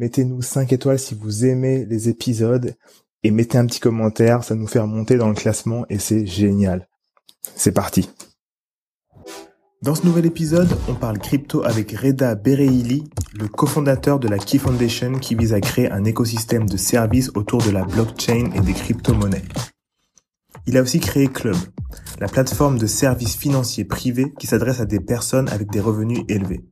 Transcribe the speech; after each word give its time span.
Mettez-nous 0.00 0.40
5 0.40 0.72
étoiles 0.72 0.98
si 0.98 1.14
vous 1.14 1.44
aimez 1.44 1.84
les 1.84 2.08
épisodes 2.08 2.74
et 3.22 3.30
mettez 3.30 3.58
un 3.58 3.66
petit 3.66 3.80
commentaire, 3.80 4.44
ça 4.44 4.54
nous 4.54 4.66
fait 4.66 4.78
remonter 4.78 5.18
dans 5.18 5.28
le 5.28 5.34
classement 5.34 5.84
et 5.90 5.98
c'est 5.98 6.24
génial. 6.24 6.88
C'est 7.54 7.72
parti. 7.72 8.08
Dans 9.82 9.94
ce 9.94 10.06
nouvel 10.06 10.24
épisode, 10.24 10.74
on 10.88 10.94
parle 10.94 11.18
crypto 11.18 11.62
avec 11.64 11.92
Reda 11.92 12.34
Bereili, 12.34 13.04
le 13.38 13.46
cofondateur 13.46 14.18
de 14.18 14.26
la 14.26 14.38
Key 14.38 14.56
Foundation 14.56 15.18
qui 15.18 15.34
vise 15.34 15.52
à 15.52 15.60
créer 15.60 15.90
un 15.90 16.04
écosystème 16.04 16.66
de 16.66 16.78
services 16.78 17.30
autour 17.34 17.62
de 17.62 17.70
la 17.70 17.84
blockchain 17.84 18.52
et 18.54 18.60
des 18.60 18.72
crypto-monnaies. 18.72 19.44
Il 20.66 20.78
a 20.78 20.80
aussi 20.80 21.00
créé 21.00 21.28
Club, 21.28 21.56
la 22.20 22.28
plateforme 22.28 22.78
de 22.78 22.86
services 22.86 23.36
financiers 23.36 23.84
privés 23.84 24.32
qui 24.38 24.46
s'adresse 24.46 24.80
à 24.80 24.86
des 24.86 25.00
personnes 25.00 25.50
avec 25.50 25.70
des 25.70 25.80
revenus 25.80 26.22
élevés. 26.26 26.64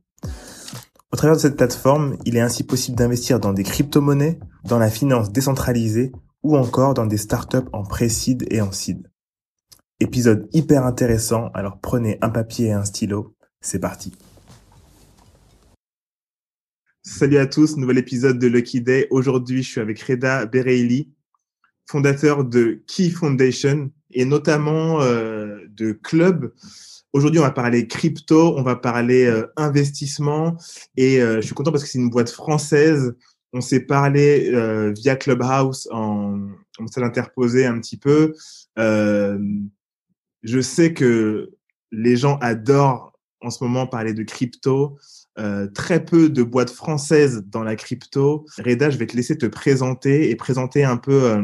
Au 1.11 1.15
travers 1.15 1.37
de 1.37 1.41
cette 1.41 1.57
plateforme, 1.57 2.17
il 2.25 2.37
est 2.37 2.41
ainsi 2.41 2.63
possible 2.63 2.95
d'investir 2.95 3.39
dans 3.39 3.51
des 3.51 3.63
crypto-monnaies, 3.63 4.39
dans 4.65 4.77
la 4.77 4.91
finance 4.91 5.31
décentralisée 5.31 6.11
ou 6.43 6.55
encore 6.55 6.93
dans 6.93 7.07
des 7.07 7.17
startups 7.17 7.67
en 7.73 7.81
pré-seed 7.83 8.45
et 8.51 8.61
en 8.61 8.71
seed. 8.71 9.09
Épisode 9.99 10.47
hyper 10.53 10.85
intéressant, 10.85 11.49
alors 11.55 11.79
prenez 11.81 12.19
un 12.21 12.29
papier 12.29 12.67
et 12.67 12.73
un 12.73 12.85
stylo, 12.85 13.35
c'est 13.59 13.79
parti. 13.79 14.13
Salut 17.01 17.37
à 17.37 17.47
tous, 17.47 17.75
nouvel 17.77 17.97
épisode 17.97 18.37
de 18.37 18.45
Lucky 18.45 18.81
Day. 18.81 19.07
Aujourd'hui, 19.09 19.63
je 19.63 19.71
suis 19.71 19.81
avec 19.81 19.99
Reda 20.03 20.45
Bereili, 20.45 21.11
fondateur 21.87 22.45
de 22.45 22.83
Key 22.85 23.09
Foundation 23.09 23.89
et 24.11 24.25
notamment 24.25 25.01
euh, 25.01 25.57
de 25.71 25.91
Club, 25.91 26.53
Aujourd'hui, 27.11 27.39
on 27.39 27.43
va 27.43 27.51
parler 27.51 27.87
crypto, 27.87 28.55
on 28.55 28.61
va 28.61 28.75
parler 28.75 29.25
euh, 29.25 29.47
investissement 29.57 30.57
et 30.95 31.19
euh, 31.19 31.37
je 31.37 31.41
suis 31.41 31.55
content 31.55 31.71
parce 31.71 31.83
que 31.83 31.89
c'est 31.89 31.97
une 31.97 32.11
boîte 32.11 32.29
française. 32.29 33.15
On 33.51 33.61
s'est 33.61 33.79
parlé 33.79 34.51
euh, 34.53 34.93
via 34.95 35.15
Clubhouse 35.15 35.87
en, 35.91 36.39
on 36.79 36.87
s'est 36.87 37.01
interposé 37.01 37.65
un 37.65 37.79
petit 37.79 37.97
peu. 37.97 38.35
je 38.77 40.61
sais 40.61 40.93
que 40.93 41.49
les 41.91 42.15
gens 42.15 42.37
adorent 42.41 43.13
en 43.41 43.49
ce 43.49 43.63
moment 43.63 43.87
parler 43.87 44.13
de 44.13 44.21
crypto. 44.21 44.99
très 45.73 46.05
peu 46.05 46.29
de 46.29 46.43
boîtes 46.43 46.69
françaises 46.69 47.43
dans 47.47 47.63
la 47.63 47.75
crypto. 47.75 48.45
Reda, 48.63 48.91
je 48.91 48.97
vais 48.99 49.07
te 49.07 49.15
laisser 49.15 49.35
te 49.35 49.47
présenter 49.47 50.29
et 50.29 50.35
présenter 50.35 50.83
un 50.83 50.97
peu 50.97 51.41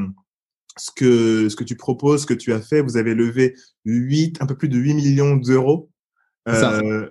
ce 0.77 0.91
que, 0.91 1.49
ce 1.49 1.55
que 1.55 1.63
tu 1.63 1.75
proposes, 1.75 2.21
ce 2.21 2.25
que 2.25 2.33
tu 2.33 2.53
as 2.53 2.61
fait. 2.61 2.81
Vous 2.81 2.97
avez 2.97 3.13
levé 3.13 3.55
8, 3.85 4.41
un 4.41 4.45
peu 4.45 4.55
plus 4.55 4.69
de 4.69 4.77
8 4.77 4.93
millions 4.93 5.35
d'euros. 5.35 5.89
Euh, 6.47 7.09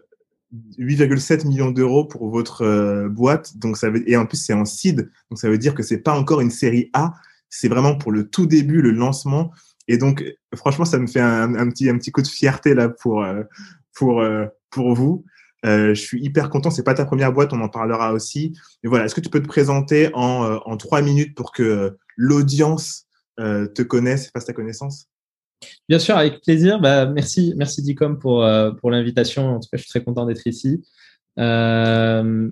8,7 0.79 1.47
millions 1.47 1.71
d'euros 1.71 2.05
pour 2.05 2.31
votre 2.31 2.63
euh, 2.63 3.09
boîte. 3.09 3.57
Donc 3.59 3.77
ça 3.77 3.91
veut, 3.91 4.09
et 4.09 4.17
en 4.17 4.27
plus, 4.27 4.39
c'est 4.39 4.53
en 4.53 4.65
seed. 4.65 5.11
Donc 5.31 5.39
ça 5.39 5.49
veut 5.49 5.59
dire 5.59 5.75
que 5.75 5.83
c'est 5.83 5.99
pas 5.99 6.17
encore 6.17 6.41
une 6.41 6.51
série 6.51 6.91
A. 6.93 7.15
C'est 7.49 7.69
vraiment 7.69 7.97
pour 7.97 8.13
le 8.13 8.29
tout 8.29 8.47
début, 8.47 8.83
le 8.83 8.91
lancement. 8.91 9.53
Et 9.89 9.99
donc, 9.99 10.25
franchement, 10.55 10.85
ça 10.85 10.99
me 10.99 11.07
fait 11.07 11.21
un, 11.21 11.55
un 11.55 11.69
petit, 11.69 11.89
un 11.89 11.99
petit 11.99 12.11
coup 12.11 12.23
de 12.23 12.29
fierté 12.29 12.75
là 12.75 12.89
pour, 12.89 13.23
euh, 13.23 13.43
pour, 13.95 14.21
euh, 14.21 14.47
pour 14.71 14.95
vous. 14.95 15.25
je 15.63 15.95
suis 15.95 16.23
hyper 16.23 16.51
content. 16.51 16.71
C'est 16.71 16.83
pas 16.83 16.95
ta 16.95 17.05
première 17.05 17.33
boîte, 17.33 17.53
on 17.53 17.61
en 17.61 17.69
parlera 17.69 18.13
aussi. 18.13 18.57
Mais 18.83 18.89
voilà, 18.89 19.05
est-ce 19.05 19.15
que 19.15 19.21
tu 19.21 19.31
peux 19.31 19.43
te 19.43 19.49
présenter 19.49 20.11
en, 20.15 20.61
en 20.65 20.77
trois 20.77 21.03
minutes 21.03 21.35
pour 21.35 21.53
que 21.53 21.97
l'audience 22.17 23.07
te 23.37 23.83
connaissent 23.83 24.31
fassent 24.31 24.47
ta 24.47 24.53
connaissance? 24.53 25.09
Bien 25.89 25.99
sûr, 25.99 26.17
avec 26.17 26.43
plaisir. 26.43 26.81
Bah, 26.81 27.07
merci, 27.07 27.55
merci 27.57 27.83
Dicom 27.83 28.19
pour, 28.19 28.45
euh, 28.45 28.73
pour 28.73 28.91
l'invitation. 28.91 29.57
En 29.57 29.61
tout 29.61 29.69
cas, 29.71 29.77
je 29.77 29.83
suis 29.83 29.91
très 29.91 30.03
content 30.03 30.27
d'être 30.27 30.47
ici. 30.47 30.85
Euh, 31.39 32.51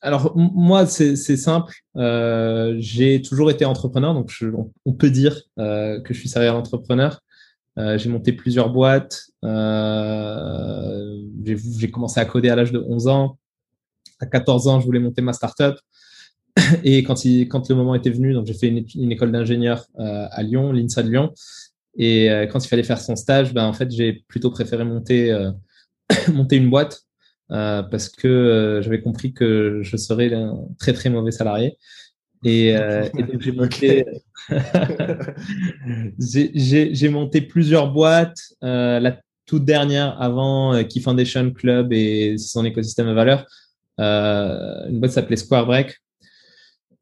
alors 0.00 0.36
moi, 0.36 0.86
c'est 0.86 1.16
simple. 1.16 1.74
j'ai 1.96 3.20
toujours 3.22 3.50
été 3.50 3.64
entrepreneur, 3.64 4.14
donc 4.14 4.32
on, 4.84 4.92
peut 4.92 5.10
dire 5.10 5.42
que 5.56 6.04
je 6.08 6.12
suis 6.12 6.28
serial 6.28 6.54
entrepreneur. 6.54 7.20
j'ai 7.76 8.08
monté 8.08 8.32
plusieurs 8.32 8.70
boîtes. 8.70 9.24
j'ai 11.42 11.90
commencé 11.90 12.20
à 12.20 12.24
coder 12.26 12.48
à 12.48 12.54
l'âge 12.54 12.70
de 12.70 12.78
11 12.78 13.08
ans. 13.08 13.38
À 14.20 14.26
14 14.26 14.68
ans, 14.68 14.78
je 14.78 14.86
voulais 14.86 15.00
monter 15.00 15.20
ma 15.20 15.32
startup. 15.32 15.74
Et 16.84 17.02
quand, 17.02 17.24
il, 17.24 17.48
quand 17.48 17.68
le 17.68 17.74
moment 17.74 17.94
était 17.94 18.10
venu, 18.10 18.32
donc 18.32 18.46
j'ai 18.46 18.54
fait 18.54 18.68
une, 18.68 19.12
école 19.12 19.32
d'ingénieur 19.32 19.84
euh, 19.98 20.26
à 20.30 20.42
Lyon, 20.42 20.72
l'INSA 20.72 21.02
de 21.02 21.10
Lyon. 21.10 21.32
Et 21.96 22.30
euh, 22.30 22.46
quand 22.46 22.64
il 22.64 22.68
fallait 22.68 22.82
faire 22.82 23.00
son 23.00 23.16
stage, 23.16 23.52
ben, 23.52 23.66
en 23.66 23.72
fait, 23.72 23.90
j'ai 23.90 24.24
plutôt 24.28 24.50
préféré 24.50 24.84
monter, 24.84 25.32
euh, 25.32 25.50
monter 26.32 26.56
une 26.56 26.70
boîte 26.70 27.02
parce 27.50 28.10
que 28.10 28.80
j'avais 28.82 29.00
compris 29.00 29.32
que 29.32 29.80
je 29.82 29.96
serais 29.96 30.34
un 30.34 30.66
très 30.78 30.92
très 30.92 31.08
mauvais 31.08 31.30
salarié. 31.30 31.78
Et, 32.44 32.68
et 32.68 33.22
donc 33.22 33.40
j'ai 33.40 33.52
monté, 33.52 34.04
j'ai 36.18 37.08
monté 37.08 37.40
plusieurs 37.40 37.90
boîtes. 37.90 38.38
la 38.60 39.18
toute 39.46 39.64
dernière 39.64 40.20
avant 40.20 40.84
Key 40.84 41.00
Foundation 41.00 41.50
Club 41.52 41.90
et 41.94 42.36
son 42.36 42.66
écosystème 42.66 43.08
à 43.08 43.14
valeur, 43.14 43.46
une 43.98 45.00
boîte 45.00 45.12
s'appelait 45.12 45.36
Square 45.36 45.64
Break 45.64 45.98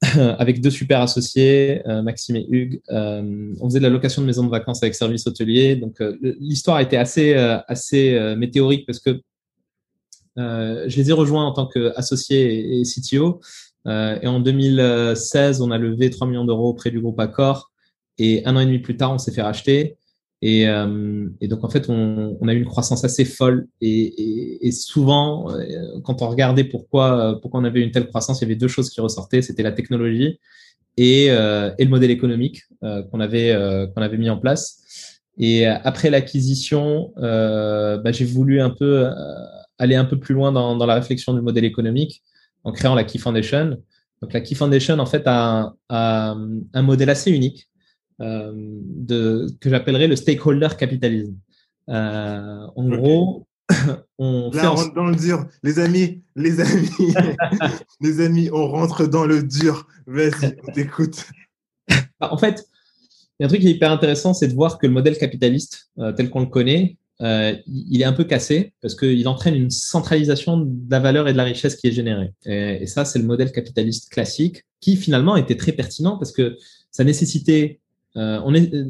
avec 0.39 0.61
deux 0.61 0.71
super 0.71 1.01
associés, 1.01 1.83
euh, 1.89 2.03
Maxime 2.03 2.37
et 2.37 2.47
Hugues. 2.49 2.81
Euh, 2.91 3.55
on 3.61 3.69
faisait 3.69 3.79
de 3.79 3.85
la 3.85 3.91
location 3.91 4.23
de 4.23 4.27
maisons 4.27 4.45
de 4.45 4.51
vacances 4.51 4.83
avec 4.83 4.95
service 4.95 5.27
hôtelier. 5.27 5.77
Donc, 5.77 6.01
euh, 6.01 6.17
l'histoire 6.39 6.77
a 6.77 6.83
été 6.83 6.97
assez, 6.97 7.35
assez 7.35 8.35
météorique 8.37 8.87
parce 8.87 9.01
que 9.01 9.21
je 10.37 10.97
les 10.97 11.11
ai 11.11 11.13
rejoints 11.13 11.47
en 11.47 11.53
tant 11.53 11.67
qu'associés 11.67 12.81
et, 12.81 12.83
CTO. 12.83 13.41
et 13.87 14.27
en 14.27 14.41
2016, 14.41 15.63
on 15.63 15.71
a 15.71 15.79
levé 15.79 16.11
3 16.11 16.27
millions 16.27 16.45
d'euros 16.45 16.69
auprès 16.69 16.91
du 16.91 17.01
groupe 17.01 17.19
Accor. 17.19 17.73
Et 18.19 18.45
un 18.47 18.57
an 18.57 18.61
et 18.61 18.67
demi 18.67 18.79
plus 18.79 18.97
tard, 18.97 19.13
on 19.13 19.19
s'est 19.19 19.33
fait 19.33 19.43
racheter. 19.43 19.97
Et, 20.43 20.69
euh, 20.69 21.29
et, 21.41 21.49
donc 21.49 21.65
en 21.65 21.71
fait, 21.71 21.89
on, 21.89 22.37
on, 22.41 22.49
a 22.49 22.53
eu 22.53 22.59
une 22.59 22.67
croissance 22.67 23.05
assez 23.05 23.25
folle. 23.25 23.67
Et, 23.81 23.89
et, 23.89 24.67
et, 24.67 24.73
souvent, 24.73 25.51
euh, 25.51 26.01
quand 26.05 26.23
on 26.23 26.29
regardait 26.29 26.65
pourquoi, 26.65 27.39
pourquoi 27.41 27.61
on 27.61 27.65
avait 27.65 27.81
une 27.81 27.91
telle 27.91 28.07
croissance, 28.09 28.41
il 28.41 28.45
y 28.45 28.47
avait 28.47 28.57
deux 28.57 28.69
choses 28.69 28.91
qui 28.91 29.01
ressortaient. 29.01 29.43
C'était 29.43 29.63
la 29.63 29.73
technologie 29.73 30.39
et, 30.97 31.31
euh, 31.31 31.71
le 31.79 31.87
modèle 31.87 32.11
économique 32.11 32.63
euh, 32.83 33.03
qu'on 33.05 33.21
avait, 33.21 33.53
euh, 33.53 33.87
qu'on 33.87 34.03
avait 34.03 34.19
mis 34.19 34.31
en 34.31 34.39
place. 34.39 34.83
Et 35.39 35.67
après 35.67 36.09
l'acquisition, 36.09 37.13
bah, 37.17 38.11
j'ai 38.11 38.25
voulu 38.25 38.63
un 38.63 38.71
peu 38.71 39.07
aller 39.79 39.95
un 39.95 40.07
peu 40.07 40.19
plus 40.19 40.35
loin 40.35 40.51
dans, 40.51 40.77
dans, 40.77 40.87
la 40.87 40.95
réflexion 40.95 41.35
du 41.35 41.43
modèle 41.43 41.67
économique 41.67 42.23
en 42.65 42.73
créant 42.73 42.95
la 42.95 43.05
Key 43.05 43.19
Foundation. 43.19 43.77
Donc 44.23 44.33
la 44.33 44.41
Key 44.41 44.55
Foundation, 44.55 44.99
en 44.99 45.05
fait, 45.05 45.25
a, 45.27 45.75
a 45.91 46.37
un 46.73 46.83
modèle 46.83 47.11
assez 47.11 47.31
unique 47.31 47.69
euh, 47.69 47.76
de, 48.19 49.47
que 49.61 49.71
j'appellerais 49.71 50.09
le 50.09 50.17
stakeholder 50.17 50.69
capitalisme. 50.79 51.37
Euh, 51.89 52.67
en 52.75 52.89
gros, 52.89 53.47
on 54.19 54.51
Là, 54.53 54.73
on 54.73 54.77
rentre 54.77 54.95
dans 54.95 55.07
le 55.07 55.17
dur. 55.17 55.47
Les 55.63 55.79
amis, 55.79 56.23
les 56.35 56.61
amis, 56.61 56.91
les 58.01 58.21
amis, 58.21 58.51
on 58.53 58.69
rentre 58.69 59.07
dans 59.07 59.25
le 59.25 59.43
dur. 59.43 59.87
Vas-y, 60.07 60.57
on 60.67 60.73
t'écoute. 60.73 61.27
Bah, 62.21 62.33
en 62.33 62.39
fait, 62.39 62.67
il 63.39 63.43
y 63.43 63.45
a 63.45 63.47
un 63.47 63.49
truc 63.49 63.61
qui 63.61 63.69
est 63.69 63.73
hyper 63.73 63.91
intéressant, 63.91 64.35
c'est 64.35 64.49
de 64.49 64.55
voir 64.55 64.79
que 64.79 64.87
le 64.87 64.93
modèle 64.93 65.19
capitaliste, 65.19 65.91
euh, 65.99 66.13
tel 66.13 66.31
qu'on 66.31 66.41
le 66.41 66.47
connaît, 66.47 66.97
euh, 67.23 67.55
il 67.67 68.01
est 68.01 68.05
un 68.05 68.13
peu 68.13 68.25
cassé 68.25 68.75
parce 68.83 68.95
qu'il 68.95 69.27
entraîne 69.27 69.55
une 69.55 69.71
centralisation 69.71 70.59
de 70.59 70.91
la 70.91 71.01
valeur 71.01 71.29
et 71.29 71.33
de 71.33 71.37
la 71.37 71.45
richesse 71.45 71.77
qui 71.77 71.87
est 71.89 71.93
générée. 71.93 72.33
Et, 72.45 72.83
et 72.83 72.87
ça, 72.87 73.05
c'est 73.05 73.19
le 73.19 73.25
modèle 73.25 73.53
capitaliste 73.53 74.11
classique 74.11 74.65
qui 74.81 74.97
finalement 74.97 75.37
était 75.37 75.57
très 75.57 75.73
pertinent 75.73 76.19
parce 76.19 76.33
que 76.33 76.57
ça 76.91 77.05
nécessitait 77.05 77.81
euh, 78.17 78.41
on 78.45 78.55
est, 78.55 78.73
euh, 78.75 78.85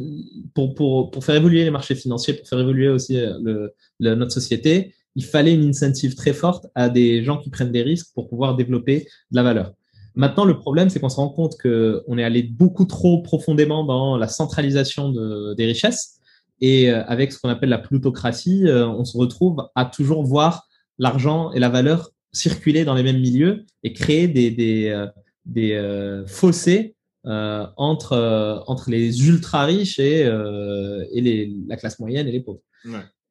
pour, 0.54 0.74
pour, 0.74 1.10
pour, 1.10 1.24
faire 1.24 1.34
évoluer 1.34 1.64
les 1.64 1.70
marchés 1.70 1.94
financiers, 1.94 2.34
pour 2.34 2.46
faire 2.46 2.60
évoluer 2.60 2.88
aussi 2.88 3.18
euh, 3.18 3.68
le, 3.98 4.14
notre 4.14 4.32
société, 4.32 4.94
il 5.16 5.24
fallait 5.24 5.54
une 5.54 5.68
incentive 5.68 6.14
très 6.14 6.32
forte 6.32 6.66
à 6.74 6.88
des 6.88 7.24
gens 7.24 7.38
qui 7.38 7.50
prennent 7.50 7.72
des 7.72 7.82
risques 7.82 8.08
pour 8.14 8.28
pouvoir 8.28 8.54
développer 8.54 9.08
de 9.30 9.36
la 9.36 9.42
valeur. 9.42 9.72
Maintenant, 10.14 10.44
le 10.44 10.58
problème, 10.58 10.90
c'est 10.90 11.00
qu'on 11.00 11.08
se 11.08 11.16
rend 11.16 11.28
compte 11.28 11.56
qu'on 11.60 12.18
est 12.18 12.24
allé 12.24 12.42
beaucoup 12.42 12.84
trop 12.84 13.20
profondément 13.22 13.84
dans 13.84 14.16
la 14.16 14.28
centralisation 14.28 15.10
de, 15.10 15.54
des 15.54 15.66
richesses. 15.66 16.20
Et 16.62 16.88
avec 16.88 17.32
ce 17.32 17.38
qu'on 17.38 17.50
appelle 17.50 17.68
la 17.68 17.76
plutocratie, 17.76 18.64
on 18.66 19.04
se 19.04 19.18
retrouve 19.18 19.68
à 19.74 19.84
toujours 19.84 20.22
voir 20.22 20.66
l'argent 20.98 21.52
et 21.52 21.60
la 21.60 21.68
valeur 21.68 22.12
circuler 22.32 22.86
dans 22.86 22.94
les 22.94 23.02
mêmes 23.02 23.20
milieux 23.20 23.66
et 23.82 23.92
créer 23.92 24.26
des, 24.26 24.50
des, 24.50 25.06
des 25.44 26.24
fossés 26.26 26.95
entre, 27.26 28.64
entre 28.66 28.90
les 28.90 29.26
ultra 29.26 29.64
riches 29.64 29.98
et, 29.98 30.20
et 30.20 31.20
les, 31.20 31.52
la 31.66 31.76
classe 31.76 31.98
moyenne 31.98 32.28
et 32.28 32.32
les 32.32 32.40
pauvres. 32.40 32.62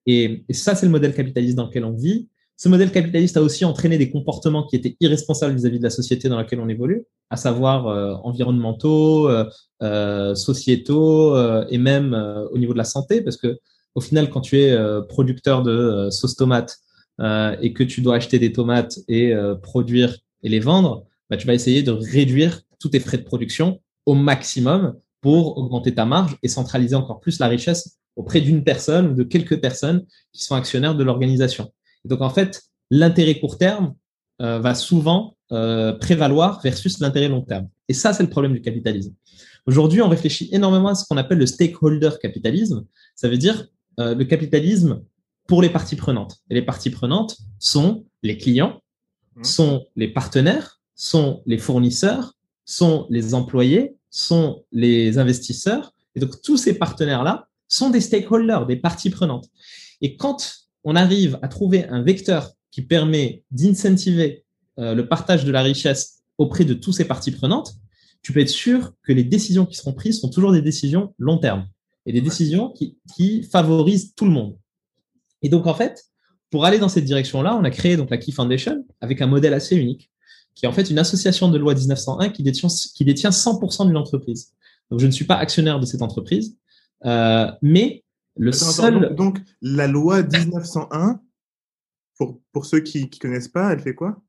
Et, 0.06 0.44
et, 0.48 0.54
ça, 0.54 0.76
c'est 0.76 0.86
le 0.86 0.92
modèle 0.92 1.14
capitaliste 1.14 1.56
dans 1.56 1.68
lequel 1.68 1.86
on 1.86 1.94
vit. 1.94 2.28
Ce 2.58 2.70
modèle 2.70 2.92
capitaliste 2.92 3.36
a 3.36 3.42
aussi 3.42 3.66
entraîné 3.66 3.98
des 3.98 4.10
comportements 4.10 4.66
qui 4.66 4.78
étaient 4.78 4.96
irresponsables 5.02 5.56
vis-à-vis 5.56 5.80
de 5.80 5.84
la 5.84 5.90
société 5.90 6.30
dans 6.30 6.38
laquelle 6.38 6.62
on 6.62 6.70
évolue, 6.70 7.04
à 7.30 7.36
savoir 7.36 7.88
euh, 7.88 8.14
environnementaux, 8.24 9.30
euh, 9.30 9.46
euh, 9.84 10.36
sociétaux 10.36 11.36
et 11.70 11.78
même 11.78 12.14
au 12.52 12.58
niveau 12.58 12.74
de 12.74 12.78
la 12.78 12.86
santé, 12.86 13.22
parce 13.22 13.38
que 13.38 13.60
au 13.94 14.02
final, 14.02 14.30
quand 14.30 14.42
tu 14.42 14.60
es 14.60 14.78
producteur 15.08 15.64
de 15.64 16.10
sauce 16.12 16.36
tomate 16.36 16.78
et 17.62 17.74
que 17.74 17.84
tu 17.84 18.02
dois 18.02 18.16
acheter 18.16 18.40
des 18.40 18.52
tomates 18.52 19.00
et 19.08 19.34
produire 19.62 20.18
et 20.44 20.50
les 20.50 20.60
vendre, 20.60 21.06
bah, 21.30 21.38
tu 21.38 21.48
vas 21.48 21.54
essayer 21.54 21.82
de 21.82 21.92
réduire 21.92 22.62
tous 22.80 22.90
tes 22.90 23.00
frais 23.00 23.18
de 23.18 23.24
production 23.24 23.80
au 24.06 24.14
maximum 24.14 24.96
pour 25.22 25.58
augmenter 25.58 25.94
ta 25.94 26.06
marge 26.06 26.38
et 26.44 26.48
centraliser 26.48 26.96
encore 26.96 27.20
plus 27.20 27.40
la 27.40 27.48
richesse 27.48 27.98
auprès 28.16 28.42
d'une 28.42 28.64
personne 28.64 29.10
ou 29.10 29.14
de 29.14 29.24
quelques 29.24 29.60
personnes 29.60 30.06
qui 30.32 30.44
sont 30.44 30.56
actionnaires 30.56 30.96
de 30.96 31.04
l'organisation 31.04 31.72
donc, 32.06 32.22
en 32.22 32.30
fait, 32.30 32.64
l'intérêt 32.92 33.40
court 33.40 33.58
terme 33.58 33.96
euh, 34.42 34.60
va 34.60 34.76
souvent 34.76 35.36
euh, 35.52 35.94
prévaloir 35.94 36.62
versus 36.62 37.00
l'intérêt 37.00 37.28
long 37.28 37.42
terme. 37.42 37.68
Et 37.90 37.94
ça, 37.94 38.14
c'est 38.14 38.24
le 38.24 38.30
problème 38.30 38.54
du 38.54 38.62
capitalisme. 38.62 39.14
Aujourd'hui, 39.66 40.02
on 40.02 40.10
réfléchit 40.10 40.50
énormément 40.52 40.90
à 40.90 40.96
ce 40.96 41.06
qu'on 41.06 41.18
appelle 41.18 41.40
le 41.40 41.48
stakeholder 41.48 42.12
capitalisme. 42.22 42.86
Ça 43.16 43.28
veut 43.28 43.38
dire 43.38 43.68
euh, 44.00 44.14
le 44.14 44.26
capitalisme 44.26 45.02
pour 45.48 45.62
les 45.62 45.70
parties 45.70 45.96
prenantes. 45.96 46.38
Et 46.50 46.54
les 46.54 46.62
parties 46.62 46.92
prenantes 46.92 47.38
sont 47.60 48.06
les 48.24 48.38
clients, 48.38 48.82
mmh. 49.36 49.44
sont 49.44 49.86
les 49.96 50.08
partenaires, 50.08 50.80
sont 50.96 51.42
les 51.46 51.58
fournisseurs, 51.58 52.35
sont 52.66 53.08
les 53.10 53.34
employés, 53.34 53.96
sont 54.10 54.64
les 54.72 55.18
investisseurs. 55.18 55.94
Et 56.16 56.20
donc, 56.20 56.42
tous 56.42 56.58
ces 56.58 56.74
partenaires-là 56.74 57.48
sont 57.68 57.90
des 57.90 58.02
stakeholders, 58.02 58.66
des 58.66 58.76
parties 58.76 59.10
prenantes. 59.10 59.50
Et 60.02 60.18
quand 60.18 60.54
on 60.84 60.96
arrive 60.96 61.40
à 61.42 61.48
trouver 61.48 61.86
un 61.86 62.02
vecteur 62.02 62.52
qui 62.72 62.82
permet 62.82 63.44
d'incentiver 63.52 64.44
euh, 64.80 64.94
le 64.94 65.08
partage 65.08 65.46
de 65.46 65.52
la 65.52 65.62
richesse 65.62 66.24
auprès 66.38 66.66
de 66.66 66.74
tous 66.74 66.92
ces 66.92 67.06
parties 67.06 67.32
prenantes, 67.32 67.74
tu 68.22 68.34
peux 68.34 68.40
être 68.40 68.50
sûr 68.50 68.94
que 69.04 69.14
les 69.14 69.24
décisions 69.24 69.66
qui 69.66 69.76
seront 69.76 69.94
prises 69.94 70.20
sont 70.20 70.30
toujours 70.30 70.52
des 70.52 70.62
décisions 70.62 71.14
long 71.18 71.38
terme 71.38 71.68
et 72.06 72.12
des 72.12 72.22
décisions 72.22 72.72
qui, 72.72 73.44
favorisent 73.52 74.14
tout 74.16 74.26
le 74.26 74.32
monde. 74.32 74.58
Et 75.42 75.50
donc, 75.50 75.68
en 75.68 75.74
fait, 75.74 76.06
pour 76.50 76.66
aller 76.66 76.80
dans 76.80 76.90
cette 76.90 77.06
direction-là, 77.06 77.56
on 77.56 77.64
a 77.64 77.70
créé 77.70 77.98
donc 77.98 78.10
la 78.10 78.18
Key 78.18 78.32
Foundation 78.32 78.86
avec 79.00 79.22
un 79.22 79.28
modèle 79.28 79.54
assez 79.54 79.76
unique, 79.76 80.12
qui 80.56 80.66
est 80.66 80.68
en 80.68 80.72
fait 80.72 80.90
une 80.90 81.00
association 81.00 81.50
de 81.50 81.58
loi 81.58 81.74
1901 81.74 82.30
qui 82.30 82.44
détient, 82.44 82.70
qui 82.96 83.06
détient 83.06 83.30
100% 83.30 83.88
d'une 83.88 83.98
entreprise. 83.98 84.54
Donc, 84.90 85.00
je 85.00 85.06
ne 85.06 85.12
suis 85.12 85.26
pas 85.26 85.36
actionnaire 85.36 85.80
de 85.80 85.86
cette 85.86 86.02
entreprise, 86.02 86.58
euh, 87.06 87.52
mais 87.62 88.04
le 88.38 88.52
seul... 88.52 89.16
donc, 89.16 89.40
la 89.62 89.88
loi 89.88 90.24
1901, 90.24 91.20
pour, 92.18 92.40
pour 92.52 92.66
ceux 92.66 92.80
qui 92.80 93.04
ne 93.04 93.20
connaissent 93.20 93.48
pas, 93.48 93.74
elle 93.74 93.80
fait 93.80 93.96
quoi? 93.96 94.22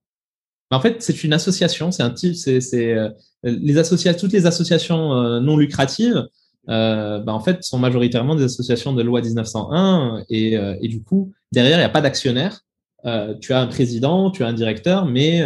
En 0.71 0.81
fait, 0.81 1.01
c'est 1.01 1.23
une 1.23 1.33
association, 1.33 1.93
c'est 1.93 2.03
un 2.03 2.11
type, 2.11 2.35
c'est 2.35 2.95
euh, 2.95 3.11
les 3.45 3.79
associations, 3.79 4.21
toutes 4.21 4.33
les 4.33 4.47
associations 4.47 5.15
euh, 5.15 5.41
non 5.41 5.57
lucratives, 5.57 6.27
euh, 6.69 7.21
bah, 7.21 7.33
en 7.33 7.41
fait, 7.41 7.63
sont 7.63 7.79
majoritairement 7.79 8.35
des 8.35 8.43
associations 8.43 8.93
de 8.93 9.03
loi 9.03 9.21
1901 9.21 10.25
et, 10.29 10.55
et 10.55 10.89
du 10.89 11.03
coup, 11.03 11.33
derrière, 11.53 11.77
il 11.79 11.83
n'y 11.83 11.85
a 11.85 11.91
pas 11.91 12.01
d'actionnaire. 12.01 12.63
Tu 13.05 13.53
as 13.53 13.61
un 13.61 13.67
président, 13.67 14.31
tu 14.31 14.43
as 14.43 14.47
un 14.49 14.53
directeur, 14.53 15.07
mais 15.07 15.43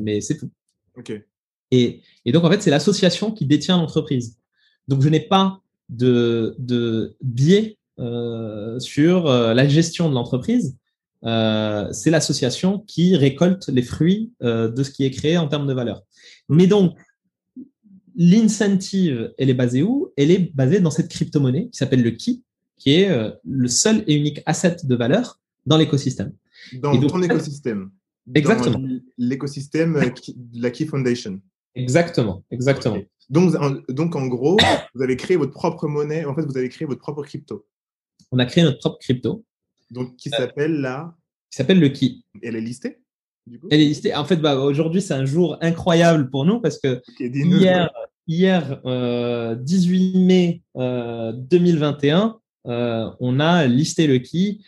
mais 0.00 0.20
c'est 0.20 0.36
tout. 0.38 0.50
Ok. 0.96 1.12
Et, 1.72 2.02
et 2.26 2.32
donc, 2.32 2.44
en 2.44 2.50
fait, 2.50 2.62
c'est 2.62 2.70
l'association 2.70 3.32
qui 3.32 3.46
détient 3.46 3.78
l'entreprise. 3.78 4.36
Donc, 4.88 5.00
je 5.02 5.08
n'ai 5.08 5.20
pas 5.20 5.62
de, 5.88 6.54
de 6.58 7.16
biais 7.22 7.78
euh, 7.98 8.78
sur 8.78 9.26
euh, 9.26 9.54
la 9.54 9.68
gestion 9.68 10.08
de 10.08 10.14
l'entreprise. 10.14 10.76
Euh, 11.24 11.88
c'est 11.92 12.10
l'association 12.10 12.80
qui 12.80 13.16
récolte 13.16 13.68
les 13.68 13.82
fruits 13.82 14.32
de 14.40 14.82
ce 14.82 14.90
qui 14.90 15.04
est 15.04 15.10
créé 15.10 15.38
en 15.38 15.48
termes 15.48 15.66
de 15.66 15.72
valeur. 15.72 16.02
Mais 16.48 16.66
donc, 16.66 16.96
l'incentive, 18.16 19.32
elle 19.38 19.48
est 19.48 19.54
basée 19.54 19.82
où? 19.82 20.12
Elle 20.16 20.30
est 20.30 20.54
basée 20.54 20.80
dans 20.80 20.90
cette 20.90 21.08
crypto-monnaie 21.08 21.68
qui 21.68 21.78
s'appelle 21.78 22.02
le 22.02 22.10
KI, 22.10 22.42
qui 22.76 22.94
est 22.94 23.10
le 23.44 23.68
seul 23.68 24.04
et 24.06 24.14
unique 24.14 24.42
asset 24.46 24.76
de 24.82 24.94
valeur 24.94 25.40
dans 25.64 25.76
l'écosystème. 25.76 26.32
Dans 26.74 26.98
ton 27.00 27.22
écosystème. 27.22 27.90
Exactement. 28.34 28.80
L'écosystème 29.18 29.94
de 29.94 30.62
la 30.62 30.70
Key 30.70 30.86
Foundation. 30.86 31.40
Exactement, 31.74 32.44
exactement. 32.50 32.98
Donc, 33.30 33.54
donc, 33.88 34.14
en 34.14 34.26
gros, 34.26 34.58
vous 34.94 35.02
avez 35.02 35.16
créé 35.16 35.36
votre 35.36 35.52
propre 35.52 35.88
monnaie, 35.88 36.24
en 36.24 36.34
fait, 36.34 36.42
vous 36.42 36.58
avez 36.58 36.68
créé 36.68 36.86
votre 36.86 37.00
propre 37.00 37.22
crypto 37.22 37.66
on 38.32 38.38
a 38.38 38.46
créé 38.46 38.64
notre 38.64 38.78
propre 38.78 38.98
crypto. 38.98 39.44
Donc, 39.90 40.16
qui 40.16 40.30
s'appelle 40.30 40.80
la 40.80 41.14
Qui 41.50 41.58
s'appelle 41.58 41.78
le 41.78 41.88
Ki. 41.88 42.24
Elle 42.42 42.56
est 42.56 42.60
listée 42.60 42.98
Elle 43.70 43.80
est 43.80 43.86
listée. 43.86 44.14
En 44.14 44.24
fait, 44.24 44.36
bah, 44.36 44.56
aujourd'hui, 44.56 45.02
c'est 45.02 45.14
un 45.14 45.26
jour 45.26 45.58
incroyable 45.60 46.30
pour 46.30 46.46
nous 46.46 46.60
parce 46.60 46.78
que 46.78 47.02
hier, 47.20 47.90
hier 48.26 48.80
18 49.58 50.16
euh, 50.16 50.18
mai 50.18 50.62
2021, 50.74 52.40
euh, 52.66 52.70
euh, 52.70 53.10
on 53.20 53.38
a 53.38 53.66
listé 53.66 54.06
le 54.06 54.18
Ki 54.18 54.64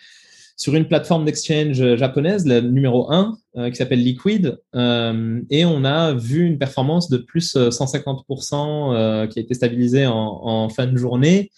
sur 0.56 0.74
une 0.74 0.86
plateforme 0.86 1.24
d'exchange 1.24 1.96
japonaise, 1.96 2.46
la 2.46 2.60
numéro 2.60 3.10
1, 3.12 3.36
qui 3.70 3.74
s'appelle 3.74 4.02
Liquid, 4.02 4.58
et 4.74 5.64
on 5.64 5.84
a 5.84 6.12
vu 6.14 6.46
une 6.46 6.58
performance 6.58 7.08
de 7.08 7.16
plus 7.16 7.56
150% 7.56 9.28
qui 9.28 9.38
a 9.38 9.42
été 9.42 9.54
stabilisée 9.54 10.06
en, 10.06 10.14
en 10.14 10.68
fin 10.68 10.86
de 10.86 10.96
journée. 10.96 11.50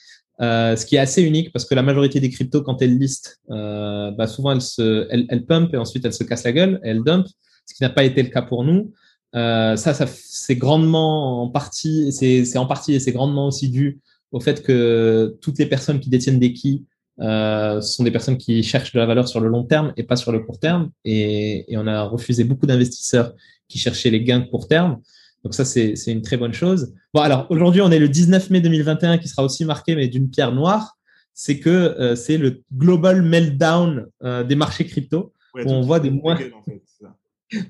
Euh, 0.42 0.76
ce 0.76 0.84
qui 0.84 0.96
est 0.96 0.98
assez 0.98 1.22
unique 1.22 1.50
parce 1.50 1.64
que 1.64 1.74
la 1.74 1.82
majorité 1.82 2.20
des 2.20 2.28
cryptos, 2.28 2.62
quand 2.62 2.82
elles 2.82 2.98
listent, 2.98 3.40
euh, 3.50 4.10
bah 4.10 4.26
souvent 4.26 4.52
elles, 4.52 4.60
se, 4.60 5.06
elles, 5.10 5.24
elles 5.30 5.46
pump 5.46 5.72
et 5.72 5.78
ensuite 5.78 6.04
elles 6.04 6.12
se 6.12 6.24
cassent 6.24 6.44
la 6.44 6.52
gueule, 6.52 6.78
elles 6.82 7.02
dump, 7.02 7.26
ce 7.64 7.74
qui 7.74 7.82
n'a 7.82 7.88
pas 7.88 8.04
été 8.04 8.22
le 8.22 8.28
cas 8.28 8.42
pour 8.42 8.62
nous. 8.62 8.92
Euh, 9.34 9.76
ça, 9.76 9.94
ça 9.94 10.06
c'est 10.06 10.56
grandement 10.56 11.42
en 11.42 11.48
partie, 11.48 12.12
c'est 12.12 12.58
en 12.58 12.66
partie 12.66 12.94
et 12.94 13.00
c'est 13.00 13.12
grandement 13.12 13.46
aussi 13.46 13.70
dû 13.70 14.00
au 14.30 14.40
fait 14.40 14.62
que 14.62 15.38
toutes 15.40 15.58
les 15.58 15.66
personnes 15.66 16.00
qui 16.00 16.10
détiennent 16.10 16.38
des 16.38 16.52
keys 16.52 16.82
euh, 17.20 17.80
sont 17.80 18.04
des 18.04 18.10
personnes 18.10 18.36
qui 18.36 18.62
cherchent 18.62 18.92
de 18.92 18.98
la 18.98 19.06
valeur 19.06 19.28
sur 19.28 19.40
le 19.40 19.48
long 19.48 19.64
terme 19.64 19.92
et 19.96 20.02
pas 20.02 20.16
sur 20.16 20.32
le 20.32 20.40
court 20.40 20.58
terme. 20.58 20.90
Et, 21.04 21.72
et 21.72 21.76
on 21.78 21.86
a 21.86 22.02
refusé 22.04 22.44
beaucoup 22.44 22.66
d'investisseurs 22.66 23.32
qui 23.68 23.78
cherchaient 23.78 24.10
les 24.10 24.22
gains 24.22 24.40
de 24.40 24.46
court 24.46 24.68
terme. 24.68 25.00
Donc 25.46 25.54
ça, 25.54 25.64
c'est 25.64 25.94
une 26.08 26.22
très 26.22 26.36
bonne 26.36 26.52
chose. 26.52 26.92
Bon, 27.14 27.20
alors 27.20 27.46
aujourd'hui, 27.50 27.80
on 27.80 27.90
est 27.92 28.00
le 28.00 28.08
19 28.08 28.50
mai 28.50 28.60
2021 28.60 29.18
qui 29.18 29.28
sera 29.28 29.44
aussi 29.44 29.64
marqué, 29.64 29.94
mais 29.94 30.08
d'une 30.08 30.28
pierre 30.28 30.52
noire. 30.52 30.96
C'est 31.34 31.60
que 31.60 31.70
euh, 31.70 32.16
c'est 32.16 32.36
le 32.36 32.62
global 32.74 33.22
meltdown 33.22 34.06
euh, 34.24 34.42
des 34.42 34.56
marchés 34.56 34.86
crypto, 34.86 35.34
où 35.54 35.70
on 35.70 35.82
voit 35.82 36.00
des 36.00 36.10
moins... 36.10 36.36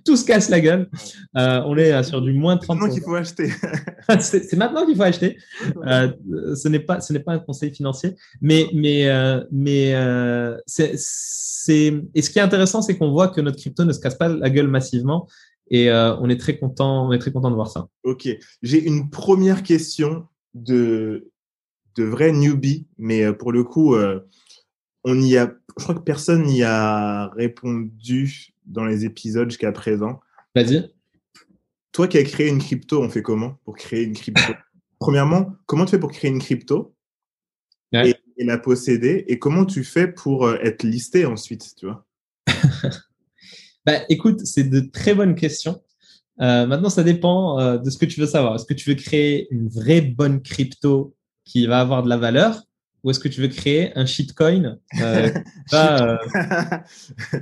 tout 0.05 0.17
se 0.17 0.25
casse 0.25 0.49
la 0.49 0.61
gueule. 0.61 0.89
Euh, 1.37 1.63
on 1.67 1.77
est 1.77 2.03
sur 2.03 2.23
du 2.23 2.33
moins 2.33 2.57
30%. 2.57 2.67
C'est 2.71 2.87
maintenant 2.87 2.95
qu'il 2.95 3.03
faut 3.03 3.15
acheter. 3.15 3.53
c'est 4.21 4.57
maintenant 4.57 4.87
qu'il 4.87 4.97
faut 4.97 5.03
acheter. 5.03 5.37
ce 5.75 6.69
n'est 6.69 6.81
pas, 6.81 7.01
ce 7.01 7.13
n'est 7.13 7.21
pas 7.21 7.33
un 7.33 7.39
conseil 7.39 7.73
financier, 7.75 8.15
mais, 8.41 8.69
mais, 8.73 9.09
mais 9.51 9.95
c'est, 10.67 11.93
et 12.15 12.23
ce 12.23 12.31
qui 12.31 12.39
est 12.39 12.43
intéressant, 12.43 12.83
c'est 12.83 12.97
qu'on 12.97 13.11
voit 13.11 13.29
que 13.29 13.41
notre 13.41 13.59
crypto 13.59 13.85
ne 13.85 13.93
se 13.93 14.01
casse 14.01 14.15
pas 14.15 14.29
la 14.29 14.51
gueule 14.51 14.69
massivement 14.69 15.27
et 15.71 15.91
euh, 15.91 16.17
on 16.19 16.29
est 16.29 16.39
très 16.39 16.59
content, 16.59 17.09
on 17.09 17.13
est 17.13 17.19
très 17.19 17.33
content 17.33 17.51
de 17.51 17.55
voir 17.55 17.69
ça. 17.69 17.89
Ok, 18.05 18.29
j'ai 18.63 18.85
une 18.85 19.11
première 19.11 19.63
question 19.63 20.27
de 20.55 21.31
de 21.97 22.05
vrai 22.05 22.31
newbie, 22.31 22.87
mais 22.99 23.25
euh, 23.25 23.33
pour 23.33 23.53
le 23.53 23.65
coup, 23.65 23.95
euh, 23.95 24.21
on 25.05 25.19
y 25.21 25.39
a, 25.39 25.55
je 25.79 25.83
crois 25.83 25.95
que 25.95 26.01
personne 26.01 26.43
n'y 26.43 26.63
a 26.63 27.29
répondu 27.29 28.55
dans 28.67 28.85
les 28.85 29.05
épisodes 29.05 29.51
jusqu'à 29.51 29.73
présent. 29.73 30.21
Vas-y. 30.55 30.91
Toi 31.93 32.09
qui 32.09 32.19
as 32.19 32.25
créé 32.25 32.49
une 32.49 32.59
crypto, 32.59 33.03
on 33.03 33.09
fait 33.09 33.23
comment 33.23 33.59
pour 33.65 33.77
créer 33.77 34.05
une 34.05 34.15
crypto? 34.15 34.53
Premièrement, 34.99 35.53
comment 35.67 35.85
tu 35.85 35.93
fais 35.93 35.99
pour 35.99 36.13
créer 36.13 36.31
une 36.31 36.41
crypto? 36.41 36.95
Et, 37.93 38.15
et, 38.37 38.45
la 38.45 38.59
posséder? 38.59 39.25
Et 39.29 39.39
comment 39.39 39.65
tu 39.65 39.85
fais 39.85 40.09
pour 40.09 40.51
être 40.51 40.83
listé 40.83 41.25
ensuite, 41.25 41.75
tu 41.77 41.87
vois? 41.87 42.05
Bah, 43.87 44.01
écoute, 44.09 44.45
c'est 44.45 44.65
de 44.65 44.81
très 44.81 45.15
bonnes 45.15 45.37
questions. 45.37 45.81
Euh, 46.41 46.67
maintenant, 46.67 46.91
ça 46.91 47.05
dépend 47.05 47.61
euh, 47.61 47.79
de 47.79 47.89
ce 47.89 47.97
que 47.97 48.05
tu 48.05 48.21
veux 48.21 48.27
savoir. 48.27 48.57
Est-ce 48.57 48.67
que 48.67 48.75
tu 48.75 48.91
veux 48.91 48.97
créer 48.97 49.47
une 49.53 49.69
vraie 49.69 50.01
bonne 50.01 50.43
crypto 50.43 51.15
qui 51.45 51.67
va 51.67 51.81
avoir 51.81 52.03
de 52.03 52.09
la 52.09 52.17
valeur? 52.17 52.63
Ou 53.05 53.11
est-ce 53.11 53.21
que 53.21 53.29
tu 53.29 53.41
veux 53.41 53.49
créer 53.49 53.97
un 53.97 54.05
shitcoin? 54.05 54.79
Euh, 55.01 55.31
euh 55.73 56.17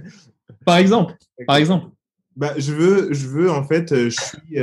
Par 0.64 0.76
exemple, 0.76 1.14
par 1.46 1.56
exemple. 1.56 1.88
Bah, 2.36 2.54
je 2.56 2.72
veux, 2.72 3.12
je 3.12 3.28
veux 3.28 3.50
en 3.50 3.64
fait, 3.64 3.94
je 3.94 4.08
suis, 4.08 4.56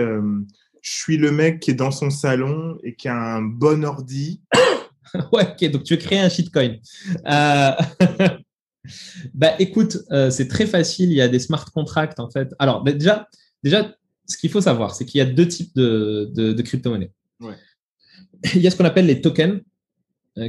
je 0.81 0.91
suis 0.91 1.17
le 1.17 1.31
mec 1.31 1.59
qui 1.59 1.71
est 1.71 1.75
dans 1.75 1.91
son 1.91 2.09
salon 2.09 2.77
et 2.83 2.95
qui 2.95 3.07
a 3.07 3.15
un 3.15 3.41
bon 3.41 3.85
ordi. 3.85 4.41
ouais, 5.31 5.47
ok. 5.51 5.71
Donc 5.71 5.83
tu 5.83 5.95
veux 5.95 5.99
créer 5.99 6.19
un 6.19 6.29
shitcoin. 6.29 6.77
Bah 9.33 9.53
écoute, 9.59 9.99
euh, 10.11 10.31
c'est 10.31 10.47
très 10.47 10.65
facile. 10.65 11.11
Il 11.11 11.15
y 11.15 11.21
a 11.21 11.27
des 11.27 11.39
smart 11.39 11.65
contracts 11.71 12.19
en 12.19 12.29
fait. 12.29 12.53
Alors 12.59 12.83
bah, 12.83 12.91
déjà, 12.93 13.27
déjà, 13.63 13.93
ce 14.25 14.37
qu'il 14.37 14.49
faut 14.49 14.61
savoir, 14.61 14.95
c'est 14.95 15.05
qu'il 15.05 15.19
y 15.19 15.21
a 15.21 15.25
deux 15.25 15.47
types 15.47 15.75
de, 15.75 16.31
de, 16.33 16.61
crypto-monnaies. 16.61 17.11
Il 18.55 18.61
y 18.61 18.67
a 18.67 18.71
ce 18.71 18.75
qu'on 18.75 18.85
appelle 18.85 19.05
les 19.05 19.21
tokens, 19.21 19.61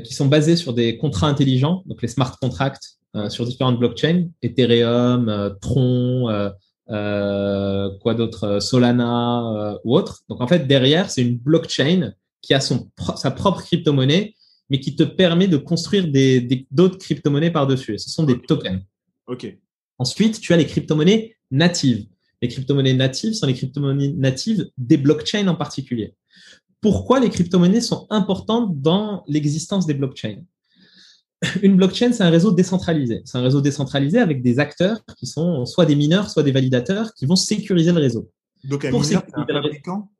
qui 0.05 0.15
sont 0.15 0.27
basés 0.27 0.57
sur 0.57 0.73
des 0.73 0.97
contrats 0.97 1.29
intelligents, 1.29 1.83
donc 1.87 2.01
les 2.01 2.09
smart 2.09 2.39
contracts 2.41 2.99
sur 3.29 3.45
différentes 3.47 3.79
blockchains, 3.79 4.29
Ethereum, 4.43 5.57
Tron, 5.61 6.53
quoi 6.87 8.15
d'autre, 8.15 8.61
Solana 8.61 9.79
ou 9.85 9.97
autre. 9.97 10.23
Donc 10.29 10.41
en 10.41 10.47
fait, 10.47 10.67
derrière, 10.67 11.11
c'est 11.11 11.23
une 11.23 11.39
blockchain 11.39 12.13
qui 12.41 12.55
a 12.55 12.61
son, 12.61 12.91
sa 13.17 13.31
propre 13.31 13.63
crypto-monnaie, 13.63 14.35
mais 14.69 14.81
qui 14.81 14.97
te 14.97 15.03
permet 15.03 15.49
de 15.49 15.57
construire 15.59 16.07
d'autres 16.71 16.99
crypto-monnaies 16.99 17.51
par-dessus. 17.51 17.99
Ce 17.99 18.11
sont 18.11 18.25
des 18.25 18.41
tokens. 18.41 18.83
OK. 19.27 19.57
Ensuite, 19.99 20.41
tu 20.41 20.53
as 20.53 20.57
les 20.57 20.67
crypto-monnaies 20.67 21.37
natives. 21.51 22.07
Les 22.41 22.49
crypto-monnaies 22.49 22.95
natives 22.95 23.35
sont 23.35 23.47
les 23.47 23.55
crypto-monnaies 23.55 24.15
natives 24.17 24.69
des 24.77 24.97
blockchains 24.97 25.47
en 25.47 25.55
particulier. 25.55 26.15
Pourquoi 26.81 27.21
les 27.21 27.31
crypto-monnaies 27.31 27.83
sont 27.83 28.09
importantes 28.11 28.81
dans 28.81 29.23
l'existence 29.29 29.87
des 29.87 29.95
blockchains? 29.95 30.43
Une 31.63 31.77
blockchain, 31.77 32.13
c'est 32.13 32.23
un 32.23 32.31
réseau 32.31 32.53
décentralisé. 32.53 33.23
C'est 33.25 33.39
un 33.39 33.43
réseau 33.43 33.61
décentralisé 33.61 34.19
avec 34.19 34.43
des 34.43 34.59
acteurs 34.59 35.05
qui 35.17 35.27
sont 35.27 35.67
soit 35.67 35.87
des 35.87 35.97
mineurs, 35.97 36.31
soit 36.31 36.43
des 36.43 36.53
validateurs 36.53 37.13
qui 37.15 37.27
vont 37.27 37.37
sécuriser 37.37 37.93
le 37.93 37.99
réseau. 37.99 38.31
Donc 38.65 38.85
un 38.85 38.91
mineur, 38.91 39.05
c'est 39.05 39.17
un 39.17 39.47
fabricant? 39.47 40.11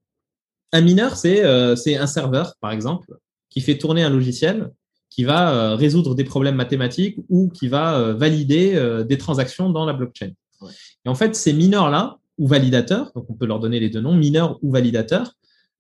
Un 0.73 0.81
mineur, 0.81 1.15
euh, 1.25 1.77
c'est 1.77 1.97
un 1.97 2.07
serveur, 2.07 2.55
par 2.61 2.73
exemple, 2.73 3.15
qui 3.51 3.61
fait 3.61 3.77
tourner 3.77 4.03
un 4.03 4.11
logiciel 4.11 4.71
qui 5.11 5.25
va 5.25 5.53
euh, 5.53 5.75
résoudre 5.75 6.15
des 6.15 6.25
problèmes 6.25 6.55
mathématiques 6.55 7.19
ou 7.29 7.51
qui 7.51 7.69
va 7.69 7.99
euh, 7.99 8.15
valider 8.15 9.05
des 9.07 9.19
transactions 9.19 9.71
dans 9.71 9.85
la 9.85 9.93
blockchain. 9.93 10.31
Et 11.05 11.09
en 11.09 11.15
fait, 11.15 11.35
ces 11.37 11.53
mineurs-là, 11.53 12.19
ou 12.39 12.47
validateurs, 12.47 13.13
donc 13.15 13.27
on 13.29 13.35
peut 13.35 13.47
leur 13.47 13.61
donner 13.61 13.79
les 13.79 13.91
deux 13.91 14.01
noms, 14.01 14.15
mineurs 14.15 14.59
ou 14.63 14.73
validateurs, 14.73 15.35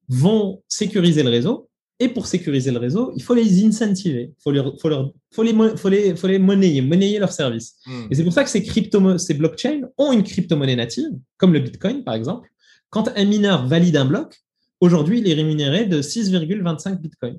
vont 0.08 0.62
sécuriser 0.68 1.22
le 1.22 1.30
réseau. 1.30 1.70
Et 2.02 2.08
pour 2.08 2.26
sécuriser 2.26 2.72
le 2.72 2.78
réseau, 2.78 3.12
il 3.14 3.22
faut 3.22 3.34
les 3.34 3.64
incentiver, 3.64 4.32
il 4.36 4.42
faut, 4.42 4.50
leur, 4.50 4.76
faut, 4.80 4.88
leur, 4.88 5.12
faut, 5.32 5.44
les, 5.44 5.54
faut, 5.76 5.88
les, 5.88 6.16
faut 6.16 6.26
les 6.26 6.40
monnayer, 6.40 6.82
monnayer 6.82 7.20
leurs 7.20 7.30
services. 7.30 7.76
Hmm. 7.86 8.06
Et 8.10 8.16
c'est 8.16 8.24
pour 8.24 8.32
ça 8.32 8.42
que 8.42 8.50
ces, 8.50 8.64
crypto, 8.64 9.18
ces 9.18 9.34
blockchains 9.34 9.82
ont 9.98 10.10
une 10.10 10.24
crypto-monnaie 10.24 10.74
native, 10.74 11.10
comme 11.36 11.52
le 11.52 11.60
Bitcoin 11.60 12.02
par 12.02 12.14
exemple. 12.14 12.48
Quand 12.90 13.08
un 13.14 13.24
mineur 13.24 13.68
valide 13.68 13.96
un 13.96 14.04
bloc, 14.04 14.42
aujourd'hui, 14.80 15.20
il 15.20 15.30
est 15.30 15.34
rémunéré 15.34 15.86
de 15.86 16.02
6,25 16.02 17.00
Bitcoin. 17.00 17.38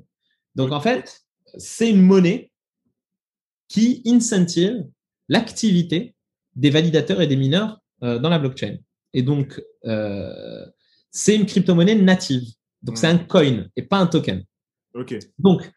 Donc 0.56 0.72
en 0.72 0.80
fait, 0.80 1.26
c'est 1.58 1.90
une 1.90 2.02
monnaie 2.02 2.50
qui 3.68 4.02
incentive 4.06 4.86
l'activité 5.28 6.16
des 6.56 6.70
validateurs 6.70 7.20
et 7.20 7.28
des 7.28 7.36
mineurs 7.36 7.82
euh, 8.02 8.18
dans 8.18 8.30
la 8.30 8.40
blockchain. 8.40 8.78
Et 9.14 9.24
donc, 9.24 9.62
euh, 9.86 10.66
c'est 11.12 11.36
une 11.36 11.46
crypto-monnaie 11.46 11.96
native. 11.96 12.48
Donc, 12.82 12.98
c'est 12.98 13.08
un 13.08 13.18
coin 13.18 13.66
et 13.76 13.82
pas 13.82 13.98
un 13.98 14.08
token. 14.08 14.44
OK. 14.94 15.18
Donc, 15.40 15.72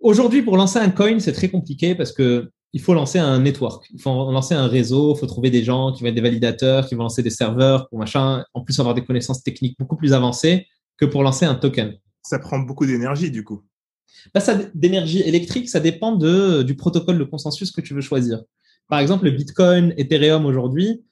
aujourd'hui, 0.00 0.42
pour 0.42 0.56
lancer 0.56 0.78
un 0.78 0.90
coin, 0.90 1.18
c'est 1.18 1.32
très 1.32 1.48
compliqué 1.48 1.94
parce 1.94 2.12
que 2.12 2.50
il 2.74 2.82
faut 2.82 2.92
lancer 2.92 3.18
un 3.18 3.40
network, 3.40 3.86
il 3.94 4.00
faut 4.00 4.30
lancer 4.30 4.54
un 4.54 4.66
réseau, 4.66 5.14
il 5.14 5.18
faut 5.18 5.26
trouver 5.26 5.50
des 5.50 5.64
gens 5.64 5.92
qui 5.92 6.02
vont 6.02 6.10
être 6.10 6.14
des 6.14 6.20
validateurs, 6.20 6.86
qui 6.86 6.94
vont 6.94 7.04
lancer 7.04 7.22
des 7.22 7.30
serveurs 7.30 7.88
pour 7.88 7.98
machin, 7.98 8.44
en 8.52 8.62
plus 8.62 8.78
avoir 8.78 8.94
des 8.94 9.02
connaissances 9.02 9.42
techniques 9.42 9.78
beaucoup 9.78 9.96
plus 9.96 10.12
avancées 10.12 10.66
que 10.98 11.06
pour 11.06 11.22
lancer 11.22 11.46
un 11.46 11.54
token. 11.54 11.94
Ça 12.22 12.38
prend 12.38 12.58
beaucoup 12.58 12.84
d'énergie 12.84 13.30
du 13.30 13.42
coup 13.42 13.62
bah, 14.34 14.40
ça, 14.40 14.58
d'énergie 14.74 15.20
électrique, 15.20 15.68
ça 15.68 15.80
dépend 15.80 16.16
de, 16.16 16.62
du 16.62 16.74
protocole 16.74 17.18
de 17.18 17.24
consensus 17.24 17.70
que 17.70 17.80
tu 17.80 17.94
veux 17.94 18.00
choisir. 18.00 18.42
Par 18.88 18.98
exemple, 19.00 19.26
le 19.26 19.30
Bitcoin, 19.30 19.94
Ethereum 19.96 20.46
aujourd'hui 20.46 21.04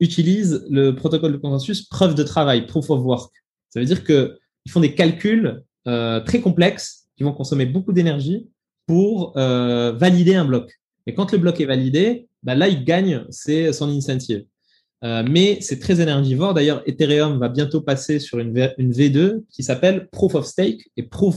utilisent 0.00 0.64
le 0.70 0.94
protocole 0.94 1.32
de 1.32 1.36
consensus 1.36 1.82
preuve 1.82 2.14
de 2.14 2.22
travail, 2.22 2.66
proof 2.66 2.90
of 2.90 3.00
work. 3.00 3.32
Ça 3.70 3.80
veut 3.80 3.86
dire 3.86 4.04
qu'ils 4.04 4.70
font 4.70 4.80
des 4.80 4.94
calculs 4.94 5.62
euh, 5.86 6.20
très 6.20 6.40
complexes 6.40 7.06
qui 7.16 7.22
vont 7.22 7.32
consommer 7.32 7.66
beaucoup 7.66 7.92
d'énergie 7.92 8.48
pour 8.86 9.36
euh, 9.36 9.92
valider 9.92 10.34
un 10.34 10.44
bloc. 10.44 10.72
Et 11.06 11.14
quand 11.14 11.32
le 11.32 11.38
bloc 11.38 11.60
est 11.60 11.66
validé, 11.66 12.28
bah 12.42 12.54
là, 12.54 12.68
il 12.68 12.84
gagne 12.84 13.24
c'est 13.30 13.72
son 13.72 13.88
incentive. 13.90 14.44
Euh, 15.04 15.22
mais 15.28 15.58
c'est 15.60 15.78
très 15.78 16.00
énergivore. 16.00 16.54
D'ailleurs, 16.54 16.82
Ethereum 16.86 17.38
va 17.38 17.48
bientôt 17.48 17.82
passer 17.82 18.18
sur 18.18 18.38
une, 18.38 18.52
v, 18.52 19.10
2 19.10 19.44
qui 19.50 19.62
s'appelle 19.62 20.08
Proof 20.10 20.34
of 20.34 20.46
Stake. 20.46 20.90
Et 20.96 21.02
Proof, 21.02 21.36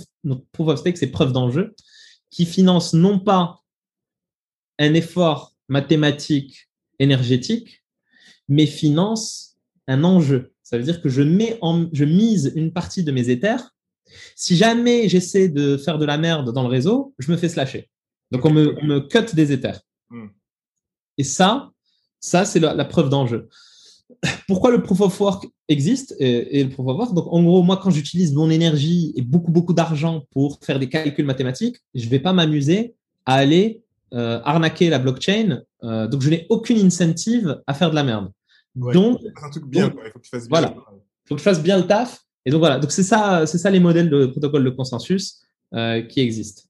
Proof 0.54 0.70
of 0.70 0.80
Stake, 0.80 0.98
c'est 0.98 1.08
preuve 1.08 1.34
d'enjeu, 1.34 1.76
qui 2.30 2.46
finance 2.46 2.94
non 2.94 3.20
pas 3.20 3.60
un 4.80 4.94
effort 4.94 5.54
mathématique 5.68 6.70
énergétique, 7.00 7.84
mais 8.48 8.66
finance 8.66 9.58
un 9.88 10.04
enjeu. 10.06 10.54
Ça 10.64 10.78
veut 10.78 10.84
dire 10.84 11.02
que 11.02 11.10
je, 11.10 11.22
mets 11.22 11.58
en, 11.62 11.88
je 11.92 12.06
mise 12.06 12.54
une 12.56 12.72
partie 12.72 13.04
de 13.04 13.12
mes 13.12 13.30
Ethers. 13.30 13.76
Si 14.36 14.56
jamais 14.56 15.10
j'essaie 15.10 15.50
de 15.50 15.78
faire 15.78 15.98
de 15.98 16.06
la 16.06 16.18
merde 16.18 16.54
dans 16.54 16.64
le 16.64 16.70
réseau, 16.70 17.14
je 17.20 17.32
me 17.32 17.38
fais 17.38 17.50
slasher. 17.50 17.90
Donc 18.32 18.46
on 18.46 18.52
me, 18.52 18.76
on 18.82 18.86
me 18.86 19.00
cut 19.00 19.34
des 19.34 19.52
Ethers. 19.52 19.82
Hmm. 20.10 20.28
Et 21.18 21.24
ça, 21.24 21.72
ça, 22.20 22.46
c'est 22.46 22.60
la, 22.60 22.86
preuve 22.86 23.10
d'enjeu. 23.10 23.48
Pourquoi 24.48 24.72
le 24.72 24.82
proof 24.82 25.02
of 25.02 25.20
work 25.20 25.48
existe 25.68 26.16
et, 26.20 26.64
le 26.64 26.70
proof 26.70 26.88
of 26.88 26.98
work? 26.98 27.14
Donc, 27.14 27.28
en 27.32 27.44
gros, 27.44 27.64
moi, 27.64 27.78
quand 27.78 27.90
j'utilise 27.90 28.34
mon 28.34 28.50
énergie 28.50 29.14
et 29.16 29.22
beaucoup, 29.22 29.52
beaucoup 29.52 29.74
d'argent 29.74 30.24
pour 30.32 30.60
faire 30.64 30.80
des 30.80 30.90
calculs 30.90 31.26
mathématiques, 31.26 31.78
je 31.94 32.06
ne 32.06 32.10
vais 32.10 32.20
pas 32.20 32.34
m'amuser 32.34 32.96
à 33.26 33.36
aller 33.36 33.82
euh, 34.14 34.40
arnaquer 34.44 34.90
la 34.90 35.00
blockchain. 35.00 35.62
Euh, 35.84 36.08
donc, 36.08 36.22
je 36.22 36.30
n'ai 36.30 36.46
aucune 36.50 36.80
incentive 36.86 37.62
à 37.68 37.74
faire 37.74 37.90
de 37.90 37.96
la 37.96 38.04
merde. 38.04 38.32
donc, 38.76 39.20
un 39.42 39.50
truc 39.50 39.66
bien, 39.66 39.94
il 40.06 40.12
faut 40.12 40.20
que 40.20 40.24
tu 40.24 40.30
fasses 40.30 40.48
bien. 40.48 40.60
Voilà. 40.60 40.76
Il 40.78 41.28
faut 41.28 41.36
que 41.36 41.40
je 41.40 41.44
fasse 41.44 41.62
bien 41.62 41.78
le 41.78 41.88
taf. 41.88 42.24
Et 42.48 42.50
donc, 42.50 42.60
voilà. 42.60 42.80
Donc, 42.80 42.92
c'est 42.94 43.04
ça, 43.04 43.46
c'est 43.46 43.58
ça 43.58 43.70
les 43.70 43.82
modèles 43.82 44.10
de 44.10 44.26
protocole 44.26 44.64
de 44.64 44.70
consensus 44.70 45.42
euh, 45.74 46.02
qui 46.02 46.22
existent. 46.22 46.64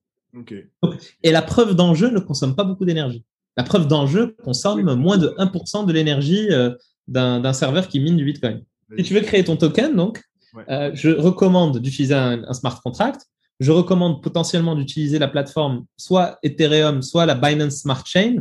et 1.23 1.31
la 1.31 1.43
preuve 1.43 1.75
d'enjeu 1.75 2.09
ne 2.09 2.17
consomme 2.19 2.55
pas 2.55 2.63
beaucoup 2.63 2.83
d'énergie. 2.83 3.23
La 3.55 3.63
preuve 3.63 3.87
d'enjeu 3.87 4.35
consomme 4.43 4.95
moins 4.95 5.19
de 5.19 5.27
1% 5.37 5.85
de 5.85 5.93
l'énergie 5.93 6.47
euh, 6.49 6.71
d'un 7.07 7.53
serveur 7.53 7.87
qui 7.87 7.99
mine 7.99 8.17
du 8.17 8.25
Bitcoin. 8.25 8.63
Si 8.97 9.03
tu 9.03 9.13
veux 9.13 9.21
créer 9.21 9.43
ton 9.43 9.55
token, 9.55 9.95
donc, 9.95 10.23
euh, 10.67 10.89
je 10.95 11.11
recommande 11.11 11.77
d'utiliser 11.77 12.15
un, 12.15 12.53
smart 12.53 12.81
contract. 12.81 13.27
Je 13.59 13.71
recommande 13.71 14.23
potentiellement 14.23 14.75
d'utiliser 14.75 15.19
la 15.19 15.27
plateforme 15.27 15.85
soit 15.95 16.39
Ethereum, 16.41 17.03
soit 17.03 17.27
la 17.27 17.35
Binance 17.35 17.81
Smart 17.81 18.03
Chain, 18.03 18.37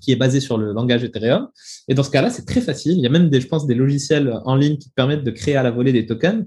qui 0.00 0.12
est 0.12 0.16
basée 0.16 0.40
sur 0.40 0.58
le 0.58 0.72
langage 0.72 1.04
Ethereum. 1.04 1.48
Et 1.88 1.94
dans 1.94 2.02
ce 2.02 2.10
cas-là, 2.10 2.30
c'est 2.30 2.44
très 2.44 2.60
facile. 2.60 2.92
Il 2.92 3.00
y 3.00 3.06
a 3.06 3.10
même, 3.10 3.30
des, 3.30 3.40
je 3.40 3.48
pense, 3.48 3.66
des 3.66 3.74
logiciels 3.74 4.40
en 4.44 4.54
ligne 4.54 4.78
qui 4.78 4.90
te 4.90 4.94
permettent 4.94 5.24
de 5.24 5.30
créer 5.30 5.56
à 5.56 5.62
la 5.62 5.70
volée 5.70 5.92
des 5.92 6.06
tokens 6.06 6.46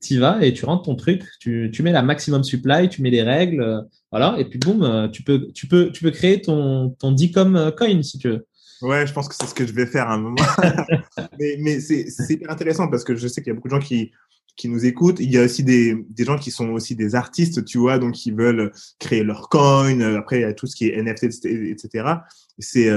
tu 0.00 0.18
vas 0.18 0.42
et 0.44 0.52
tu 0.52 0.64
rentres 0.64 0.84
ton 0.84 0.96
truc, 0.96 1.22
tu, 1.40 1.70
tu 1.72 1.82
mets 1.82 1.92
la 1.92 2.02
maximum 2.02 2.42
supply, 2.42 2.88
tu 2.88 3.02
mets 3.02 3.10
les 3.10 3.22
règles, 3.22 3.62
euh, 3.62 3.80
voilà, 4.10 4.36
et 4.38 4.44
puis 4.44 4.58
boum, 4.58 4.82
euh, 4.82 5.08
tu 5.08 5.22
peux, 5.22 5.48
tu 5.52 5.66
peux, 5.66 5.90
tu 5.92 6.02
peux 6.02 6.10
créer 6.10 6.40
ton, 6.40 6.90
ton 6.98 7.12
DICOM 7.12 7.56
euh, 7.56 7.70
coin 7.70 8.02
si 8.02 8.18
tu 8.18 8.28
veux. 8.28 8.46
Ouais, 8.82 9.06
je 9.06 9.12
pense 9.12 9.28
que 9.28 9.34
c'est 9.34 9.46
ce 9.46 9.54
que 9.54 9.66
je 9.66 9.72
vais 9.72 9.84
faire 9.84 10.08
à 10.08 10.14
un 10.14 10.18
moment. 10.18 10.42
mais 11.38 11.56
mais 11.60 11.80
c'est 11.80 12.06
hyper 12.30 12.50
intéressant 12.50 12.88
parce 12.88 13.04
que 13.04 13.14
je 13.14 13.28
sais 13.28 13.42
qu'il 13.42 13.50
y 13.50 13.52
a 13.52 13.54
beaucoup 13.54 13.68
de 13.68 13.74
gens 13.74 13.80
qui, 13.80 14.10
qui 14.60 14.68
nous 14.68 14.84
écoutent. 14.84 15.20
Il 15.20 15.30
y 15.30 15.38
a 15.38 15.44
aussi 15.44 15.64
des, 15.64 15.94
des 16.08 16.24
gens 16.24 16.38
qui 16.38 16.50
sont 16.50 16.70
aussi 16.70 16.94
des 16.96 17.14
artistes, 17.14 17.64
tu 17.64 17.78
vois, 17.78 17.98
donc 17.98 18.12
qui 18.12 18.30
veulent 18.30 18.72
créer 18.98 19.22
leur 19.22 19.48
coin. 19.48 20.00
Après, 20.16 20.38
il 20.38 20.42
y 20.42 20.44
a 20.44 20.52
tout 20.52 20.66
ce 20.66 20.76
qui 20.76 20.88
est 20.88 21.02
NFT, 21.02 21.46
etc. 21.46 22.14
C'est 22.58 22.90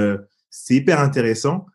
c'est 0.50 0.74
hyper 0.74 1.00
intéressant. 1.00 1.66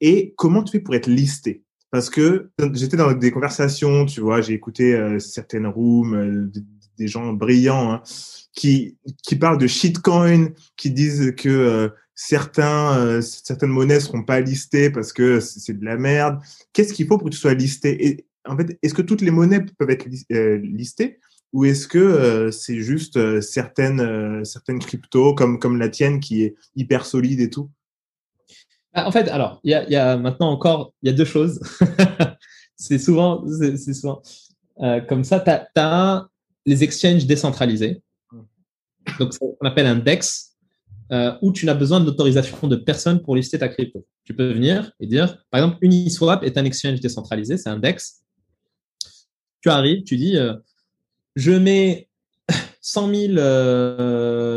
et 0.00 0.34
comment 0.36 0.62
tu 0.62 0.72
fais 0.72 0.80
pour 0.80 0.94
être 0.94 1.08
listé? 1.08 1.62
Parce 1.90 2.10
que 2.10 2.50
j'étais 2.74 2.96
dans 2.96 3.12
des 3.12 3.30
conversations, 3.30 4.04
tu 4.04 4.20
vois, 4.20 4.40
j'ai 4.40 4.52
écouté 4.52 4.94
euh, 4.94 5.18
certaines 5.18 5.66
rooms, 5.66 6.14
euh, 6.14 6.52
des 6.98 7.08
gens 7.08 7.32
brillants 7.32 7.92
hein, 7.92 8.02
qui 8.52 8.98
qui 9.22 9.36
parlent 9.36 9.58
de 9.58 9.66
shitcoin, 9.66 10.48
qui 10.76 10.90
disent 10.90 11.32
que 11.36 11.48
euh, 11.48 11.88
certains 12.14 13.22
certaines 13.22 13.70
monnaies 13.70 14.00
seront 14.00 14.24
pas 14.24 14.40
listées 14.40 14.90
parce 14.90 15.12
que 15.12 15.40
c'est 15.40 15.78
de 15.78 15.84
la 15.84 15.96
merde. 15.96 16.40
Qu'est-ce 16.72 16.92
qu'il 16.92 17.06
faut 17.06 17.16
pour 17.16 17.28
que 17.28 17.34
tu 17.34 17.40
sois 17.40 17.54
listé? 17.54 18.26
En 18.48 18.56
fait, 18.56 18.78
est-ce 18.82 18.94
que 18.94 19.02
toutes 19.02 19.20
les 19.20 19.30
monnaies 19.30 19.64
peuvent 19.78 19.90
être 19.90 20.06
listées 20.62 21.20
ou 21.52 21.64
est-ce 21.64 21.88
que 21.88 22.50
c'est 22.52 22.80
juste 22.80 23.40
certaines 23.40 24.44
certaines 24.44 24.78
cryptos 24.78 25.34
comme 25.34 25.58
comme 25.58 25.78
la 25.78 25.88
tienne 25.88 26.20
qui 26.20 26.42
est 26.42 26.54
hyper 26.76 27.06
solide 27.06 27.40
et 27.40 27.50
tout? 27.50 27.70
Bah, 28.94 29.06
en 29.06 29.10
fait, 29.10 29.28
alors, 29.28 29.60
il 29.64 29.70
y 29.70 29.96
a, 29.96 30.16
maintenant 30.16 30.50
encore, 30.50 30.92
il 31.02 31.10
y 31.10 31.12
a 31.12 31.16
deux 31.16 31.24
choses. 31.24 31.60
c'est 32.76 32.98
souvent, 32.98 33.44
c'est 33.76 33.94
souvent 33.94 34.22
euh, 34.80 35.00
comme 35.00 35.24
ça. 35.24 35.40
Tu 35.40 35.80
as, 35.80 36.28
les 36.66 36.84
exchanges 36.84 37.26
décentralisés. 37.26 38.02
Donc, 39.18 39.32
on 39.40 39.66
appelle 39.66 39.86
un 39.86 39.96
DEX, 39.96 40.56
euh, 41.12 41.32
où 41.40 41.52
tu 41.52 41.64
n'as 41.64 41.74
besoin 41.74 42.00
d'autorisation 42.00 42.68
de 42.68 42.76
personne 42.76 43.22
pour 43.22 43.36
lister 43.36 43.58
ta 43.58 43.68
crypto. 43.68 44.04
Tu 44.24 44.34
peux 44.34 44.52
venir 44.52 44.92
et 45.00 45.06
dire, 45.06 45.42
par 45.50 45.62
exemple, 45.62 45.78
Uniswap 45.80 46.44
est 46.44 46.58
un 46.58 46.64
exchange 46.64 47.00
décentralisé, 47.00 47.56
c'est 47.56 47.70
un 47.70 47.78
DEX. 47.78 48.22
Tu 49.60 49.70
arrives, 49.70 50.04
tu 50.04 50.16
dis, 50.16 50.36
euh, 50.36 50.54
je 51.36 51.52
mets 51.52 52.08
100 52.80 53.14
000 53.14 53.34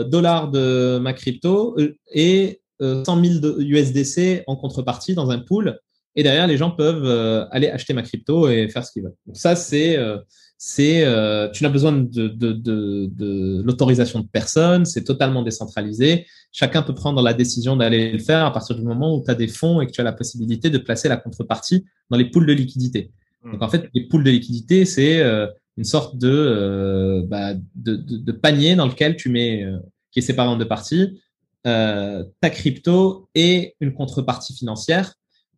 dollars 0.10 0.50
de 0.50 1.00
ma 1.00 1.14
crypto 1.14 1.78
et 2.14 2.62
100 2.80 3.06
000 3.06 3.60
USDC 3.60 4.44
en 4.48 4.56
contrepartie 4.56 5.14
dans 5.14 5.30
un 5.30 5.40
pool. 5.40 5.80
Et 6.16 6.24
derrière, 6.24 6.48
les 6.48 6.58
gens 6.58 6.72
peuvent 6.72 7.06
euh, 7.06 7.46
aller 7.52 7.70
acheter 7.70 7.94
ma 7.94 8.02
crypto 8.02 8.50
et 8.50 8.68
faire 8.68 8.86
ce 8.86 8.92
qu'ils 8.92 9.04
veulent. 9.04 9.16
Ça, 9.34 9.56
c'est 9.56 9.98
euh, 9.98 10.18
c'est 10.58 11.06
euh, 11.06 11.50
tu 11.50 11.64
n'as 11.64 11.70
besoin 11.70 11.94
de, 11.94 12.28
de 12.28 13.62
l'autorisation 13.64 14.20
de 14.20 14.28
personne, 14.28 14.86
c'est 14.86 15.04
totalement 15.04 15.42
décentralisé. 15.42 16.28
Chacun 16.52 16.84
peut 16.84 16.94
prendre 16.94 17.22
la 17.22 17.34
décision 17.34 17.78
d'aller 17.78 18.12
le 18.12 18.20
faire 18.20 18.46
à 18.46 18.54
partir 18.54 18.76
du 18.76 18.84
moment 18.84 19.16
où 19.16 19.24
tu 19.24 19.32
as 19.32 19.36
des 19.36 19.48
fonds 19.48 19.82
et 19.82 19.88
que 19.88 19.92
tu 19.92 20.02
as 20.02 20.04
la 20.04 20.12
possibilité 20.12 20.70
de 20.70 20.78
placer 20.78 21.08
la 21.08 21.18
contrepartie 21.18 21.86
dans 22.10 22.18
les 22.18 22.30
poules 22.30 22.46
de 22.46 22.54
liquidité. 22.54 23.12
Hmm. 23.44 23.54
Donc 23.54 23.62
en 23.62 23.70
fait, 23.70 23.90
les 23.94 24.08
poules 24.08 24.24
de 24.24 24.32
liquidité, 24.32 24.86
c'est 24.86 25.20
euh, 25.20 25.48
une 25.78 25.84
sorte 25.84 26.18
de, 26.18 26.30
euh, 26.30 27.24
bah, 27.26 27.54
de, 27.76 28.32
panier 28.32 28.76
dans 28.76 28.88
lequel 28.88 29.16
tu 29.16 29.30
mets, 29.30 29.64
euh, 29.64 29.78
qui 30.12 30.20
est 30.20 30.24
séparé 30.24 30.50
en 30.50 30.58
deux 30.58 30.68
parties, 30.68 31.22
ta 31.64 32.50
crypto 32.50 33.30
et 33.36 33.76
une 33.80 33.94
contrepartie 33.94 34.56
financière 34.56 35.14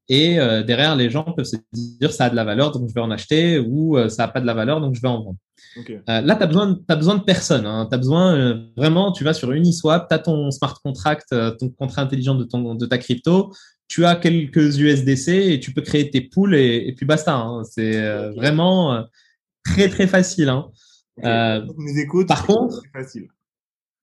et 0.09 0.39
euh, 0.39 0.63
derrière, 0.63 0.95
les 0.95 1.09
gens 1.09 1.23
peuvent 1.23 1.45
se 1.45 1.55
dire 1.71 2.11
ça 2.11 2.25
a 2.25 2.29
de 2.29 2.35
la 2.35 2.43
valeur, 2.43 2.71
donc 2.71 2.89
je 2.89 2.93
vais 2.93 3.01
en 3.01 3.11
acheter, 3.11 3.59
ou 3.59 3.97
euh, 3.97 4.09
ça 4.09 4.25
a 4.25 4.27
pas 4.27 4.41
de 4.41 4.45
la 4.45 4.53
valeur, 4.53 4.81
donc 4.81 4.95
je 4.95 5.01
vais 5.01 5.07
en 5.07 5.23
vendre. 5.23 5.37
Euh, 5.77 6.21
là, 6.21 6.35
tu 6.35 6.43
as 6.43 6.47
besoin, 6.47 6.79
as 6.87 6.95
besoin 6.95 7.15
de 7.15 7.23
personne. 7.23 7.65
Hein. 7.65 7.87
Tu 7.89 7.95
as 7.95 7.97
besoin 7.97 8.67
vraiment, 8.75 9.11
tu 9.11 9.23
vas 9.23 9.33
sur 9.33 9.51
Uniswap, 9.51 10.07
tu 10.07 10.15
as 10.15 10.19
ton 10.19 10.51
smart 10.51 10.79
contract, 10.83 11.35
ton 11.59 11.69
contrat 11.69 12.01
intelligent 12.01 12.35
de, 12.35 12.43
ton, 12.43 12.75
de 12.75 12.85
ta 12.85 12.97
crypto, 12.97 13.51
tu 13.87 14.05
as 14.05 14.15
quelques 14.15 14.77
USDC 14.77 15.29
et 15.29 15.59
tu 15.59 15.73
peux 15.73 15.81
créer 15.81 16.09
tes 16.09 16.21
poules 16.21 16.55
et, 16.55 16.87
et 16.87 16.93
puis 16.93 17.05
basta. 17.05 17.35
Hein. 17.35 17.63
C'est 17.63 18.01
vraiment 18.35 19.05
très 19.63 19.89
très 19.89 20.07
facile. 20.07 20.49
Hein. 20.49 20.69
nous 21.17 22.25
par 22.25 22.45
contre, 22.45 22.81
facile. 22.93 23.27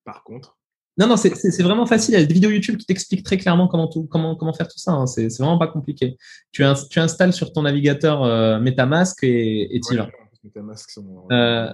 Par 0.04 0.24
contre, 0.24 0.56
non, 1.00 1.06
non, 1.06 1.16
c'est 1.16 1.62
vraiment 1.62 1.86
facile. 1.86 2.14
Il 2.14 2.20
y 2.20 2.22
a 2.22 2.26
des 2.26 2.34
vidéos 2.34 2.50
YouTube 2.50 2.76
qui 2.76 2.84
t'expliquent 2.84 3.24
très 3.24 3.38
clairement 3.38 3.68
comment, 3.68 3.88
tout, 3.88 4.04
comment, 4.04 4.36
comment 4.36 4.52
faire 4.52 4.68
tout 4.68 4.78
ça. 4.78 4.92
Hein. 4.92 5.06
C'est 5.06 5.28
vraiment 5.38 5.56
pas 5.58 5.68
compliqué. 5.68 6.18
Tu, 6.52 6.62
tu 6.90 7.00
installes 7.00 7.32
sur 7.32 7.54
ton 7.54 7.62
navigateur 7.62 8.22
euh, 8.22 8.60
MetaMask 8.60 9.18
et 9.22 9.80
tu 9.88 9.96
vas. 9.96 10.10
Euh, 11.32 11.72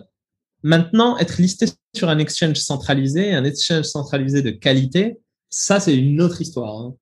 maintenant, 0.62 1.16
être 1.18 1.38
listé 1.38 1.66
sur 1.94 2.08
un 2.08 2.18
exchange 2.18 2.56
centralisé, 2.56 3.34
un 3.34 3.44
exchange 3.44 3.84
centralisé 3.84 4.42
de 4.42 4.50
qualité, 4.50 5.18
ça, 5.48 5.80
c'est 5.80 5.96
une 5.96 6.20
autre 6.20 6.40
histoire. 6.40 6.80
Hein. 6.80 6.94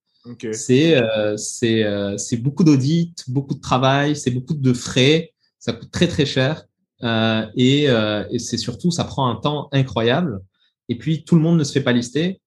C'est 0.53 0.97
euh, 0.97 1.37
euh, 1.65 2.17
c'est 2.17 2.37
beaucoup 2.39 2.65
d'audits, 2.65 3.15
beaucoup 3.29 3.55
de 3.55 3.61
travail, 3.61 4.17
c'est 4.17 4.31
beaucoup 4.31 4.55
de 4.55 4.73
frais, 4.73 5.35
ça 5.59 5.75
coûte 5.75 5.91
très 5.91 6.09
très 6.09 6.25
cher 6.25 6.65
euh, 7.03 7.47
et, 7.57 7.85
et 7.85 8.39
c'est 8.39 8.57
surtout, 8.57 8.91
ça 8.91 9.05
prend 9.05 9.29
un 9.29 9.37
temps 9.37 9.69
incroyable 9.73 10.41
et 10.89 10.97
puis 10.97 11.25
tout 11.25 11.35
le 11.35 11.43
monde 11.43 11.59
ne 11.59 11.65
se 11.65 11.73
fait 11.73 11.83
pas 11.83 11.93
lister. 11.93 12.41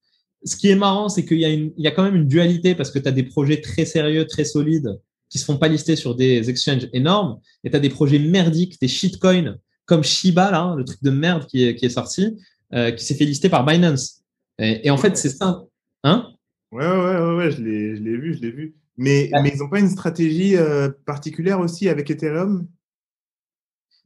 Ce 0.44 0.56
qui 0.56 0.70
est 0.70 0.76
marrant, 0.76 1.10
c'est 1.10 1.26
qu'il 1.26 1.40
y, 1.40 1.46
a 1.46 1.50
il 1.50 1.74
y 1.78 1.88
a 1.88 1.92
quand 1.92 2.04
même 2.04 2.16
une 2.16 2.28
dualité 2.28 2.74
parce 2.74 2.90
que 2.90 3.00
tu 3.00 3.08
as 3.08 3.12
des 3.12 3.24
projets 3.24 3.62
très 3.62 3.86
sérieux, 3.86 4.26
très 4.26 4.44
solides 4.44 5.00
qui 5.30 5.38
se 5.40 5.46
font 5.46 5.58
pas 5.58 5.68
lister 5.68 5.96
sur 5.96 6.16
des 6.16 6.50
exchanges 6.50 6.88
énormes 6.94 7.40
et 7.64 7.70
tu 7.70 7.76
as 7.76 7.80
des 7.80 7.90
projets 7.90 8.20
merdiques, 8.20 8.80
des 8.82 8.88
shitcoins 8.88 9.58
comme 9.86 10.04
Shiba, 10.04 10.52
là, 10.52 10.76
le 10.78 10.84
truc 10.84 11.02
de 11.02 11.10
merde 11.10 11.48
qui 11.48 11.64
est, 11.64 11.76
qui 11.76 11.86
est 11.86 11.90
sorti, 11.90 12.38
euh, 12.74 12.92
qui 12.92 13.04
s'est 13.04 13.16
fait 13.16 13.26
lister 13.26 13.50
par 13.50 13.66
Binance. 13.66 14.22
Et, 14.60 14.90
en 14.90 14.98
fait, 14.98 15.16
c'est 15.16 15.30
ça. 15.30 15.64
Hein? 16.04 16.30
Ouais, 16.72 16.86
ouais, 16.86 16.98
ouais, 16.98 17.36
ouais, 17.36 17.52
je 17.52 17.62
l'ai 17.62 18.18
vu, 18.18 18.34
je 18.34 18.42
l'ai 18.42 18.52
vu. 18.52 18.76
Mais, 18.98 19.30
mais 19.42 19.52
ils 19.54 19.60
n'ont 19.60 19.70
pas 19.70 19.80
une 19.80 19.90
stratégie 19.90 20.58
euh, 20.58 20.90
particulière 21.06 21.60
aussi 21.60 21.88
avec 21.88 22.10
Ethereum? 22.10 22.68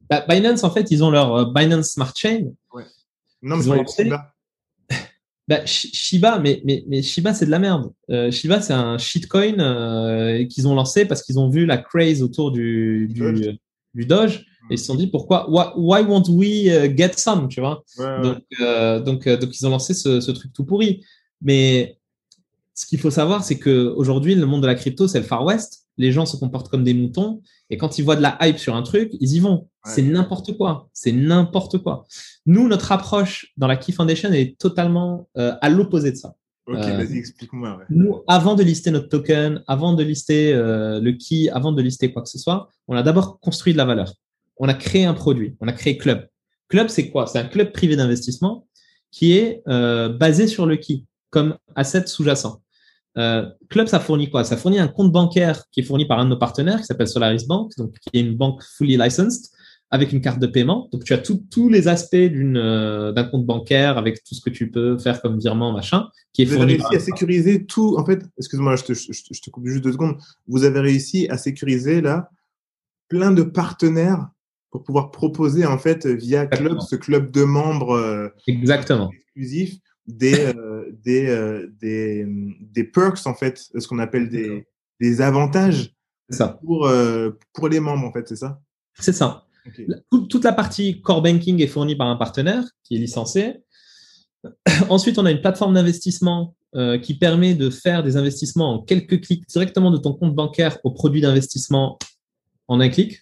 Bah, 0.08 0.24
Binance, 0.28 0.62
en 0.62 0.70
fait, 0.70 0.90
ils 0.90 1.02
ont 1.02 1.10
leur 1.10 1.34
euh, 1.34 1.52
Binance 1.52 1.92
Smart 1.92 2.12
Chain. 2.14 2.52
Ouais. 2.72 2.84
Non, 3.40 3.56
mais 3.56 3.84
Shiba. 3.86 4.31
Bah, 5.48 5.66
Shiba, 5.66 6.38
mais, 6.38 6.62
mais, 6.64 6.84
mais 6.86 7.02
Shiba, 7.02 7.34
c'est 7.34 7.46
de 7.46 7.50
la 7.50 7.58
merde. 7.58 7.90
Euh, 8.10 8.30
Shiba, 8.30 8.60
c'est 8.60 8.72
un 8.72 8.96
shitcoin 8.96 9.58
euh, 9.58 10.46
qu'ils 10.46 10.68
ont 10.68 10.74
lancé 10.74 11.04
parce 11.04 11.22
qu'ils 11.22 11.38
ont 11.38 11.48
vu 11.48 11.66
la 11.66 11.78
craze 11.78 12.22
autour 12.22 12.52
du, 12.52 13.08
du, 13.08 13.58
du 13.94 14.06
Doge. 14.06 14.46
Et 14.70 14.74
ils 14.74 14.78
se 14.78 14.84
sont 14.84 14.94
dit 14.94 15.08
pourquoi 15.08 15.50
why, 15.50 16.02
won't 16.02 16.28
we 16.28 16.66
uh, 16.66 16.96
get 16.96 17.14
some 17.16 17.48
tu 17.48 17.60
vois? 17.60 17.82
Donc 18.22 18.38
euh, 18.60 19.00
donc 19.00 19.26
euh, 19.26 19.36
donc 19.36 19.58
ils 19.58 19.66
ont 19.66 19.70
lancé 19.70 19.92
ce, 19.92 20.20
ce 20.20 20.30
truc 20.30 20.52
tout 20.52 20.64
pourri. 20.64 21.04
Mais 21.40 21.98
ce 22.72 22.86
qu'il 22.86 23.00
faut 23.00 23.10
savoir 23.10 23.42
c'est 23.42 23.58
que 23.58 23.92
aujourd'hui 23.96 24.36
le 24.36 24.46
monde 24.46 24.62
de 24.62 24.68
la 24.68 24.76
crypto 24.76 25.08
c'est 25.08 25.18
le 25.18 25.24
Far 25.24 25.44
West 25.44 25.81
les 25.98 26.12
gens 26.12 26.26
se 26.26 26.36
comportent 26.36 26.68
comme 26.68 26.84
des 26.84 26.94
moutons 26.94 27.42
et 27.70 27.76
quand 27.76 27.98
ils 27.98 28.04
voient 28.04 28.16
de 28.16 28.22
la 28.22 28.38
hype 28.40 28.58
sur 28.58 28.74
un 28.74 28.82
truc 28.82 29.10
ils 29.20 29.34
y 29.34 29.40
vont 29.40 29.68
c'est 29.84 30.02
n'importe 30.02 30.56
quoi. 30.56 30.88
C'est 30.92 31.12
n'importe 31.12 31.78
quoi. 31.78 32.06
Nous, 32.46 32.68
notre 32.68 32.92
approche 32.92 33.52
dans 33.56 33.66
la 33.66 33.76
Key 33.76 33.92
Foundation 33.92 34.32
est 34.32 34.58
totalement 34.58 35.28
euh, 35.36 35.54
à 35.60 35.68
l'opposé 35.68 36.12
de 36.12 36.16
ça. 36.16 36.34
Ok, 36.66 36.76
euh, 36.76 36.96
vas-y, 36.96 37.18
explique-moi. 37.18 37.80
Nous, 37.90 38.22
avant 38.28 38.54
de 38.54 38.62
lister 38.62 38.90
notre 38.92 39.08
token, 39.08 39.62
avant 39.66 39.94
de 39.94 40.04
lister 40.04 40.54
euh, 40.54 41.00
le 41.00 41.12
key, 41.12 41.50
avant 41.50 41.72
de 41.72 41.82
lister 41.82 42.12
quoi 42.12 42.22
que 42.22 42.28
ce 42.28 42.38
soit, 42.38 42.70
on 42.86 42.96
a 42.96 43.02
d'abord 43.02 43.40
construit 43.40 43.72
de 43.72 43.78
la 43.78 43.84
valeur. 43.84 44.14
On 44.58 44.68
a 44.68 44.74
créé 44.74 45.04
un 45.04 45.14
produit. 45.14 45.56
On 45.60 45.66
a 45.66 45.72
créé 45.72 45.96
Club. 45.96 46.28
Club, 46.68 46.88
c'est 46.88 47.10
quoi? 47.10 47.26
C'est 47.26 47.38
un 47.38 47.44
club 47.44 47.72
privé 47.72 47.96
d'investissement 47.96 48.66
qui 49.10 49.32
est 49.32 49.62
basé 49.66 50.46
sur 50.46 50.64
le 50.64 50.76
key 50.76 51.04
comme 51.28 51.56
asset 51.74 52.06
sous-jacent. 52.06 52.61
Club, 53.14 53.86
ça 53.86 54.00
fournit 54.00 54.30
quoi? 54.30 54.44
Ça 54.44 54.56
fournit 54.56 54.78
un 54.78 54.88
compte 54.88 55.12
bancaire 55.12 55.64
qui 55.70 55.80
est 55.80 55.82
fourni 55.82 56.06
par 56.06 56.18
un 56.18 56.24
de 56.24 56.30
nos 56.30 56.38
partenaires 56.38 56.80
qui 56.80 56.86
s'appelle 56.86 57.08
Solaris 57.08 57.44
Bank, 57.46 57.72
donc 57.76 57.94
qui 57.98 58.18
est 58.18 58.20
une 58.20 58.36
banque 58.36 58.62
fully 58.62 58.96
licensed, 58.96 59.50
avec 59.92 60.10
une 60.12 60.22
carte 60.22 60.38
de 60.38 60.46
paiement. 60.46 60.88
Donc, 60.90 61.04
tu 61.04 61.12
as 61.12 61.18
tous 61.18 61.68
les 61.68 61.86
aspects 61.86 62.16
d'une 62.16 62.56
euh, 62.56 63.12
d'un 63.12 63.24
compte 63.24 63.44
bancaire 63.44 63.98
avec 63.98 64.24
tout 64.24 64.34
ce 64.34 64.40
que 64.40 64.48
tu 64.48 64.70
peux 64.70 64.98
faire 64.98 65.20
comme 65.20 65.38
virement, 65.38 65.70
machin, 65.70 66.08
qui 66.32 66.42
est 66.42 66.44
Vous 66.46 66.54
avez 66.54 66.64
réussi 66.64 66.96
à 66.96 66.98
sécuriser 66.98 67.66
tout. 67.66 67.96
En 67.98 68.04
fait, 68.06 68.24
excuse-moi, 68.38 68.76
je 68.76 68.84
te, 68.84 68.94
je, 68.94 69.40
te 69.40 69.50
coupe 69.50 69.66
juste 69.66 69.84
deux 69.84 69.92
secondes. 69.92 70.16
Vous 70.48 70.64
avez 70.64 70.80
réussi 70.80 71.28
à 71.28 71.36
sécuriser 71.36 72.00
là 72.00 72.30
plein 73.08 73.32
de 73.32 73.42
partenaires 73.42 74.30
pour 74.70 74.82
pouvoir 74.82 75.10
proposer 75.10 75.66
en 75.66 75.76
fait 75.76 76.06
via 76.06 76.46
club 76.46 76.80
ce 76.80 76.96
club 76.96 77.30
de 77.30 77.44
membres 77.44 77.94
euh, 77.94 78.28
exactement 78.46 79.10
exclusif 79.12 79.76
des 80.06 80.52
euh, 80.56 80.90
des, 81.04 81.66
des 81.80 82.26
des 82.60 82.84
perks 82.84 83.26
en 83.26 83.34
fait 83.34 83.58
ce 83.58 83.86
qu'on 83.86 83.98
appelle 83.98 84.28
des 84.28 84.66
des 85.00 85.20
avantages 85.20 85.94
ça. 86.28 86.60
pour 86.64 86.90
pour 87.52 87.68
les 87.68 87.80
membres 87.80 88.06
en 88.06 88.12
fait 88.12 88.28
c'est 88.28 88.36
ça? 88.36 88.60
C'est 88.98 89.12
ça 89.12 89.46
toute 90.10 90.44
la 90.44 90.52
partie 90.52 91.00
core 91.00 91.22
banking 91.22 91.60
est 91.60 91.66
fournie 91.66 91.96
par 91.96 92.08
un 92.08 92.16
partenaire 92.16 92.64
qui 92.84 92.96
est 92.96 92.98
licencié. 92.98 93.56
Ensuite, 94.88 95.18
on 95.18 95.26
a 95.26 95.30
une 95.30 95.40
plateforme 95.40 95.74
d'investissement 95.74 96.56
euh, 96.74 96.98
qui 96.98 97.14
permet 97.14 97.54
de 97.54 97.70
faire 97.70 98.02
des 98.02 98.16
investissements 98.16 98.74
en 98.74 98.82
quelques 98.82 99.20
clics 99.20 99.46
directement 99.48 99.90
de 99.90 99.98
ton 99.98 100.14
compte 100.14 100.34
bancaire 100.34 100.78
au 100.84 100.90
produit 100.90 101.20
d'investissement 101.20 101.98
en 102.68 102.80
un 102.80 102.88
clic. 102.88 103.20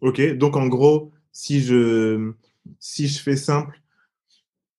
Ok, 0.00 0.36
donc 0.36 0.56
en 0.56 0.66
gros, 0.66 1.12
si 1.32 1.60
je, 1.60 2.32
si 2.78 3.08
je 3.08 3.20
fais 3.20 3.36
simple, 3.36 3.80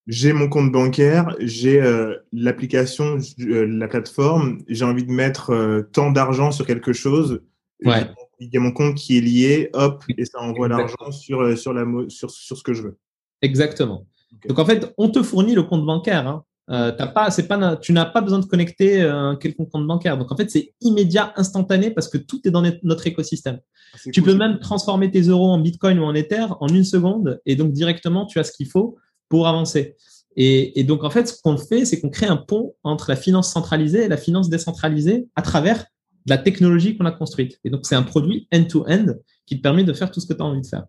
j'ai 0.06 0.32
mon 0.32 0.48
compte 0.48 0.72
bancaire, 0.72 1.36
j'ai 1.40 1.80
euh, 1.80 2.16
l'application, 2.32 3.18
euh, 3.40 3.66
la 3.66 3.88
plateforme, 3.88 4.58
j'ai 4.68 4.84
envie 4.84 5.04
de 5.04 5.12
mettre 5.12 5.82
tant 5.92 6.10
d'argent 6.10 6.50
sur 6.50 6.66
quelque 6.66 6.92
chose. 6.92 7.42
Ouais 7.84 8.04
il 8.40 8.48
y 8.52 8.56
a 8.56 8.60
mon 8.60 8.72
compte 8.72 8.96
qui 8.96 9.18
est 9.18 9.20
lié, 9.20 9.70
hop, 9.74 10.02
et 10.16 10.24
ça 10.24 10.40
envoie 10.40 10.68
l'argent 10.68 11.12
sur, 11.12 11.42
euh, 11.42 11.56
sur, 11.56 11.72
la, 11.72 11.84
sur, 12.08 12.30
sur 12.30 12.56
ce 12.56 12.62
que 12.62 12.72
je 12.72 12.82
veux. 12.82 12.98
Exactement. 13.42 14.06
Donc 14.48 14.58
en 14.58 14.64
fait, 14.64 14.92
on 14.96 15.10
te 15.10 15.22
fournit 15.22 15.54
le 15.54 15.62
compte 15.62 15.84
bancaire. 15.84 16.26
Hein. 16.26 16.44
Euh, 16.70 16.92
pas, 16.92 17.30
c'est 17.30 17.48
pas, 17.48 17.76
tu 17.76 17.92
n'as 17.92 18.06
pas 18.06 18.20
besoin 18.20 18.38
de 18.38 18.46
connecter 18.46 19.02
euh, 19.02 19.14
un 19.14 19.36
quelconque 19.36 19.70
compte 19.70 19.86
bancaire. 19.86 20.16
Donc 20.16 20.32
en 20.32 20.36
fait, 20.36 20.50
c'est 20.50 20.72
immédiat, 20.80 21.32
instantané 21.36 21.90
parce 21.90 22.08
que 22.08 22.16
tout 22.16 22.40
est 22.46 22.50
dans 22.50 22.62
notre 22.82 23.06
écosystème. 23.06 23.58
Ah, 23.92 23.98
tu 24.12 24.22
peux 24.22 24.34
même 24.34 24.60
transformer 24.60 25.10
tes 25.10 25.22
euros 25.22 25.50
en 25.50 25.58
Bitcoin 25.58 25.98
ou 25.98 26.04
en 26.04 26.14
Ether 26.14 26.46
en 26.60 26.68
une 26.68 26.84
seconde 26.84 27.40
et 27.44 27.56
donc 27.56 27.72
directement, 27.72 28.24
tu 28.24 28.38
as 28.38 28.44
ce 28.44 28.52
qu'il 28.52 28.68
faut 28.68 28.96
pour 29.30 29.48
avancer. 29.48 29.96
Et, 30.36 30.78
et, 30.78 30.84
donc 30.84 31.02
en 31.02 31.10
fait, 31.10 31.26
ce 31.26 31.40
qu'on 31.40 31.56
fait, 31.56 31.86
c'est 31.86 32.00
qu'on 32.00 32.10
crée 32.10 32.26
un 32.26 32.36
pont 32.36 32.74
entre 32.84 33.08
la 33.08 33.16
finance 33.16 33.50
centralisée 33.50 34.04
et 34.04 34.08
la 34.08 34.18
finance 34.18 34.50
décentralisée 34.50 35.26
à 35.34 35.42
travers 35.42 35.78
de 36.26 36.30
la 36.30 36.38
technologie 36.38 36.98
qu'on 36.98 37.06
a 37.06 37.12
construite. 37.12 37.58
Et 37.64 37.70
donc, 37.70 37.86
c'est 37.86 37.94
un 37.94 38.02
produit 38.02 38.46
end-to-end 38.52 39.06
qui 39.46 39.56
te 39.56 39.62
permet 39.62 39.84
de 39.84 39.92
faire 39.94 40.10
tout 40.10 40.20
ce 40.20 40.26
que 40.26 40.34
tu 40.34 40.42
as 40.42 40.44
envie 40.44 40.60
de 40.60 40.66
faire. 40.66 40.84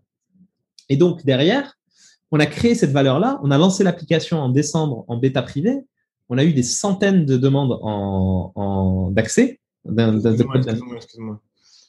Et 0.89 0.97
donc, 0.97 1.23
derrière, 1.23 1.77
on 2.31 2.39
a 2.39 2.45
créé 2.45 2.75
cette 2.75 2.91
valeur-là, 2.91 3.39
on 3.43 3.51
a 3.51 3.57
lancé 3.57 3.83
l'application 3.83 4.39
en 4.39 4.49
décembre 4.49 5.05
en 5.07 5.17
bêta 5.17 5.41
privée, 5.41 5.79
on 6.29 6.37
a 6.37 6.43
eu 6.43 6.53
des 6.53 6.63
centaines 6.63 7.25
de 7.25 7.37
demandes 7.37 7.77
en, 7.81 8.51
en 8.55 9.11
d'accès. 9.11 9.59
Excuse-moi, 9.85 11.41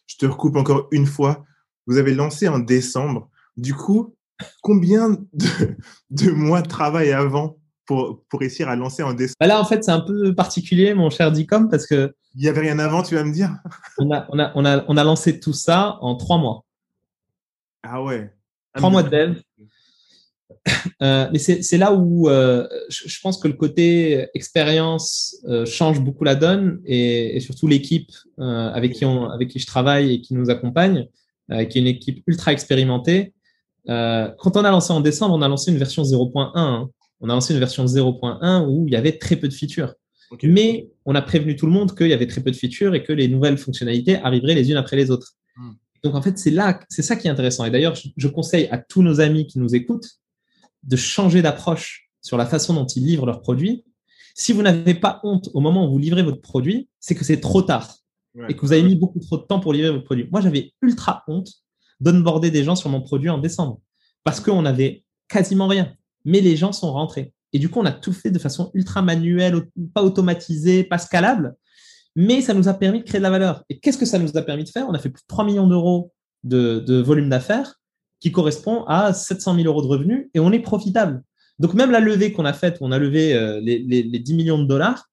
Je 0.07 0.17
te 0.17 0.27
recoupe 0.27 0.57
encore 0.57 0.89
une 0.91 1.07
fois. 1.07 1.45
Vous 1.87 1.99
avez 1.99 2.15
lancé 2.15 2.49
en 2.49 2.59
décembre. 2.59 3.29
Du 3.57 3.75
coup, 3.75 4.15
combien 4.63 5.11
de, 5.11 5.77
de 6.11 6.31
mois 6.31 6.63
de 6.63 6.69
travail 6.69 7.13
avant 7.13 7.59
pour, 7.87 8.23
pour 8.29 8.41
réussir 8.41 8.69
à 8.69 8.77
lancer 8.77 9.03
en 9.03 9.13
décembre 9.13 9.37
bah 9.41 9.47
Là, 9.47 9.61
en 9.61 9.65
fait, 9.65 9.85
c'est 9.85 9.91
un 9.91 10.01
peu 10.01 10.35
particulier, 10.35 10.95
mon 10.95 11.11
cher 11.11 11.33
Dicom, 11.33 11.69
parce 11.69 11.87
que. 11.87 12.15
Il 12.35 12.43
n'y 12.43 12.49
avait 12.49 12.61
rien 12.61 12.79
avant, 12.79 13.03
tu 13.03 13.15
vas 13.15 13.25
me 13.25 13.33
dire? 13.33 13.51
on 13.99 14.11
a, 14.11 14.27
on, 14.31 14.39
a, 14.39 14.53
on, 14.55 14.65
a, 14.65 14.85
on 14.89 14.97
a 14.97 15.05
lancé 15.05 15.39
tout 15.39 15.53
ça 15.53 15.99
en 16.01 16.17
trois 16.17 16.39
mois. 16.39 16.65
Ah 17.83 18.03
ouais. 18.03 18.33
Trois 18.75 18.91
mois 18.91 19.03
de 19.03 19.11
dev. 19.11 19.41
Euh, 21.01 21.29
mais 21.33 21.39
c'est 21.41 21.79
là 21.79 21.93
où 21.93 22.29
euh, 22.29 22.69
je, 22.89 23.21
pense 23.21 23.39
que 23.39 23.49
le 23.49 23.55
côté 23.55 24.29
expérience 24.35 25.37
euh, 25.49 25.67
change 25.67 26.01
beaucoup 26.01 26.23
la 26.23 26.37
donne 26.37 26.81
et, 26.85 27.37
et 27.37 27.41
surtout 27.41 27.67
l'équipe 27.67 28.13
avec, 28.39 29.03
avec 29.03 29.49
qui 29.49 29.59
je 29.59 29.67
travaille 29.67 30.15
et 30.15 30.21
qui 30.21 30.35
nous 30.35 30.51
accompagne, 30.51 31.09
qui 31.49 31.57
est 31.57 31.81
une 31.81 31.89
équipe 31.89 32.23
ultra 32.29 32.53
expérimentée. 32.53 33.35
Quand 33.87 34.57
on 34.57 34.65
a 34.65 34.71
lancé 34.71 34.93
en 34.93 35.01
décembre, 35.01 35.35
on 35.35 35.43
a 35.43 35.49
lancé 35.49 35.71
une 35.71 35.79
version 35.79 36.03
0.1. 36.03 36.53
Hein. 36.55 36.89
On 37.21 37.29
a 37.29 37.35
lancé 37.35 37.55
une 37.55 37.61
version 37.61 37.85
0.1 37.85 38.67
où 38.67 38.87
il 38.89 38.93
y 38.93 38.97
avait 38.97 39.19
très 39.19 39.37
peu 39.37 39.49
de 39.49 39.55
features. 39.55 39.95
Mais 40.43 40.89
on 41.05 41.15
a 41.15 41.23
prévenu 41.23 41.57
tout 41.57 41.67
le 41.67 41.73
monde 41.73 41.95
qu'il 41.95 42.09
y 42.09 42.13
avait 42.13 42.27
très 42.27 42.41
peu 42.41 42.51
de 42.51 42.57
features 42.57 42.95
et 42.95 43.03
que 43.03 43.13
les 43.13 43.29
nouvelles 43.29 43.59
fonctionnalités 43.59 44.17
arriveraient 44.17 44.55
les 44.55 44.71
unes 44.71 44.77
après 44.77 44.97
les 44.97 45.11
autres. 45.11 45.35
Hmm. 45.57 45.73
Donc 46.03 46.15
en 46.15 46.23
fait, 46.23 46.39
c'est 46.39 46.51
là, 46.51 46.81
c'est 46.89 47.03
ça 47.03 47.17
qui 47.17 47.29
est 47.29 47.31
intéressant. 47.31 47.65
Et 47.65 47.71
d'ailleurs, 47.71 47.95
je, 47.95 48.29
conseille 48.29 48.67
à 48.71 48.79
tous 48.79 49.03
nos 49.03 49.21
amis 49.21 49.47
qui 49.47 49.59
nous 49.59 49.75
écoutent 49.75 50.09
de 50.83 50.97
changer 50.97 51.43
d'approche 51.43 52.11
sur 52.23 52.37
la 52.37 52.47
façon 52.47 52.75
dont 52.75 52.87
ils 52.87 53.05
livrent 53.05 53.27
leurs 53.27 53.41
produits. 53.41 53.85
Si 54.35 54.53
vous 54.53 54.63
n'avez 54.63 54.95
pas 54.95 55.21
honte 55.23 55.51
au 55.55 55.61
moment 55.61 55.87
où 55.87 55.93
vous 55.93 55.99
livrez 55.99 56.23
votre 56.23 56.41
produit, 56.41 56.89
c'est 56.99 57.15
que 57.15 57.25
c'est 57.25 57.41
trop 57.41 57.63
tard 57.63 57.97
et 58.49 58.55
que 58.55 58.63
vous 58.63 58.73
avez 58.73 58.83
mis 58.83 58.97
beaucoup 58.97 59.21
trop 59.21 59.37
de 59.37 59.43
temps 59.43 59.61
pour 59.61 59.75
livrer 59.75 59.91
votre 59.91 60.05
produit. 60.05 60.27
Moi, 60.33 60.41
j'avais 60.41 60.73
ultra 60.81 61.23
honte 61.29 61.51
d'onboarder 62.03 62.51
des 62.51 62.65
gens 62.65 62.77
sur 62.77 62.91
mon 62.91 63.01
produit 63.01 63.31
en 63.31 63.39
décembre 63.39 63.81
parce 64.25 64.41
qu'on 64.41 64.63
n'avait 64.63 65.05
quasiment 65.29 65.67
rien. 65.67 65.95
Mais 66.25 66.41
les 66.41 66.57
gens 66.57 66.73
sont 66.73 66.93
rentrés. 66.93 67.33
Et 67.53 67.59
du 67.59 67.69
coup, 67.69 67.81
on 67.81 67.85
a 67.85 67.93
tout 67.93 68.13
fait 68.13 68.31
de 68.31 68.39
façon 68.39 68.71
ultra 68.75 69.03
manuelle, 69.03 69.69
pas 69.95 70.03
automatisée, 70.03 70.85
pas 70.85 70.99
scalable 70.99 71.57
mais 72.15 72.43
ça 72.43 72.55
nous 72.55 72.69
a 72.69 72.75
permis 72.75 73.01
de 73.01 73.05
créer 73.05 73.19
de 73.19 73.23
la 73.23 73.31
valeur. 73.31 73.65
Et 73.69 73.79
qu'est-ce 73.79 73.99
que 73.99 74.05
ça 74.05 74.19
nous 74.19 74.37
a 74.37 74.43
permis 74.43 74.65
de 74.65 74.69
faire? 74.69 74.87
On 74.89 74.93
a 74.93 74.99
fait 74.99 75.11
plus 75.11 75.23
de 75.23 75.27
3 75.29 75.45
millions 75.45 75.67
d'euros 75.67 76.13
de, 76.45 77.01
volume 77.01 77.29
d'affaires 77.29 77.81
qui 78.21 78.33
correspond 78.33 78.85
à 78.85 79.13
700 79.13 79.57
000 79.57 79.67
euros 79.67 79.83
de 79.83 79.87
revenus 79.87 80.29
et 80.35 80.41
on 80.41 80.53
est 80.53 80.61
profitable. 80.61 81.23
Donc 81.59 81.75
même 81.75 81.91
la 81.91 82.01
levée 82.01 82.33
qu'on 82.33 82.45
a 82.45 82.53
faite, 82.53 82.79
on 82.81 82.93
a 82.93 82.99
levé 82.99 83.35
euh, 83.35 83.61
les, 83.61 83.79
les, 83.79 84.19
10 84.19 84.35
millions 84.35 84.59
de 84.59 84.67
dollars, 84.67 85.09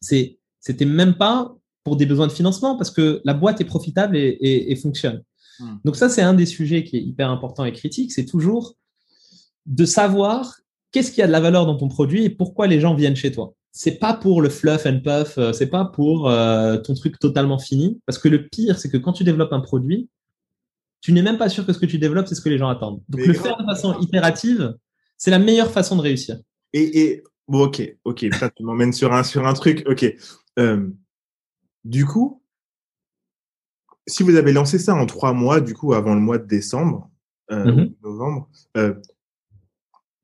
c'était 0.00 0.84
même 0.84 1.14
pas 1.14 1.54
pour 1.84 1.96
des 1.96 2.06
besoins 2.06 2.26
de 2.26 2.32
financement 2.32 2.76
parce 2.76 2.90
que 2.90 3.20
la 3.24 3.34
boîte 3.34 3.60
est 3.60 3.64
profitable 3.64 4.16
et, 4.16 4.76
fonctionne. 4.76 5.22
Hmm. 5.60 5.76
Donc 5.84 5.96
ça, 5.96 6.08
c'est 6.08 6.22
un 6.22 6.34
des 6.34 6.46
sujets 6.46 6.84
qui 6.84 6.96
est 6.96 7.02
hyper 7.02 7.30
important 7.30 7.64
et 7.64 7.72
critique, 7.72 8.12
c'est 8.12 8.26
toujours 8.26 8.76
de 9.66 9.84
savoir 9.84 10.56
qu'est-ce 10.92 11.10
qui 11.10 11.22
a 11.22 11.26
de 11.26 11.32
la 11.32 11.40
valeur 11.40 11.66
dans 11.66 11.76
ton 11.76 11.88
produit 11.88 12.24
et 12.24 12.30
pourquoi 12.30 12.66
les 12.66 12.80
gens 12.80 12.94
viennent 12.94 13.16
chez 13.16 13.32
toi 13.32 13.54
c'est 13.78 13.98
pas 13.98 14.14
pour 14.14 14.40
le 14.40 14.48
fluff 14.48 14.86
and 14.86 15.00
puff, 15.00 15.36
euh, 15.36 15.52
c'est 15.52 15.66
pas 15.66 15.84
pour 15.84 16.30
euh, 16.30 16.78
ton 16.78 16.94
truc 16.94 17.18
totalement 17.18 17.58
fini. 17.58 18.00
Parce 18.06 18.18
que 18.18 18.26
le 18.26 18.48
pire, 18.48 18.78
c'est 18.78 18.88
que 18.88 18.96
quand 18.96 19.12
tu 19.12 19.22
développes 19.22 19.52
un 19.52 19.60
produit, 19.60 20.08
tu 21.02 21.12
n'es 21.12 21.20
même 21.20 21.36
pas 21.36 21.50
sûr 21.50 21.66
que 21.66 21.74
ce 21.74 21.78
que 21.78 21.84
tu 21.84 21.98
développes, 21.98 22.26
c'est 22.26 22.34
ce 22.34 22.40
que 22.40 22.48
les 22.48 22.56
gens 22.56 22.70
attendent. 22.70 23.02
Donc 23.10 23.26
le 23.26 23.34
faire 23.34 23.58
de 23.58 23.64
façon 23.66 24.00
itérative, 24.00 24.74
c'est 25.18 25.30
la 25.30 25.38
meilleure 25.38 25.70
façon 25.70 25.94
de 25.94 26.00
réussir. 26.00 26.38
Et, 26.72 27.22
bon, 27.48 27.64
ok, 27.64 27.98
ok, 28.04 28.26
ça 28.32 28.48
tu 28.48 28.62
m'emmènes 28.62 28.94
sur 28.94 29.12
un 29.12 29.22
sur 29.22 29.46
un 29.46 29.52
truc, 29.52 29.84
ok. 29.86 30.10
Euh, 30.58 30.88
du 31.84 32.06
coup, 32.06 32.42
si 34.06 34.22
vous 34.22 34.36
avez 34.36 34.52
lancé 34.52 34.78
ça 34.78 34.94
en 34.94 35.06
trois 35.06 35.32
mois, 35.32 35.60
du 35.60 35.74
coup 35.74 35.94
avant 35.94 36.14
le 36.14 36.20
mois 36.20 36.38
de 36.38 36.46
décembre, 36.46 37.10
mm-hmm. 37.50 37.92
novembre, 38.02 38.48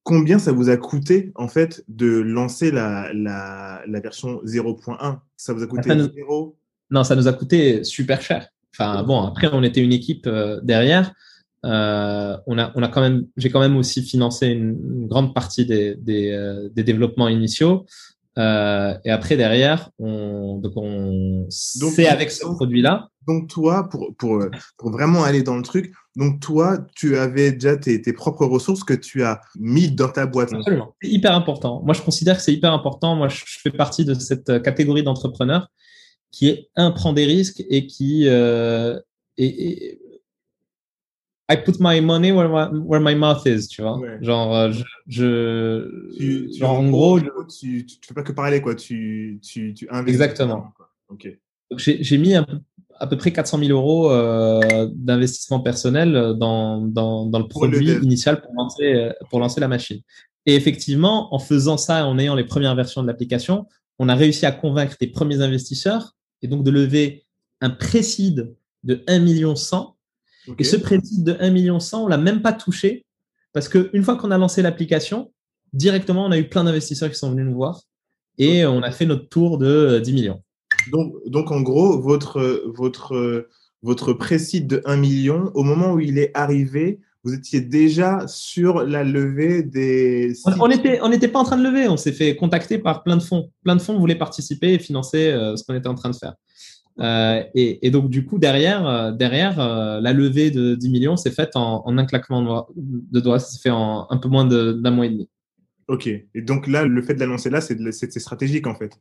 combien 0.03 0.38
ça 0.38 0.53
vous 0.53 0.68
a 0.68 0.77
coûté 0.77 1.33
en 1.35 1.49
fait 1.49 1.85
de 1.88 2.07
lancer 2.21 2.71
la, 2.71 3.12
la, 3.12 3.83
la 3.87 4.01
version 4.01 4.40
0.1 4.45 5.18
Ça 5.37 5.53
vous 5.53 5.62
a 5.62 5.66
coûté 5.66 5.90
zéro? 6.14 6.57
Non, 6.90 7.05
ça 7.05 7.16
nous 7.16 7.29
a 7.29 7.33
coûté 7.33 7.85
super 7.85 8.21
cher. 8.21 8.49
Enfin 8.75 9.03
bon, 9.03 9.23
après 9.23 9.49
on 9.53 9.62
était 9.62 9.83
une 9.83 9.92
équipe 9.92 10.27
euh, 10.27 10.61
derrière. 10.62 11.14
Euh, 11.64 12.37
on 12.47 12.59
a, 12.59 12.73
on 12.75 12.83
a 12.83 12.88
quand 12.88 13.01
même, 13.01 13.27
j'ai 13.37 13.51
quand 13.51 13.61
même 13.61 13.77
aussi 13.77 14.03
financé 14.03 14.49
une, 14.49 15.07
grande 15.07 15.33
partie 15.33 15.64
des, 15.64 15.95
des, 15.95 16.31
euh, 16.31 16.68
des 16.73 16.83
développements 16.83 17.29
initiaux. 17.29 17.87
Euh, 18.38 18.95
et 19.05 19.11
après 19.11 19.37
derrière, 19.37 19.90
on, 19.99 20.59
donc 20.59 20.73
on, 20.77 21.47
c'est 21.51 22.07
avec 22.07 22.31
ce 22.31 22.45
produit-là. 22.45 23.09
Donc 23.27 23.49
toi, 23.49 23.88
pour, 23.88 24.14
pour, 24.16 24.45
pour 24.79 24.90
vraiment 24.90 25.23
aller 25.23 25.42
dans 25.42 25.57
le 25.57 25.62
truc, 25.62 25.92
donc 26.16 26.40
toi, 26.40 26.79
tu 26.97 27.16
avais 27.16 27.53
déjà 27.53 27.77
tes, 27.77 28.01
tes 28.03 28.12
propres 28.12 28.47
ressources 28.47 28.85
que 28.85 28.95
tu 28.95 29.23
as 29.23 29.40
mis 29.59 29.90
dans 29.90 30.09
ta 30.09 30.27
boîte. 30.27 30.53
Absolument. 30.53 30.95
C'est 31.01 31.11
hyper 31.11 31.35
important. 31.35 31.83
Moi, 31.85 31.95
je 31.95 32.03
considère 32.03 32.37
que 32.37 32.42
c'est 32.42 32.53
hyper 32.53 32.73
important. 32.73 33.14
Moi, 33.14 33.29
je 33.29 33.42
fais 33.47 33.71
partie 33.71 34.05
de 34.05 34.14
cette 34.14 34.62
catégorie 34.62 35.03
d'entrepreneurs 35.03 35.68
qui 36.33 36.49
est 36.49 36.71
un 36.75 36.90
prend 36.90 37.12
des 37.12 37.27
risques 37.27 37.62
et 37.68 37.87
qui 37.87 38.27
euh, 38.27 38.99
et, 39.37 39.99
I 41.53 41.57
put 41.57 41.81
my 41.81 42.01
money 42.01 42.33
where 42.33 42.49
my, 42.49 42.69
where 42.73 43.01
my 43.01 43.15
mouth 43.15 43.47
is, 43.47 43.69
tu 43.69 43.83
vois. 43.83 44.01
Genre, 44.21 44.55
euh, 44.55 44.73
je, 44.73 44.83
je 45.09 46.17
tu, 46.17 46.53
genre, 46.59 46.79
en 46.79 46.88
gros, 46.88 47.21
tu, 47.21 47.85
tu, 47.87 47.99
fais 48.07 48.15
pas 48.15 48.23
que 48.23 48.33
parler, 48.33 48.61
quoi. 48.61 48.75
Tu, 48.75 49.38
tu, 49.43 49.75
tu 49.75 49.88
investis. 49.91 50.15
Exactement. 50.15 50.73
Ok. 51.09 51.29
J'ai 51.77 52.19
mis 52.19 52.35
un, 52.35 52.47
à 52.99 53.07
peu 53.07 53.17
près 53.17 53.33
400 53.33 53.59
000 53.59 53.71
euros 53.71 54.11
euh, 54.11 54.88
d'investissement 54.95 55.61
personnel 55.61 56.35
dans, 56.38 56.81
dans, 56.81 57.27
dans 57.27 57.38
le 57.38 57.49
produit 57.49 57.93
initial 58.03 58.41
pour 58.41 58.53
lancer, 58.55 59.11
pour 59.31 59.41
lancer 59.41 59.61
la 59.61 59.69
machine. 59.69 60.01
Et 60.47 60.55
effectivement, 60.55 61.35
en 61.35 61.38
faisant 61.38 61.77
ça, 61.77 62.07
en 62.07 62.19
ayant 62.19 62.35
les 62.35 62.45
premières 62.45 62.75
versions 62.75 63.03
de 63.03 63.07
l'application, 63.07 63.67
on 63.99 64.09
a 64.09 64.15
réussi 64.15 64.47
à 64.47 64.53
convaincre 64.53 64.97
les 65.01 65.07
premiers 65.07 65.41
investisseurs 65.41 66.17
et 66.43 66.49
donc 66.49 66.65
de 66.65 66.71
lever 66.71 67.25
un 67.61 67.71
précide 67.71 68.55
de 68.83 69.03
1 69.07 69.21
million 69.21 69.55
100. 69.55 69.97
Et 70.59 70.64
ce 70.64 70.76
précide 70.76 71.24
de 71.24 71.37
1 71.38 71.50
million 71.50 71.81
100, 71.81 72.05
on 72.05 72.09
l'a 72.09 72.18
même 72.18 72.42
pas 72.42 72.52
touché 72.52 73.05
parce 73.52 73.68
qu'une 73.68 74.02
fois 74.02 74.16
qu'on 74.16 74.31
a 74.31 74.38
lancé 74.38 74.62
l'application, 74.62 75.33
directement, 75.72 76.24
on 76.26 76.33
a 76.33 76.38
eu 76.38 76.48
plein 76.48 76.64
d'investisseurs 76.64 77.11
qui 77.11 77.16
sont 77.16 77.31
venus 77.31 77.46
nous 77.46 77.55
voir 77.55 77.83
et 78.38 78.64
on 78.64 78.83
a 78.83 78.90
fait 78.90 79.07
notre 79.07 79.28
tour 79.28 79.59
de 79.59 80.00
10 80.02 80.12
millions. 80.12 80.42
Donc, 80.90 81.14
donc 81.26 81.50
en 81.50 81.61
gros, 81.61 82.00
votre, 82.00 82.64
votre, 82.74 83.46
votre 83.83 84.12
précide 84.12 84.66
de 84.66 84.83
1 84.85 84.96
million, 84.96 85.50
au 85.55 85.62
moment 85.62 85.92
où 85.92 86.00
il 86.00 86.18
est 86.18 86.31
arrivé, 86.35 87.00
vous 87.24 87.35
étiez 87.35 87.61
déjà 87.61 88.26
sur 88.26 88.83
la 88.83 89.05
levée 89.05 89.62
des. 89.62 90.33
On 90.59 90.66
n'était 90.66 90.98
on 91.02 91.12
était 91.12 91.28
pas 91.28 91.38
en 91.38 91.44
train 91.44 91.57
de 91.57 91.62
lever, 91.62 91.88
on 91.88 91.96
s'est 91.96 92.12
fait 92.12 92.35
contacter 92.35 92.78
par 92.78 93.05
plein 93.05 93.16
de 93.16 93.22
fonds. 93.22 93.50
Plein 93.62 93.76
de 93.76 93.81
fonds 93.81 93.96
voulaient 93.96 94.18
participer 94.18 94.74
et 94.74 94.78
financer 94.81 95.31
euh, 95.31 95.55
ce 95.55 95.62
qu'on 95.62 95.74
était 95.74 95.88
en 95.88 95.94
train 95.94 96.11
de 96.11 96.16
faire. 96.16 96.35
Euh, 97.03 97.43
et, 97.55 97.87
et, 97.87 97.91
donc, 97.91 98.11
du 98.11 98.25
coup, 98.25 98.38
derrière, 98.38 98.87
euh, 98.87 99.12
derrière 99.12 99.59
la 99.59 100.12
levée 100.12 100.51
de 100.51 100.75
10 100.75 100.88
millions 100.91 101.17
s'est 101.17 101.31
faite 101.31 101.57
en, 101.57 101.87
en, 101.87 101.99
un 101.99 102.05
claquement 102.05 102.69
de 102.77 103.21
doigts. 103.21 103.38
Ça 103.38 103.51
s'est 103.51 103.61
fait 103.61 103.71
en 103.71 104.07
un 104.11 104.17
peu 104.19 104.29
moins 104.29 104.45
d'un 104.45 104.91
mois 104.91 105.07
et 105.07 105.11
demi. 105.11 105.29
Ok. 105.88 106.07
Et 106.07 106.43
donc 106.43 106.67
là, 106.67 106.85
le 106.85 107.03
fait 107.03 107.15
de 107.15 107.21
l'annoncer 107.21 107.51
là, 107.51 107.61
c'est 107.61 108.19
stratégique 108.19 108.67
en 108.67 108.75
fait. 108.75 108.93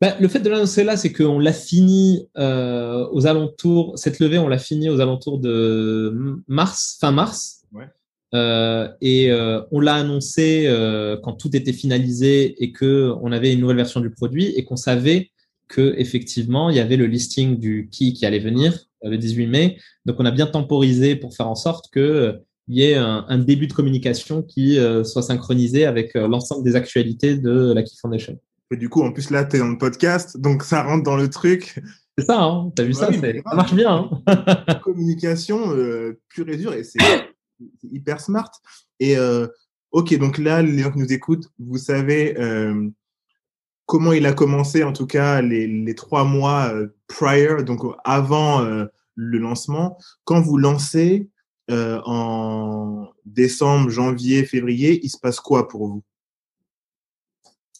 Bah, 0.00 0.14
le 0.20 0.28
fait 0.28 0.40
de 0.40 0.50
l'annoncer 0.50 0.84
là, 0.84 0.96
c'est 0.96 1.12
qu'on 1.12 1.38
l'a 1.38 1.52
fini 1.52 2.28
euh, 2.36 3.06
aux 3.12 3.26
alentours, 3.26 3.98
cette 3.98 4.18
levée, 4.18 4.38
on 4.38 4.48
l'a 4.48 4.58
fini 4.58 4.90
aux 4.90 5.00
alentours 5.00 5.38
de 5.38 6.42
mars, 6.48 6.98
fin 7.00 7.12
mars. 7.12 7.62
Ouais. 7.72 7.88
Euh, 8.34 8.88
et 9.00 9.30
euh, 9.30 9.62
on 9.70 9.80
l'a 9.80 9.94
annoncé 9.94 10.64
euh, 10.66 11.16
quand 11.22 11.34
tout 11.34 11.56
était 11.56 11.72
finalisé 11.72 12.62
et 12.62 12.72
que 12.72 13.12
on 13.22 13.32
avait 13.32 13.52
une 13.52 13.60
nouvelle 13.60 13.76
version 13.76 14.00
du 14.00 14.10
produit 14.10 14.46
et 14.56 14.64
qu'on 14.64 14.76
savait 14.76 15.30
que 15.68 15.94
effectivement 15.98 16.70
il 16.70 16.76
y 16.76 16.80
avait 16.80 16.96
le 16.96 17.06
listing 17.06 17.58
du 17.58 17.88
qui 17.90 18.12
qui 18.12 18.26
allait 18.26 18.38
venir 18.38 18.86
euh, 19.04 19.10
le 19.10 19.18
18 19.18 19.46
mai. 19.46 19.78
Donc 20.04 20.16
on 20.18 20.24
a 20.24 20.30
bien 20.30 20.46
temporisé 20.46 21.16
pour 21.16 21.34
faire 21.34 21.48
en 21.48 21.56
sorte 21.56 21.90
que 21.92 22.40
il 22.68 22.78
y 22.78 22.82
ait 22.82 22.96
un, 22.96 23.24
un, 23.28 23.38
début 23.38 23.68
de 23.68 23.72
communication 23.72 24.42
qui 24.42 24.76
soit 25.04 25.22
synchronisé 25.22 25.84
avec 25.84 26.14
l'ensemble 26.14 26.64
des 26.64 26.74
actualités 26.74 27.36
de 27.36 27.72
la 27.72 27.84
Key 27.84 27.92
Foundation. 28.00 28.40
Et 28.72 28.76
du 28.76 28.88
coup, 28.88 29.02
en 29.02 29.12
plus, 29.12 29.30
là, 29.30 29.44
tu 29.44 29.56
es 29.56 29.58
dans 29.60 29.68
le 29.68 29.78
podcast, 29.78 30.40
donc 30.40 30.64
ça 30.64 30.82
rentre 30.82 31.04
dans 31.04 31.16
le 31.16 31.30
truc. 31.30 31.80
C'est 32.18 32.24
ça, 32.24 32.42
hein 32.42 32.72
tu 32.74 32.82
as 32.82 32.84
vu 32.84 32.94
ça, 32.94 33.12
ça 33.12 33.54
marche 33.54 33.74
bien. 33.74 34.10
Hein 34.26 34.78
communication 34.82 35.72
euh, 35.72 36.18
pure 36.28 36.48
et 36.48 36.56
dure, 36.56 36.72
et 36.72 36.82
c'est 36.82 36.98
hyper 37.92 38.20
smart. 38.20 38.50
Et 38.98 39.16
euh, 39.16 39.46
ok, 39.92 40.18
donc 40.18 40.38
là, 40.38 40.62
les 40.62 40.82
gens 40.82 40.90
qui 40.90 40.98
nous 40.98 41.12
écoutent, 41.12 41.48
vous 41.58 41.78
savez 41.78 42.36
euh, 42.40 42.88
comment 43.86 44.12
il 44.12 44.26
a 44.26 44.32
commencé, 44.32 44.82
en 44.84 44.92
tout 44.92 45.06
cas, 45.06 45.40
les, 45.40 45.94
trois 45.94 46.24
mois 46.24 46.72
euh, 46.74 46.88
prior, 47.06 47.62
donc 47.62 47.80
avant 48.04 48.64
euh, 48.64 48.84
le 49.14 49.38
lancement. 49.38 49.96
Quand 50.24 50.40
vous 50.40 50.58
lancez 50.58 51.30
euh, 51.70 52.00
en 52.04 53.08
décembre, 53.24 53.88
janvier, 53.88 54.44
février, 54.44 55.00
il 55.02 55.08
se 55.08 55.18
passe 55.18 55.40
quoi 55.40 55.68
pour 55.68 55.86
vous? 55.86 56.02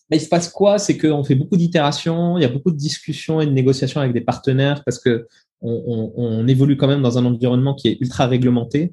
Mais 0.09 0.19
il 0.19 0.21
se 0.21 0.29
passe 0.29 0.49
quoi? 0.49 0.79
C'est 0.79 0.97
qu'on 0.97 1.25
fait 1.25 1.35
beaucoup 1.35 1.57
d'itérations, 1.57 2.39
il 2.39 2.43
y 2.43 2.45
a 2.45 2.49
beaucoup 2.49 2.71
de 2.71 2.77
discussions 2.77 3.41
et 3.41 3.47
de 3.47 3.51
négociations 3.51 4.01
avec 4.01 4.13
des 4.13 4.21
partenaires 4.21 4.85
parce 4.85 5.01
que 5.01 5.27
on 5.63 6.47
évolue 6.47 6.77
quand 6.77 6.87
même 6.87 7.03
dans 7.03 7.17
un 7.19 7.25
environnement 7.25 7.75
qui 7.75 7.89
est 7.89 7.97
ultra 8.01 8.27
réglementé, 8.27 8.93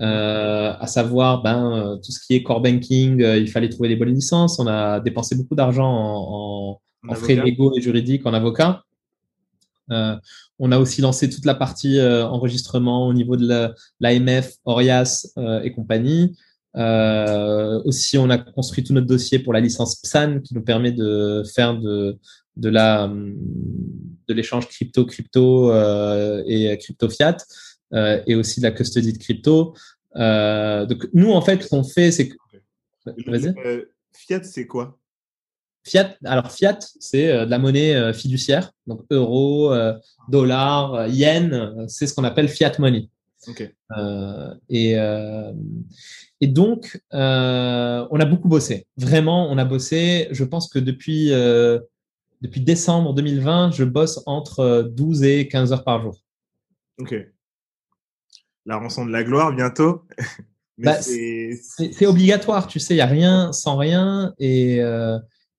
euh, 0.00 0.72
à 0.78 0.86
savoir 0.86 1.42
ben 1.42 1.72
euh, 1.72 1.96
tout 1.96 2.12
ce 2.12 2.24
qui 2.24 2.34
est 2.34 2.42
core 2.42 2.60
banking, 2.60 3.22
euh, 3.22 3.36
il 3.36 3.50
fallait 3.50 3.68
trouver 3.68 3.88
des 3.88 3.96
bonnes 3.96 4.14
licences. 4.14 4.58
On 4.58 4.66
a 4.66 5.00
dépensé 5.00 5.36
beaucoup 5.36 5.54
d'argent 5.54 5.88
en, 5.88 6.80
en, 7.08 7.10
en 7.10 7.14
frais 7.14 7.36
légaux 7.36 7.76
et 7.76 7.80
juridiques 7.80 8.26
en 8.26 8.34
avocat. 8.34 8.82
Euh, 9.90 10.16
on 10.58 10.72
a 10.72 10.78
aussi 10.78 11.00
lancé 11.02 11.28
toute 11.28 11.44
la 11.44 11.54
partie 11.54 11.98
euh, 11.98 12.26
enregistrement 12.26 13.06
au 13.06 13.12
niveau 13.12 13.36
de 13.36 13.74
l'AMF, 14.00 14.54
Orias 14.64 15.26
et 15.62 15.72
compagnie. 15.72 16.36
Aussi, 16.74 18.16
on 18.16 18.30
a 18.30 18.38
construit 18.38 18.82
tout 18.82 18.94
notre 18.94 19.06
dossier 19.06 19.38
pour 19.38 19.52
la 19.52 19.60
licence 19.60 19.96
PSAN 19.96 20.40
qui 20.40 20.54
nous 20.54 20.62
permet 20.62 20.92
de 20.92 21.42
faire 21.54 21.78
de, 21.78 22.18
de 22.56 22.68
la 22.68 23.10
de 24.28 24.34
l'échange 24.34 24.68
crypto 24.68 25.04
crypto 25.04 25.72
euh, 25.72 26.42
et 26.46 26.76
crypto 26.78 27.08
fiat 27.08 27.36
et 27.92 28.34
aussi 28.34 28.60
de 28.60 28.66
la 28.66 28.72
custody 28.72 29.12
de 29.12 29.18
crypto. 29.18 29.74
donc, 30.14 31.08
nous, 31.12 31.32
en 31.32 31.40
fait, 31.42 31.62
ce 31.62 31.68
qu'on 31.68 31.84
fait, 31.84 32.10
c'est 32.10 32.28
que. 32.28 32.36
Vas-y. 33.26 33.52
fiat, 34.12 34.44
c'est 34.44 34.66
quoi? 34.66 34.98
Fiat, 35.84 36.16
alors 36.24 36.52
fiat, 36.52 36.78
c'est 37.00 37.26
de 37.44 37.50
la 37.50 37.58
monnaie 37.58 38.12
fiduciaire, 38.12 38.70
donc 38.86 39.04
euro, 39.10 39.74
dollar, 40.28 41.08
yen, 41.08 41.86
c'est 41.88 42.06
ce 42.06 42.14
qu'on 42.14 42.24
appelle 42.24 42.48
fiat 42.48 42.72
money. 42.78 43.08
et, 44.68 44.92
et 46.40 46.46
donc, 46.46 47.00
on 47.10 47.16
a 48.20 48.24
beaucoup 48.24 48.48
bossé. 48.48 48.86
Vraiment, 48.96 49.50
on 49.50 49.58
a 49.58 49.64
bossé. 49.64 50.28
Je 50.30 50.44
pense 50.44 50.68
que 50.68 50.78
depuis 50.78 51.32
depuis 52.42 52.60
décembre 52.60 53.14
2020, 53.14 53.70
je 53.70 53.84
bosse 53.84 54.20
entre 54.26 54.90
12 54.92 55.22
et 55.22 55.48
15 55.48 55.72
heures 55.72 55.84
par 55.84 56.02
jour. 56.02 56.16
Ok. 56.98 57.14
La 58.66 58.76
rançon 58.76 59.04
de 59.04 59.10
la 59.10 59.24
gloire 59.24 59.52
bientôt. 59.54 60.02
Bah, 60.78 61.00
c'est 61.00 62.06
obligatoire, 62.06 62.66
tu 62.66 62.80
sais, 62.80 62.94
il 62.94 62.96
n'y 62.96 63.02
a 63.02 63.06
rien 63.06 63.52
sans 63.52 63.76
rien. 63.76 64.34
Et, 64.38 64.80
euh, 64.80 65.18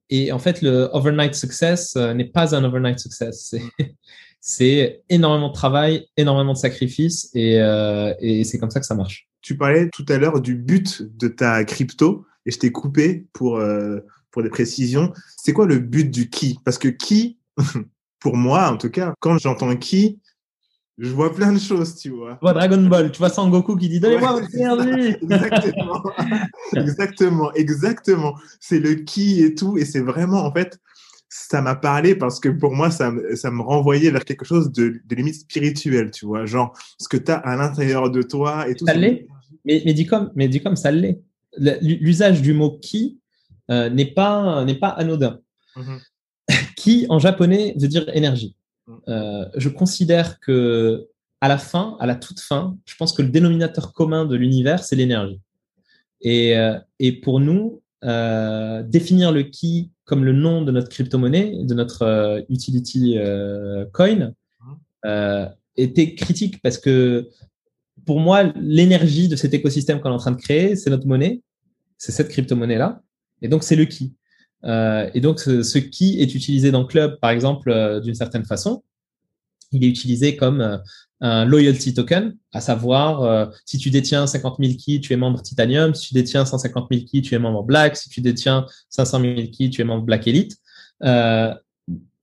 et 0.10 0.32
en 0.32 0.40
fait, 0.40 0.62
le 0.62 0.90
overnight 0.92 1.36
success 1.36 1.96
euh, 1.96 2.14
n'est 2.14 2.26
pas 2.26 2.56
un 2.56 2.64
overnight 2.64 3.00
success. 3.00 3.56
C'est 4.46 5.04
énormément 5.08 5.48
de 5.50 5.54
travail, 5.54 6.08
énormément 6.18 6.52
de 6.52 6.58
sacrifices 6.58 7.30
et, 7.34 7.62
euh, 7.62 8.14
et 8.20 8.44
c'est 8.44 8.60
comme 8.60 8.72
ça 8.72 8.82
que 8.82 8.86
ça 8.86 8.94
marche. 8.94 9.30
Tu 9.42 9.56
parlais 9.56 9.90
tout 9.94 10.04
à 10.10 10.18
l'heure 10.18 10.42
du 10.42 10.56
but 10.56 11.02
de 11.02 11.30
ta 11.30 11.64
crypto 11.64 12.26
et 12.46 12.52
je 12.52 12.60
t'ai 12.60 12.70
coupé 12.70 13.26
pour, 13.32 13.64
pour 14.32 14.44
des 14.44 14.50
précisions. 14.50 15.14
C'est 15.38 15.54
quoi 15.54 15.66
le 15.66 15.80
but 15.80 16.12
du 16.12 16.30
qui? 16.30 16.60
Parce 16.66 16.78
que 16.78 16.90
qui, 16.90 17.38
pour 18.20 18.36
moi 18.36 18.70
en 18.70 18.76
tout 18.76 18.90
cas, 18.90 19.14
quand 19.22 19.38
j'entends 19.38 19.78
qui, 19.78 20.20
je 20.98 21.10
vois 21.10 21.34
plein 21.34 21.52
de 21.52 21.60
choses, 21.60 21.96
tu 21.96 22.10
vois. 22.10 22.34
Tu 22.34 22.40
vois 22.42 22.54
Dragon 22.54 22.82
Ball, 22.84 23.12
tu 23.12 23.18
vois 23.18 23.30
Sangoku 23.30 23.76
qui 23.76 23.90
dit 23.90 24.00
Donnez-moi 24.00 24.34
votre 24.34 24.56
énergie 24.56 25.16
Exactement, 25.22 26.04
exactement, 26.76 27.54
exactement. 27.54 28.36
C'est 28.60 28.80
le 28.80 28.96
qui 28.96 29.42
et 29.44 29.56
tout, 29.56 29.78
et 29.78 29.86
c'est 29.86 30.02
vraiment, 30.02 30.46
en 30.46 30.52
fait, 30.52 30.80
ça 31.30 31.62
m'a 31.62 31.76
parlé 31.76 32.16
parce 32.16 32.40
que 32.40 32.50
pour 32.50 32.74
moi, 32.74 32.92
ça, 32.92 33.12
ça 33.36 33.50
me 33.50 33.62
renvoyait 33.62 34.12
vers 34.12 34.24
quelque 34.24 34.46
chose 34.46 34.72
de, 34.72 35.02
de 35.04 35.16
limite 35.16 35.36
spirituel, 35.36 36.12
tu 36.12 36.28
vois. 36.28 36.46
Genre, 36.46 36.78
ce 37.00 37.08
que 37.08 37.18
tu 37.18 37.32
as 37.32 37.38
à 37.38 37.56
l'intérieur 37.56 38.12
de 38.12 38.22
toi 38.22 38.70
et 38.70 38.76
tout. 38.76 38.86
Ça 38.86 38.94
l'est 38.94 39.28
mais, 39.66 39.82
mais, 39.86 39.94
dis 39.94 40.06
comme, 40.06 40.32
mais 40.36 40.48
dis 40.48 40.62
comme 40.62 40.76
ça 40.76 40.92
l'est. 40.92 41.22
L'usage 41.58 42.42
du 42.42 42.54
mot 42.54 42.78
qui 42.80 43.20
euh, 43.72 43.90
n'est 43.90 44.14
pas, 44.14 44.66
pas 44.80 44.90
anodin. 44.90 45.40
Mhm. 45.76 46.00
qui, 46.76 47.06
en 47.10 47.20
japonais, 47.20 47.74
veut 47.80 47.88
dire 47.88 48.06
énergie. 48.14 48.56
Mhm. 48.88 49.00
Euh, 49.08 49.46
je 49.56 49.70
considère 49.70 50.40
que 50.40 51.08
à 51.42 51.48
la 51.48 51.58
fin, 51.58 51.98
à 52.00 52.06
la 52.06 52.16
toute 52.16 52.40
fin, 52.40 52.78
je 52.86 52.96
pense 52.96 53.12
que 53.12 53.22
le 53.22 53.30
dénominateur 53.30 53.94
commun 53.94 54.26
de 54.26 54.36
l'univers, 54.36 54.84
c'est 54.84 54.96
l'énergie. 54.96 55.42
Et, 56.22 56.58
euh, 56.58 56.80
et, 57.00 57.20
pour 57.20 57.40
nous, 57.42 57.82
définir 58.90 59.32
le 59.32 59.44
qui 59.44 59.92
comme 60.06 60.26
le 60.26 60.34
nom 60.34 60.62
de 60.62 60.72
notre 60.72 60.90
crypto-monnaie, 60.90 61.64
de 61.64 61.74
notre 61.74 62.46
utility 62.50 63.18
coin, 63.94 64.34
mhm. 65.06 65.50
était 65.78 66.16
critique 66.16 66.62
parce 66.62 66.78
que 66.78 67.30
pour 68.06 68.20
moi, 68.20 68.44
l'énergie 68.56 69.28
de 69.28 69.36
cet 69.36 69.54
écosystème 69.54 70.00
qu'on 70.02 70.10
est 70.10 70.14
en 70.14 70.18
train 70.18 70.32
de 70.32 70.42
créer, 70.42 70.76
c'est 70.76 70.90
notre 70.90 71.08
monnaie, 71.08 71.42
c'est 71.98 72.12
cette 72.12 72.30
crypto-monnaie-là. 72.30 73.02
Et 73.42 73.48
donc, 73.48 73.64
c'est 73.64 73.76
le 73.76 73.86
qui. 73.86 74.14
Euh, 74.66 75.10
et 75.14 75.22
donc, 75.22 75.40
ce, 75.40 75.78
qui 75.78 76.22
est 76.22 76.36
utilisé 76.36 76.72
dans 76.72 76.86
Club, 76.86 77.20
par 77.20 77.32
exemple, 77.32 77.70
euh, 77.70 78.00
d'une 78.00 78.16
certaine 78.16 78.46
façon, 78.46 78.84
il 79.72 79.84
est 79.84 79.88
utilisé 79.88 80.36
comme 80.36 80.62
euh, 80.62 80.78
un 81.20 81.46
loyalty 81.46 81.94
token, 81.94 82.38
à 82.52 82.62
savoir, 82.62 83.50
si 83.66 83.78
tu 83.78 83.90
détiens 83.90 84.28
50 84.28 84.58
000 84.60 84.74
keys, 84.74 85.00
tu 85.00 85.14
es 85.14 85.16
membre 85.16 85.42
Titanium, 85.42 85.96
si 85.96 86.10
tu 86.10 86.14
détiens 86.14 86.46
150 86.46 86.90
000 86.92 87.06
keys, 87.10 87.22
tu 87.22 87.34
es 87.34 87.40
membre 87.40 87.64
Black, 87.64 87.96
si 87.96 88.10
tu 88.10 88.20
détiens 88.20 88.66
500 88.90 89.22
000 89.22 89.36
keys, 89.58 89.70
tu 89.70 89.80
es 89.80 89.84
membre 89.86 90.04
Black 90.04 90.28
Elite. 90.28 90.58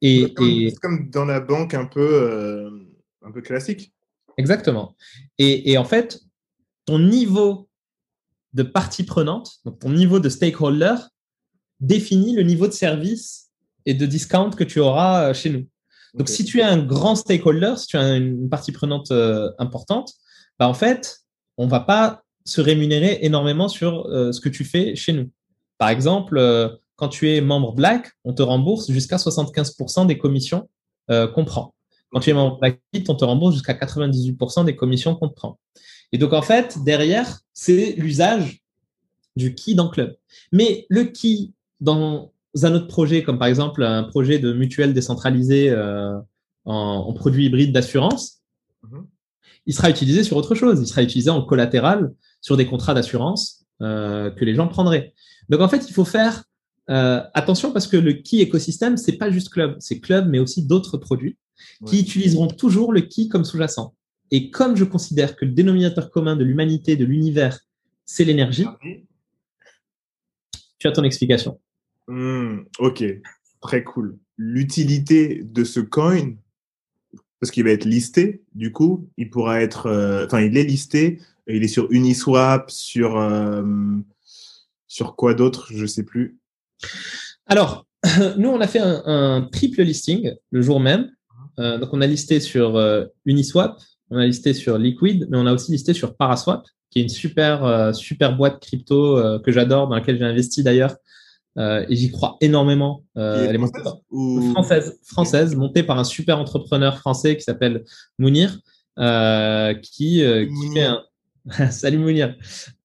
et, 0.02 0.34
c'est 0.36 0.80
comme, 0.82 1.08
dans 1.08 1.24
la 1.24 1.40
banque 1.40 1.72
un 1.72 1.86
peu, 1.86 2.70
un 3.22 3.32
peu 3.32 3.40
classique. 3.40 3.94
Exactement. 4.36 4.94
Et, 5.38 5.72
et 5.72 5.78
en 5.78 5.84
fait, 5.84 6.20
ton 6.84 6.98
niveau 6.98 7.70
de 8.52 8.62
partie 8.62 9.04
prenante, 9.04 9.60
donc 9.64 9.78
ton 9.78 9.90
niveau 9.90 10.20
de 10.20 10.28
stakeholder, 10.28 10.94
définit 11.80 12.34
le 12.34 12.42
niveau 12.42 12.66
de 12.66 12.72
service 12.72 13.50
et 13.86 13.94
de 13.94 14.06
discount 14.06 14.50
que 14.50 14.64
tu 14.64 14.80
auras 14.80 15.30
euh, 15.30 15.34
chez 15.34 15.50
nous. 15.50 15.66
Donc, 16.14 16.28
si 16.28 16.44
tu 16.44 16.58
es 16.58 16.62
un 16.62 16.78
grand 16.78 17.14
stakeholder, 17.14 17.74
si 17.76 17.86
tu 17.86 17.96
as 17.96 18.16
une 18.16 18.48
partie 18.48 18.72
prenante 18.72 19.12
euh, 19.12 19.50
importante, 19.58 20.12
bah, 20.58 20.68
en 20.68 20.74
fait, 20.74 21.20
on 21.56 21.66
va 21.66 21.80
pas 21.80 22.22
se 22.44 22.60
rémunérer 22.60 23.20
énormément 23.22 23.68
sur 23.68 24.06
euh, 24.06 24.32
ce 24.32 24.40
que 24.40 24.48
tu 24.48 24.64
fais 24.64 24.96
chez 24.96 25.12
nous. 25.12 25.30
Par 25.78 25.88
exemple, 25.88 26.78
quand 26.96 27.08
tu 27.08 27.30
es 27.30 27.40
membre 27.40 27.72
Black, 27.72 28.12
on 28.24 28.34
te 28.34 28.42
rembourse 28.42 28.90
jusqu'à 28.90 29.16
75% 29.16 30.06
des 30.06 30.18
commissions 30.18 30.68
qu'on 31.08 31.46
prend. 31.46 31.74
Quand 32.10 32.20
tu 32.20 32.28
es 32.28 32.34
membre 32.34 32.58
Black 32.60 32.78
on 33.08 33.14
te 33.14 33.24
rembourse 33.24 33.54
jusqu'à 33.54 33.72
98% 33.72 34.66
des 34.66 34.76
commissions 34.76 35.14
qu'on 35.14 35.28
te 35.30 35.34
prend. 35.34 35.58
Et 36.12 36.18
donc, 36.18 36.34
en 36.34 36.42
fait, 36.42 36.76
derrière, 36.84 37.40
c'est 37.54 37.94
l'usage 37.96 38.60
du 39.36 39.54
qui 39.54 39.74
dans 39.74 39.88
Club. 39.88 40.16
Mais 40.52 40.84
le 40.90 41.04
qui 41.04 41.54
dans 41.80 42.32
un 42.62 42.74
autre 42.74 42.86
projet, 42.86 43.22
comme 43.22 43.38
par 43.38 43.48
exemple 43.48 43.82
un 43.82 44.04
projet 44.04 44.38
de 44.38 44.52
mutuelle 44.52 44.92
décentralisée 44.92 45.70
euh, 45.70 46.18
en, 46.64 47.12
produit 47.12 47.46
hybride 47.46 47.72
d'assurance, 47.72 48.42
mhm. 48.82 49.06
il 49.66 49.74
sera 49.74 49.90
utilisé 49.90 50.24
sur 50.24 50.36
autre 50.36 50.54
chose. 50.54 50.80
Il 50.80 50.86
sera 50.86 51.02
utilisé 51.02 51.30
en 51.30 51.42
collatéral 51.42 52.12
sur 52.40 52.56
des 52.56 52.66
contrats 52.66 52.94
d'assurance 52.94 53.66
euh, 53.82 54.30
que 54.30 54.44
les 54.44 54.54
gens 54.54 54.68
prendraient. 54.68 55.14
Donc, 55.48 55.60
en 55.60 55.68
fait, 55.68 55.88
il 55.88 55.92
faut 55.92 56.04
faire 56.04 56.44
euh, 56.90 57.22
attention 57.34 57.72
parce 57.72 57.86
que 57.86 57.96
le 57.96 58.12
qui 58.14 58.40
écosystème, 58.40 58.96
c'est 58.96 59.16
pas 59.16 59.30
juste 59.30 59.50
Club, 59.50 59.76
c'est 59.78 60.00
Club, 60.00 60.28
mais 60.28 60.38
aussi 60.38 60.66
d'autres 60.66 60.96
produits 60.96 61.38
qui 61.86 62.00
utiliseront 62.00 62.48
toujours 62.48 62.92
le 62.92 63.02
qui 63.02 63.28
comme 63.28 63.44
sous-jacent. 63.44 63.94
Et 64.30 64.50
comme 64.50 64.76
je 64.76 64.84
considère 64.84 65.36
que 65.36 65.44
le 65.44 65.52
dénominateur 65.52 66.10
commun 66.10 66.36
de 66.36 66.44
l'humanité, 66.44 66.96
de 66.96 67.04
l'univers, 67.04 67.58
c'est 68.06 68.24
l'énergie, 68.24 68.66
tu 70.78 70.86
as 70.86 70.92
ton 70.92 71.04
explication. 71.04 71.60
Hmm, 72.10 72.62
ok, 72.80 73.04
très 73.60 73.84
cool. 73.84 74.18
L'utilité 74.36 75.42
de 75.44 75.62
ce 75.62 75.78
coin, 75.78 76.32
parce 77.38 77.52
qu'il 77.52 77.62
va 77.62 77.70
être 77.70 77.84
listé, 77.84 78.42
du 78.52 78.72
coup, 78.72 79.08
il 79.16 79.30
pourra 79.30 79.62
être, 79.62 79.86
euh, 79.86 80.26
enfin, 80.26 80.40
il 80.40 80.56
est 80.56 80.64
listé, 80.64 81.20
il 81.46 81.62
est 81.62 81.68
sur 81.68 81.86
Uniswap, 81.92 82.68
sur, 82.68 83.16
euh, 83.16 83.62
sur 84.88 85.14
quoi 85.14 85.34
d'autre, 85.34 85.68
je 85.72 85.86
sais 85.86 86.02
plus. 86.02 86.36
Alors, 87.46 87.86
nous, 88.38 88.48
on 88.48 88.60
a 88.60 88.66
fait 88.66 88.80
un, 88.82 89.48
triple 89.52 89.82
listing 89.82 90.32
le 90.50 90.62
jour 90.62 90.80
même. 90.80 91.12
Euh, 91.60 91.78
donc, 91.78 91.90
on 91.92 92.00
a 92.00 92.08
listé 92.08 92.40
sur 92.40 92.76
Uniswap, 93.24 93.80
on 94.10 94.18
a 94.18 94.26
listé 94.26 94.52
sur 94.52 94.78
Liquid, 94.78 95.28
mais 95.30 95.36
on 95.36 95.46
a 95.46 95.52
aussi 95.52 95.70
listé 95.70 95.94
sur 95.94 96.16
Paraswap, 96.16 96.66
qui 96.90 96.98
est 96.98 97.02
une 97.02 97.08
super, 97.08 97.94
super 97.94 98.36
boîte 98.36 98.60
crypto 98.60 99.38
que 99.44 99.52
j'adore, 99.52 99.86
dans 99.86 99.94
laquelle 99.94 100.18
j'ai 100.18 100.24
investi 100.24 100.64
d'ailleurs. 100.64 100.96
Euh, 101.58 101.84
et 101.88 101.96
j'y 101.96 102.10
crois 102.10 102.36
énormément. 102.40 103.04
elle 103.16 103.54
est 103.54 103.58
montée 103.58 103.80
française, 104.52 104.98
française, 105.04 105.56
montée 105.56 105.82
par 105.82 105.98
un 105.98 106.04
super 106.04 106.38
entrepreneur 106.38 106.98
français 106.98 107.36
qui 107.36 107.42
s'appelle 107.42 107.84
Mounir, 108.18 108.60
qui, 109.82 110.22
qui 110.22 110.72
fait 110.74 110.84
un 110.84 111.02
salut 111.70 111.98
Mounir, 111.98 112.36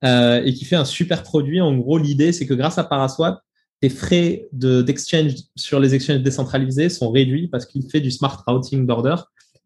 et 0.03 0.53
qui 0.53 0.65
fait 0.65 0.75
un 0.75 0.85
super 0.85 1.23
produit. 1.23 1.61
En 1.61 1.75
gros, 1.77 1.97
l'idée 1.97 2.31
c'est 2.31 2.45
que 2.45 2.53
grâce 2.53 2.77
à 2.77 2.83
Paraswap, 2.83 3.39
tes 3.81 3.89
frais 3.89 4.47
d'exchange 4.51 5.35
sur 5.55 5.79
les 5.79 5.93
exchanges 5.93 6.21
décentralisés 6.21 6.89
sont 6.89 7.11
réduits 7.11 7.47
parce 7.47 7.65
qu'il 7.65 7.89
fait 7.89 8.01
du 8.01 8.11
smart 8.11 8.43
routing 8.47 8.85
d'order. 8.85 9.15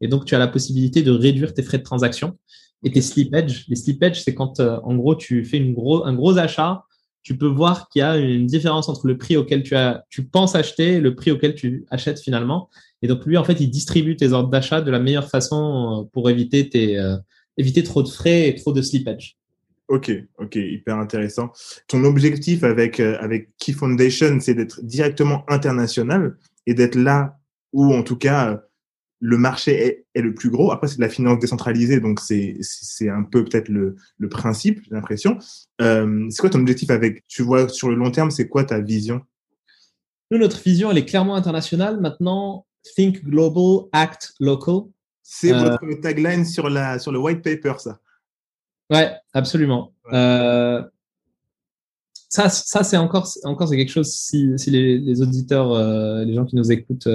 Et 0.02 0.08
donc, 0.08 0.26
tu 0.26 0.36
as 0.36 0.40
la 0.40 0.48
possibilité 0.48 1.04
de 1.04 1.12
réduire 1.12 1.54
tes 1.54 1.64
frais 1.64 1.78
de 1.78 1.84
transaction 1.84 2.38
et 2.84 2.92
tes 2.92 3.02
slipages. 3.02 3.66
Les 3.68 3.76
slipages, 3.76 4.24
c'est 4.24 4.34
quand, 4.34 4.60
euh, 4.60 4.80
en 4.84 4.96
gros, 4.96 5.16
tu 5.16 5.44
fais 5.46 5.58
une 5.58 5.74
gros, 5.74 6.06
un 6.06 6.14
gros 6.14 6.38
achat, 6.38 6.84
tu 7.30 7.38
peux 7.38 7.46
voir 7.46 7.90
qu'il 7.90 8.00
y 8.00 8.02
a 8.02 8.18
une 8.18 8.48
différence 8.48 8.90
entre 8.90 9.06
le 9.06 9.16
prix 9.16 9.38
auquel 9.38 9.62
tu, 9.62 9.76
as, 9.76 10.04
tu 10.10 10.24
penses 10.24 10.56
acheter 10.56 10.94
et 10.94 11.00
le 11.00 11.14
prix 11.14 11.30
auquel 11.30 11.54
tu 11.54 11.86
achètes 11.92 12.20
finalement. 12.20 12.72
Et 13.04 13.08
donc, 13.08 13.24
lui, 13.24 13.38
en 13.38 13.44
fait, 13.44 13.62
il 13.62 13.70
distribue 13.70 14.16
tes 14.16 14.32
ordres 14.32 14.50
d'achat 14.50 14.82
de 14.82 14.90
la 14.90 14.98
meilleure 14.98 15.30
façon 15.30 16.08
euh, 16.08 16.10
pour 16.12 16.32
éviter, 16.32 16.70
tes, 16.70 16.98
euh, 16.98 17.18
éviter 17.56 17.84
trop 17.84 18.02
de 18.02 18.08
frais 18.08 18.48
et 18.48 18.56
trop 18.56 18.74
de 18.74 18.82
slippage. 18.82 19.38
Ok, 19.90 20.12
ok, 20.40 20.56
hyper 20.56 20.98
intéressant. 20.98 21.52
Ton 21.88 22.04
objectif 22.04 22.64
avec, 22.64 23.00
avec 23.00 23.50
Key 23.60 23.74
Foundation, 23.74 24.40
c'est 24.40 24.56
d'être 24.56 24.84
directement 24.84 25.44
international 25.50 26.36
et 26.66 26.74
d'être 26.74 26.96
là 26.96 27.38
où, 27.74 27.94
en 27.94 28.02
tout 28.02 28.18
cas, 28.18 28.60
le 29.20 29.38
marché 29.38 30.06
est, 30.16 30.22
le 30.22 30.34
plus 30.34 30.50
gros. 30.50 30.72
Après, 30.72 30.88
c'est 30.88 30.98
de 30.98 31.02
la 31.02 31.10
finance 31.10 31.40
décentralisée, 31.40 32.00
donc 32.00 32.20
c'est 32.20 33.10
un 33.10 33.24
peu 33.24 33.44
peut-être 33.44 33.70
le, 33.70 33.96
le, 34.18 34.30
principe, 34.30 34.82
j'ai 34.84 34.96
l'impression. 34.96 35.38
Euh, 35.82 36.28
c'est 36.30 36.40
quoi 36.40 36.50
ton 36.50 36.60
objectif 36.60 36.90
avec, 36.90 37.26
tu 37.28 37.44
vois, 37.44 37.68
sur 37.70 37.90
le 37.90 37.96
long 37.96 38.12
terme, 38.12 38.32
c'est 38.32 38.48
quoi 38.48 38.64
ta 38.64 38.80
vision? 38.80 39.22
Nous, 40.32 40.38
notre 40.38 40.62
vision, 40.62 40.92
elle 40.92 40.98
est 40.98 41.06
clairement 41.06 41.36
internationale. 41.36 42.00
Maintenant, 42.00 42.66
think 42.96 43.24
global, 43.24 43.88
act 43.92 44.34
local. 44.40 44.84
C'est 45.22 45.54
euh, 45.54 45.76
votre 45.82 46.02
tagline 46.02 46.46
sur, 46.46 46.70
la, 46.70 46.98
sur 47.00 47.12
le 47.12 47.20
white 47.20 47.44
paper, 47.44 47.74
ça 47.80 48.00
Ouais, 48.90 49.12
absolument. 49.34 49.94
Euh, 50.14 50.82
ça, 52.30 52.50
ça 52.50 52.84
c'est 52.84 52.98
encore, 52.98 53.28
encore 53.44 53.68
c'est 53.68 53.78
quelque 53.78 53.92
chose. 53.92 54.12
Si, 54.12 54.52
si 54.58 54.72
les, 54.72 54.98
les 54.98 55.22
auditeurs, 55.22 55.74
les 56.26 56.34
gens 56.34 56.46
qui 56.46 56.56
nous 56.56 56.72
écoutent 56.72 57.08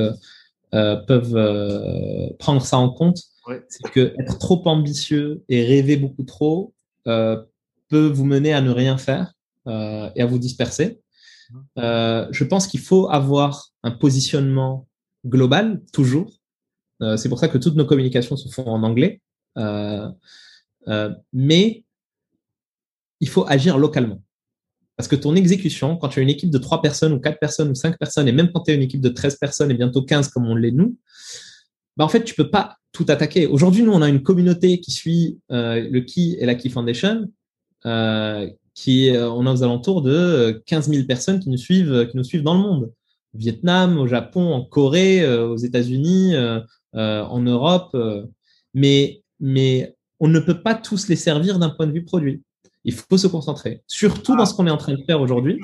euh, 0.72 0.96
euh 0.96 0.96
peuvent 0.96 1.36
euh, 1.36 2.28
prendre 2.38 2.62
ça 2.62 2.78
en 2.78 2.90
compte, 2.90 3.18
ouais. 3.46 3.62
c'est 3.68 3.90
que 3.90 4.14
être 4.18 4.38
trop 4.38 4.62
ambitieux 4.66 5.42
et 5.48 5.64
rêver 5.64 5.96
beaucoup 5.96 6.24
trop 6.24 6.72
peut 7.04 8.06
vous 8.06 8.24
mener 8.24 8.54
à 8.54 8.60
ne 8.62 8.70
rien 8.70 8.96
faire 8.96 9.34
et 9.66 10.22
à 10.22 10.26
vous 10.26 10.38
disperser. 10.38 11.00
Mmh. 11.76 12.28
je 12.30 12.44
pense 12.44 12.66
qu'il 12.66 12.80
faut 12.80 13.10
avoir 13.10 13.68
un 13.82 13.90
positionnement 13.90 14.88
global 15.26 15.82
toujours. 15.92 16.32
c'est 17.16 17.28
pour 17.28 17.38
ça 17.38 17.48
que 17.48 17.58
toutes 17.58 17.76
nos 17.76 17.84
communications 17.84 18.36
se 18.36 18.48
font 18.48 18.66
en 18.66 18.82
anglais. 18.82 19.20
mais 21.32 21.84
il 23.20 23.28
faut 23.28 23.44
agir 23.46 23.76
localement. 23.78 24.22
Parce 24.96 25.08
que 25.08 25.16
ton 25.16 25.34
exécution, 25.34 25.96
quand 25.96 26.08
tu 26.08 26.20
as 26.20 26.22
une 26.22 26.28
équipe 26.28 26.50
de 26.50 26.58
3 26.58 26.80
personnes 26.80 27.12
ou 27.12 27.18
4 27.18 27.38
personnes 27.38 27.70
ou 27.70 27.74
5 27.74 27.98
personnes, 27.98 28.28
et 28.28 28.32
même 28.32 28.50
quand 28.52 28.60
tu 28.60 28.70
as 28.70 28.74
une 28.74 28.82
équipe 28.82 29.00
de 29.00 29.08
13 29.08 29.36
personnes 29.36 29.70
et 29.70 29.74
bientôt 29.74 30.02
15 30.02 30.28
comme 30.28 30.46
on 30.46 30.54
l'est 30.54 30.70
nous, 30.70 30.96
bah 31.96 32.04
en 32.04 32.08
fait, 32.08 32.24
tu 32.24 32.34
peux 32.34 32.50
pas 32.50 32.76
tout 32.92 33.06
attaquer. 33.08 33.46
Aujourd'hui, 33.46 33.82
nous, 33.82 33.92
on 33.92 34.02
a 34.02 34.08
une 34.08 34.22
communauté 34.22 34.80
qui 34.80 34.90
suit 34.90 35.38
euh, 35.50 35.86
le 35.90 36.00
Key 36.00 36.36
et 36.38 36.46
la 36.46 36.54
Key 36.54 36.68
Foundation, 36.68 37.28
euh, 37.86 38.48
qui 38.74 39.10
euh, 39.10 39.30
on 39.30 39.46
a 39.46 39.52
aux 39.52 39.62
alentours 39.62 40.02
de 40.02 40.62
15 40.66 40.90
000 40.90 41.06
personnes 41.06 41.40
qui 41.40 41.50
nous 41.50 41.56
suivent, 41.56 42.08
qui 42.08 42.16
nous 42.16 42.24
suivent 42.24 42.42
dans 42.42 42.54
le 42.54 42.60
monde. 42.60 42.92
Au 43.34 43.38
Vietnam, 43.38 43.98
au 43.98 44.06
Japon, 44.06 44.52
en 44.52 44.64
Corée, 44.64 45.26
aux 45.26 45.56
États-Unis, 45.56 46.34
en 46.92 47.40
Europe. 47.40 47.96
mais, 48.74 49.22
mais 49.40 49.96
on 50.20 50.28
ne 50.28 50.38
peut 50.38 50.62
pas 50.62 50.76
tous 50.76 51.08
les 51.08 51.16
servir 51.16 51.58
d'un 51.58 51.70
point 51.70 51.88
de 51.88 51.92
vue 51.92 52.04
produit. 52.04 52.42
Il 52.84 52.92
faut 52.92 53.16
se 53.16 53.26
concentrer, 53.26 53.82
surtout 53.86 54.36
dans 54.36 54.42
ah. 54.42 54.46
ce 54.46 54.54
qu'on 54.54 54.66
est 54.66 54.70
en 54.70 54.76
train 54.76 54.92
de 54.92 55.02
faire 55.04 55.20
aujourd'hui. 55.20 55.60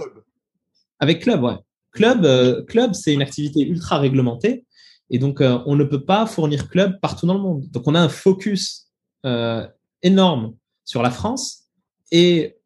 Avec 0.99 1.23
Club, 1.23 1.43
ouais. 1.43 1.57
Club, 1.93 2.25
euh, 2.25 2.63
club 2.65 2.95
c'est 2.95 3.13
une 3.13 3.23
activité 3.23 3.67
ultra 3.67 3.99
réglementée. 3.99 4.65
Et 5.11 5.19
donc, 5.19 5.41
euh, 5.41 5.59
on 5.67 5.75
ne 5.75 5.85
peut 5.85 6.05
pas 6.05 6.27
fournir 6.27 6.69
Club 6.69 7.01
partout 7.01 7.27
dans 7.27 7.35
le 7.35 7.41
monde. 7.41 7.65
Donc, 7.71 7.83
on 7.87 7.95
a 7.95 8.01
un 8.01 8.09
focus 8.09 8.87
euh, 9.27 9.67
énorme 10.03 10.55
sur 10.85 11.03
la 11.03 11.11
France 11.11 11.65
et 12.13 12.57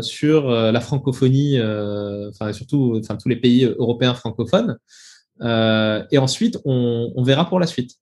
sur 0.00 0.50
la 0.50 0.80
francophonie, 0.80 1.60
enfin, 1.60 2.54
surtout 2.54 2.98
enfin, 2.98 3.16
tous 3.16 3.28
les 3.28 3.36
pays 3.36 3.64
européens 3.64 4.14
francophones. 4.14 4.78
et 5.42 6.18
ensuite, 6.18 6.58
on, 6.64 7.12
on, 7.14 7.22
verra 7.22 7.46
pour 7.46 7.60
la 7.60 7.66
suite. 7.66 7.96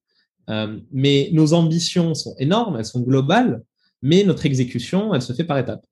mais 0.93 1.31
nos 1.33 1.53
ambitions 1.53 2.15
sont 2.15 2.37
énormes, 2.39 2.77
elles 2.77 2.85
sont 2.85 3.01
globales, 3.01 3.65
mais 4.03 4.23
notre 4.23 4.47
exécution, 4.47 5.15
elle 5.15 5.23
se 5.23 5.33
fait 5.33 5.43
par 5.43 5.59
étapes. 5.59 5.85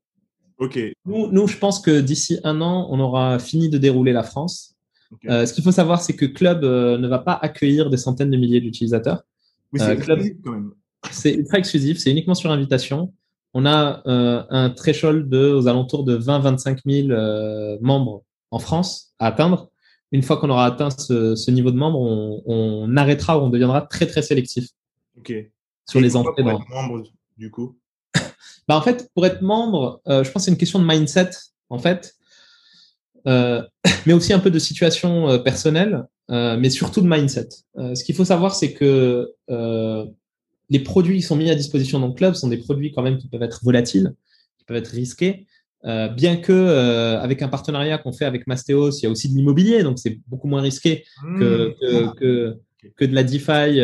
Ok. 0.62 0.78
Nous, 1.06 1.48
je 1.48 1.58
pense 1.58 1.80
que 1.80 2.00
d'ici 2.00 2.38
un 2.44 2.60
an, 2.60 2.86
on 2.88 3.00
aura 3.00 3.40
fini 3.40 3.68
de 3.68 3.78
dérouler 3.78 4.12
la 4.12 4.22
France. 4.22 4.76
Euh, 5.28 5.44
ce 5.44 5.52
qu'il 5.52 5.64
faut 5.64 5.72
savoir, 5.72 6.00
c'est 6.00 6.14
que 6.14 6.24
Club 6.24 6.62
euh, 6.62 6.98
ne 6.98 7.08
va 7.08 7.18
pas 7.18 7.32
accueilir 7.34 7.90
des 7.90 7.96
centaines 7.96 8.30
de 8.30 8.36
milliers 8.36 8.60
d'utilisateurs. 8.60 9.24
Oui, 9.72 9.80
c'est 9.80 9.88
euh, 9.88 9.94
exclusif 9.94 10.36
quand 10.44 10.52
même. 10.52 10.70
C'est 11.10 11.34
ultra 11.34 11.58
exclusif, 11.58 11.98
c'est 11.98 12.12
uniquement 12.12 12.36
sur 12.36 12.52
invitation. 12.52 13.12
On 13.54 13.66
a 13.66 14.02
un 14.06 14.70
threshold 14.70 15.28
de, 15.28 15.52
aux 15.52 15.66
alentours 15.66 16.04
de 16.04 16.16
20-25 16.16 17.08
000 17.08 17.78
membres 17.82 18.22
en 18.52 18.60
France 18.60 19.12
à 19.18 19.26
atteindre. 19.26 19.68
Une 20.12 20.22
fois 20.22 20.36
qu'on 20.36 20.48
aura 20.48 20.64
atteint 20.64 20.90
ce, 20.90 21.50
niveau 21.50 21.72
de 21.72 21.76
membres, 21.76 21.98
on, 22.46 22.96
arrêtera 22.96 23.38
ou 23.38 23.42
on 23.42 23.50
deviendra 23.50 23.82
très 23.82 24.06
très 24.06 24.22
sélectif. 24.22 24.68
Ok. 25.18 25.34
Sur 25.86 26.00
les 26.00 26.14
entrées. 26.14 26.44
Dans... 26.44 26.60
Membre, 26.70 27.02
du 27.36 27.50
coup? 27.50 27.76
Bah, 28.68 28.76
en 28.76 28.82
fait, 28.82 29.10
pour 29.14 29.26
être 29.26 29.42
membre, 29.42 30.00
euh, 30.08 30.24
je 30.24 30.30
pense 30.30 30.42
que 30.42 30.44
c'est 30.46 30.50
une 30.50 30.56
question 30.56 30.78
de 30.78 30.86
mindset, 30.86 31.30
en 31.68 31.78
fait, 31.78 32.14
euh, 33.26 33.62
mais 34.06 34.12
aussi 34.12 34.32
un 34.32 34.38
peu 34.38 34.50
de 34.50 34.58
situation 34.58 35.28
euh, 35.28 35.38
personnelle, 35.38 36.04
mais 36.28 36.70
surtout 36.70 37.02
de 37.02 37.08
mindset. 37.08 37.48
Ce 37.76 38.02
qu'il 38.04 38.14
faut 38.14 38.24
savoir, 38.24 38.54
c'est 38.54 38.72
que 38.72 39.28
les 40.70 40.80
produits 40.80 41.16
qui 41.16 41.22
sont 41.22 41.36
mis 41.36 41.50
à 41.50 41.54
disposition 41.54 42.00
dans 42.00 42.06
le 42.06 42.14
club 42.14 42.32
sont 42.32 42.48
des 42.48 42.56
produits 42.56 42.90
quand 42.90 43.02
même 43.02 43.18
qui 43.18 43.28
peuvent 43.28 43.42
être 43.42 43.62
volatiles, 43.62 44.14
qui 44.56 44.64
peuvent 44.64 44.78
être 44.78 44.92
risqués. 44.92 45.46
bien 45.84 46.38
que 46.38 47.16
avec 47.16 47.42
un 47.42 47.48
partenariat 47.48 47.98
qu'on 47.98 48.14
fait 48.14 48.24
avec 48.24 48.46
Mastéos, 48.46 48.92
il 48.92 49.02
y 49.02 49.06
a 49.06 49.10
aussi 49.10 49.28
de 49.28 49.34
l'immobilier, 49.36 49.82
donc 49.82 49.98
c'est 49.98 50.20
beaucoup 50.26 50.48
moins 50.48 50.62
risqué 50.62 51.04
que, 51.38 51.68
mmh. 51.68 51.74
que, 51.74 52.14
que, 52.14 52.58
que, 52.96 53.04
de 53.04 53.14
la 53.14 53.24
DeFi 53.24 53.82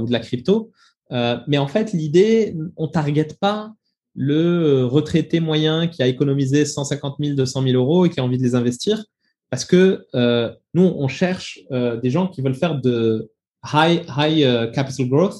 ou 0.00 0.06
de 0.06 0.12
la 0.12 0.20
crypto. 0.20 0.70
mais 1.10 1.58
en 1.58 1.66
fait, 1.66 1.92
l'idée, 1.92 2.54
on 2.76 2.86
target 2.86 3.28
pas 3.40 3.74
le 4.14 4.84
retraité 4.84 5.40
moyen 5.40 5.86
qui 5.86 6.02
a 6.02 6.06
économisé 6.06 6.64
150 6.64 7.16
000, 7.18 7.34
200 7.34 7.62
000 7.62 7.74
euros 7.74 8.04
et 8.06 8.10
qui 8.10 8.20
a 8.20 8.24
envie 8.24 8.38
de 8.38 8.42
les 8.42 8.54
investir. 8.54 9.04
Parce 9.50 9.64
que 9.64 10.06
euh, 10.14 10.50
nous, 10.74 10.84
on 10.96 11.08
cherche 11.08 11.60
euh, 11.72 12.00
des 12.00 12.10
gens 12.10 12.26
qui 12.26 12.40
veulent 12.40 12.54
faire 12.54 12.80
de 12.80 13.30
high, 13.72 14.02
high 14.16 14.42
euh, 14.42 14.66
capital 14.70 15.08
growth. 15.08 15.36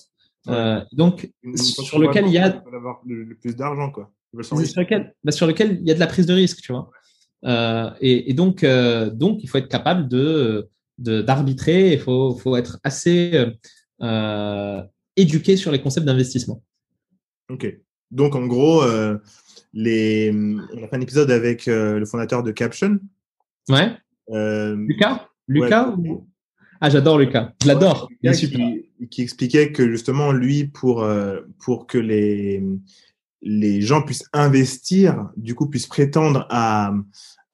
Euh, 0.48 0.80
donc, 0.92 1.30
sur 1.56 1.98
lequel 1.98 2.26
il 2.26 2.32
y 2.32 2.38
a. 2.38 2.62
le, 3.06 3.34
plus 3.36 3.54
d'argent, 3.54 3.90
quoi. 3.90 4.12
Sur 4.42 4.56
lequel, 4.80 5.14
bah, 5.22 5.32
sur 5.32 5.46
lequel 5.46 5.78
il 5.80 5.88
y 5.88 5.90
a 5.90 5.94
de 5.94 6.00
la 6.00 6.06
prise 6.06 6.26
de 6.26 6.34
risque, 6.34 6.60
tu 6.60 6.72
vois. 6.72 6.90
Euh, 7.44 7.90
et, 8.00 8.30
et, 8.30 8.34
donc, 8.34 8.64
donc, 9.14 9.42
il 9.42 9.48
faut 9.48 9.58
être 9.58 9.68
capable 9.68 10.08
de 10.08 10.68
d'arbitrer. 10.98 11.94
Il 11.94 11.98
faut, 11.98 12.36
faut 12.36 12.56
être 12.56 12.78
assez 12.84 13.46
éduqué 15.16 15.56
sur 15.56 15.72
les 15.72 15.80
concepts 15.80 16.06
d'investissement. 16.06 16.62
Ok. 17.50 17.66
Donc, 18.12 18.36
en 18.36 18.46
gros, 18.46 18.82
euh, 18.82 19.18
les... 19.72 20.30
on 20.32 20.84
a 20.84 20.86
fait 20.86 20.96
un 20.96 21.00
épisode 21.00 21.30
avec 21.30 21.66
euh, 21.66 21.98
le 21.98 22.04
fondateur 22.04 22.42
de 22.42 22.52
Caption. 22.52 22.98
Ouais. 23.68 23.96
Euh, 24.30 24.76
Lucas? 24.76 25.28
Lucas 25.48 25.96
Ah, 26.80 26.90
j'adore 26.90 27.18
Lucas. 27.18 27.52
Je 27.62 27.68
l'adore. 27.68 28.08
qui, 28.22 29.08
qui, 29.10 29.22
expliquait 29.22 29.72
que 29.72 29.90
justement, 29.90 30.30
lui, 30.30 30.64
pour, 30.64 31.06
pour 31.58 31.86
que 31.86 31.98
les, 31.98 32.62
les 33.40 33.80
gens 33.80 34.02
puissent 34.02 34.28
investir, 34.34 35.30
du 35.36 35.54
coup, 35.54 35.68
puissent 35.68 35.86
prétendre 35.86 36.46
à, 36.50 36.92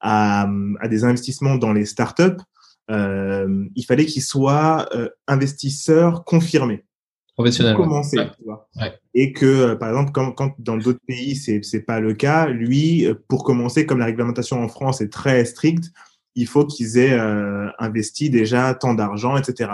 à, 0.01 0.47
à 0.81 0.87
des 0.89 1.05
investissements 1.05 1.55
dans 1.55 1.71
les 1.71 1.85
startups, 1.85 2.43
euh, 2.91 3.65
il 3.75 3.83
fallait 3.85 4.05
qu'ils 4.05 4.23
soient 4.23 4.89
investisseurs 5.27 6.25
confirmés 6.25 6.83
professionnel. 7.39 7.75
commencer, 7.75 8.17
tu 8.37 8.43
vois. 8.43 8.69
Et 9.13 9.31
que, 9.31 9.45
euh, 9.45 9.75
par 9.75 9.89
exemple, 9.89 10.11
quand, 10.11 10.31
quand 10.33 10.53
dans 10.59 10.77
d'autres 10.77 10.99
pays, 11.07 11.35
c'est 11.35 11.61
n'est 11.73 11.79
pas 11.79 11.99
le 11.99 12.13
cas, 12.13 12.47
lui, 12.47 13.05
euh, 13.05 13.13
pour 13.27 13.43
commencer, 13.43 13.85
comme 13.85 13.99
la 13.99 14.05
réglementation 14.05 14.61
en 14.61 14.67
France 14.67 14.99
est 14.99 15.11
très 15.11 15.45
stricte, 15.45 15.91
il 16.35 16.47
faut 16.47 16.65
qu'ils 16.65 16.97
aient 16.97 17.17
euh, 17.17 17.69
investi 17.79 18.29
déjà 18.29 18.73
tant 18.73 18.93
d'argent, 18.93 19.37
etc. 19.37 19.71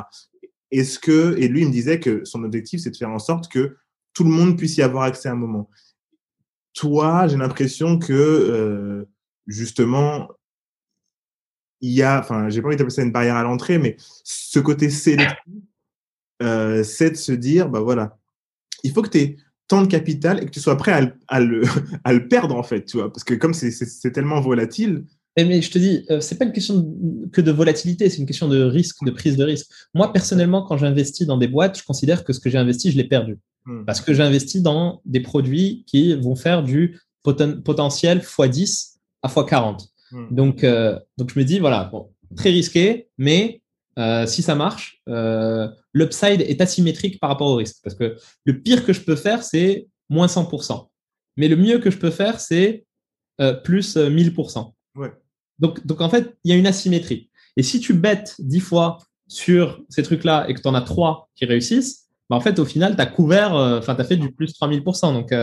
Est-ce 0.72 1.00
que, 1.00 1.36
et 1.40 1.48
lui, 1.48 1.62
il 1.62 1.68
me 1.68 1.72
disait 1.72 2.00
que 2.00 2.24
son 2.24 2.44
objectif, 2.44 2.82
c'est 2.82 2.92
de 2.92 2.98
faire 2.98 3.10
en 3.10 3.20
sorte 3.20 3.52
que 3.52 3.78
tout 4.14 4.24
le 4.24 4.30
monde 4.30 4.58
puisse 4.58 4.78
y 4.78 4.82
avoir 4.82 5.04
accès 5.04 5.30
à 5.30 5.32
un 5.32 5.36
moment. 5.36 5.70
Toi, 6.74 7.28
j'ai 7.28 7.38
l'impression 7.38 8.00
que, 8.00 9.08
justement, 9.48 10.30
il 11.82 11.92
y 11.92 12.04
a, 12.04 12.20
enfin, 12.20 12.50
j'ai 12.50 12.62
pas 12.62 12.68
envie 12.68 12.78
d'appeler 12.78 12.96
ça 12.96 13.04
une 13.04 13.12
barrière 13.12 13.36
à 13.36 13.44
l'entrée, 13.44 13.78
mais 13.78 13.96
ce 14.24 14.60
côté 14.60 14.90
sélectif 14.90 15.38
euh, 16.42 16.84
c'est 16.84 17.12
de 17.12 17.16
se 17.16 17.32
dire, 17.32 17.70
bah 17.70 17.80
voilà, 17.80 18.18
il 18.84 18.92
faut 18.92 19.02
que 19.02 19.10
tu 19.10 19.20
aies 19.20 19.38
tant 19.68 19.82
de 19.82 19.88
capital 19.88 20.42
et 20.42 20.46
que 20.46 20.52
tu 20.52 20.60
sois 20.60 20.78
prêt 20.78 20.92
à, 20.92 21.02
le, 21.40 21.64
à 22.04 22.14
le, 22.14 22.28
perdre, 22.30 22.56
en 22.56 22.64
fait, 22.64 22.86
tu 22.86 22.98
vois, 22.98 23.12
parce 23.12 23.24
que 23.24 23.34
comme 23.34 23.54
c'est 23.54 24.12
tellement 24.12 24.42
volatile. 24.42 25.06
Mais 25.38 25.62
je 25.62 25.70
te 25.70 25.78
dis, 25.78 26.06
euh, 26.12 26.22
c'est 26.22 26.38
pas 26.38 26.46
une 26.46 26.54
question 26.54 26.96
que 27.34 27.42
de 27.42 27.52
volatilité, 27.52 28.10
c'est 28.10 28.20
une 28.20 28.26
question 28.26 28.48
de 28.48 28.62
risque, 28.62 29.04
de 29.04 29.12
prise 29.12 29.36
de 29.36 29.44
risque. 29.44 29.68
Moi, 29.94 30.14
personnellement, 30.14 30.64
quand 30.64 30.78
j'investis 30.78 31.28
dans 31.28 31.38
des 31.38 31.50
boîtes, 31.50 31.78
je 31.78 31.84
considère 31.84 32.24
que 32.24 32.32
ce 32.32 32.40
que 32.40 32.50
j'ai 32.50 32.58
investi, 32.58 32.90
je 32.90 32.96
l'ai 32.96 33.04
perdu. 33.04 33.38
Hmm. 33.66 33.84
Parce 33.84 34.00
que 34.00 34.14
j'ai 34.14 34.24
investi 34.24 34.62
dans 34.62 35.02
des 35.04 35.20
produits 35.20 35.84
qui 35.88 36.16
vont 36.16 36.36
faire 36.36 36.64
du 36.64 37.00
potentiel 37.24 38.20
x10 38.20 38.94
à 39.24 39.28
x40. 39.28 39.90
Hmm. 40.12 40.28
Donc, 40.32 40.64
euh, 40.64 40.98
donc, 41.18 41.34
je 41.34 41.40
me 41.40 41.44
dis, 41.44 41.60
voilà, 41.60 41.90
bon, 41.92 42.12
très 42.38 42.52
risqué, 42.52 43.10
mais 43.18 43.62
euh, 43.98 44.26
si 44.26 44.42
ça 44.42 44.56
marche, 44.56 45.02
euh, 45.08 45.70
l'upside 45.94 46.42
est 46.42 46.60
asymétrique 46.60 47.20
par 47.20 47.30
rapport 47.30 47.48
au 47.48 47.56
risque. 47.56 47.78
Parce 47.84 47.96
que 47.96 48.18
le 48.44 48.62
pire 48.62 48.86
que 48.86 48.94
je 48.94 49.02
peux 49.02 49.16
faire, 49.16 49.44
c'est 49.44 49.88
moins 50.10 50.28
100%. 50.28 50.90
Mais 51.38 51.48
le 51.48 51.56
mieux 51.56 51.80
que 51.80 51.90
je 51.90 51.98
peux 51.98 52.12
faire, 52.12 52.40
c'est 52.40 52.86
euh, 53.42 53.54
plus 53.54 53.96
1000%. 53.96 54.74
Ouais. 54.96 55.12
Donc, 55.60 55.86
donc, 55.86 56.02
en 56.02 56.10
fait, 56.10 56.36
il 56.44 56.52
y 56.52 56.54
a 56.54 56.58
une 56.58 56.68
asymétrie. 56.68 57.30
Et 57.56 57.64
si 57.64 57.80
tu 57.80 57.94
bêtes 57.94 58.36
10 58.40 58.60
fois 58.60 58.98
sur 59.28 59.82
ces 59.90 60.04
trucs-là 60.04 60.46
et 60.50 60.54
que 60.54 60.62
tu 60.62 60.68
en 60.68 60.76
as 60.76 60.82
3 60.82 61.30
qui 61.36 61.46
réussissent, 61.46 62.10
bah 62.30 62.36
en 62.36 62.42
fait, 62.42 62.60
au 62.60 62.66
final, 62.66 62.96
tu 62.96 63.02
as 63.02 63.06
couvert, 63.06 63.54
enfin, 63.54 63.96
tu 63.96 64.02
as 64.02 64.06
fait 64.06 64.18
du 64.18 64.32
plus 64.32 64.54
3000%. 64.60 65.14
Donc, 65.14 65.34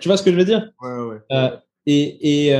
tu 0.00 0.08
vois 0.08 0.16
ce 0.16 0.22
que 0.22 0.32
je 0.32 0.36
veux 0.36 0.44
dire? 0.44 0.70
Ouais, 0.82 1.18
ouais. 1.30 1.50
Et, 1.86 2.48
et, 2.48 2.54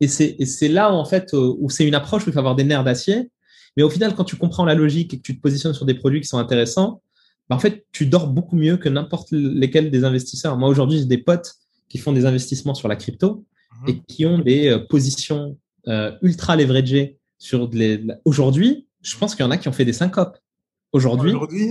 et 0.00 0.08
c'est 0.08 0.68
là, 0.68 0.92
en 0.92 1.04
fait, 1.04 1.32
où 1.32 1.70
c'est 1.70 1.86
une 1.86 1.94
approche 1.94 2.26
où 2.26 2.30
il 2.30 2.32
faut 2.32 2.38
avoir 2.38 2.54
des 2.54 2.64
nerfs 2.64 2.84
d'acier. 2.84 3.30
Mais 3.76 3.82
au 3.82 3.90
final, 3.90 4.14
quand 4.14 4.24
tu 4.24 4.36
comprends 4.36 4.64
la 4.64 4.74
logique 4.74 5.12
et 5.14 5.18
que 5.18 5.22
tu 5.22 5.36
te 5.36 5.40
positionnes 5.40 5.74
sur 5.74 5.84
des 5.84 5.94
produits 5.94 6.20
qui 6.20 6.28
sont 6.28 6.38
intéressants, 6.38 7.02
bah, 7.48 7.56
en 7.56 7.58
fait, 7.58 7.86
tu 7.92 8.06
dors 8.06 8.28
beaucoup 8.28 8.56
mieux 8.56 8.76
que 8.76 8.88
n'importe 8.88 9.30
lesquels 9.32 9.90
des 9.90 10.04
investisseurs. 10.04 10.56
Moi, 10.56 10.68
aujourd'hui, 10.68 10.98
j'ai 10.98 11.04
des 11.04 11.18
potes 11.18 11.54
qui 11.88 11.98
font 11.98 12.12
des 12.12 12.26
investissements 12.26 12.74
sur 12.74 12.88
la 12.88 12.96
crypto 12.96 13.44
et 13.86 13.92
mhm. 13.92 14.02
qui 14.08 14.26
ont 14.26 14.38
des 14.38 14.68
euh, 14.68 14.78
positions 14.78 15.56
euh, 15.88 16.12
ultra 16.22 16.56
leveragées 16.56 17.18
sur 17.38 17.68
les. 17.72 18.02
Aujourd'hui, 18.24 18.88
je 19.02 19.16
pense 19.16 19.34
qu'il 19.34 19.44
y 19.44 19.46
en 19.46 19.50
a 19.50 19.58
qui 19.58 19.68
ont 19.68 19.72
fait 19.72 19.84
des 19.84 19.92
syncopes. 19.92 20.38
Aujourd'hui. 20.92 21.32
Aujourd'hui. 21.32 21.68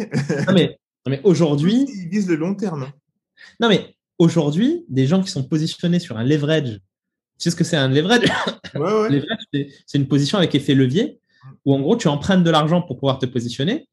non 0.47 0.53
mais, 0.53 0.79
mais 1.07 1.21
aujourd'hui. 1.23 1.85
Ils 1.89 2.09
visent 2.09 2.29
le 2.29 2.35
long 2.35 2.55
terme. 2.55 2.91
Non 3.59 3.67
mais 3.67 3.95
aujourd'hui, 4.19 4.85
des 4.87 5.07
gens 5.07 5.21
qui 5.21 5.29
sont 5.29 5.43
positionnés 5.43 5.99
sur 5.99 6.17
un 6.17 6.23
leverage. 6.23 6.79
Tu 7.37 7.43
sais 7.43 7.51
ce 7.51 7.55
que 7.55 7.63
c'est 7.63 7.77
un 7.77 7.89
leverage 7.89 8.25
ouais, 8.75 8.81
ouais. 8.81 9.09
Leverage, 9.11 9.69
c'est 9.85 9.97
une 9.97 10.07
position 10.07 10.37
avec 10.37 10.55
effet 10.55 10.73
levier 10.73 11.19
où 11.65 11.73
en 11.73 11.79
gros 11.79 11.95
tu 11.95 12.07
empruntes 12.07 12.43
de 12.43 12.49
l'argent 12.49 12.81
pour 12.81 12.97
pouvoir 12.97 13.19
te 13.19 13.25
positionner 13.25 13.87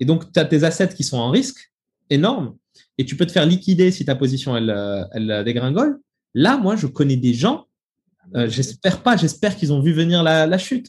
et 0.00 0.04
donc 0.04 0.32
tu 0.32 0.40
as 0.40 0.44
tes 0.44 0.64
assets 0.64 0.94
qui 0.94 1.04
sont 1.04 1.18
en 1.18 1.30
risque 1.30 1.72
énorme 2.10 2.56
et 2.98 3.04
tu 3.04 3.16
peux 3.16 3.26
te 3.26 3.32
faire 3.32 3.46
liquider 3.46 3.90
si 3.90 4.04
ta 4.04 4.14
position 4.14 4.56
elle, 4.56 4.70
euh, 4.70 5.04
elle 5.12 5.44
dégringole. 5.44 6.00
Là, 6.34 6.58
moi, 6.58 6.76
je 6.76 6.86
connais 6.86 7.16
des 7.16 7.34
gens, 7.34 7.66
euh, 8.34 8.48
j'espère 8.48 9.02
pas, 9.02 9.16
j'espère 9.16 9.56
qu'ils 9.56 9.72
ont 9.72 9.80
vu 9.80 9.92
venir 9.92 10.22
la, 10.22 10.46
la, 10.46 10.58
chute, 10.58 10.88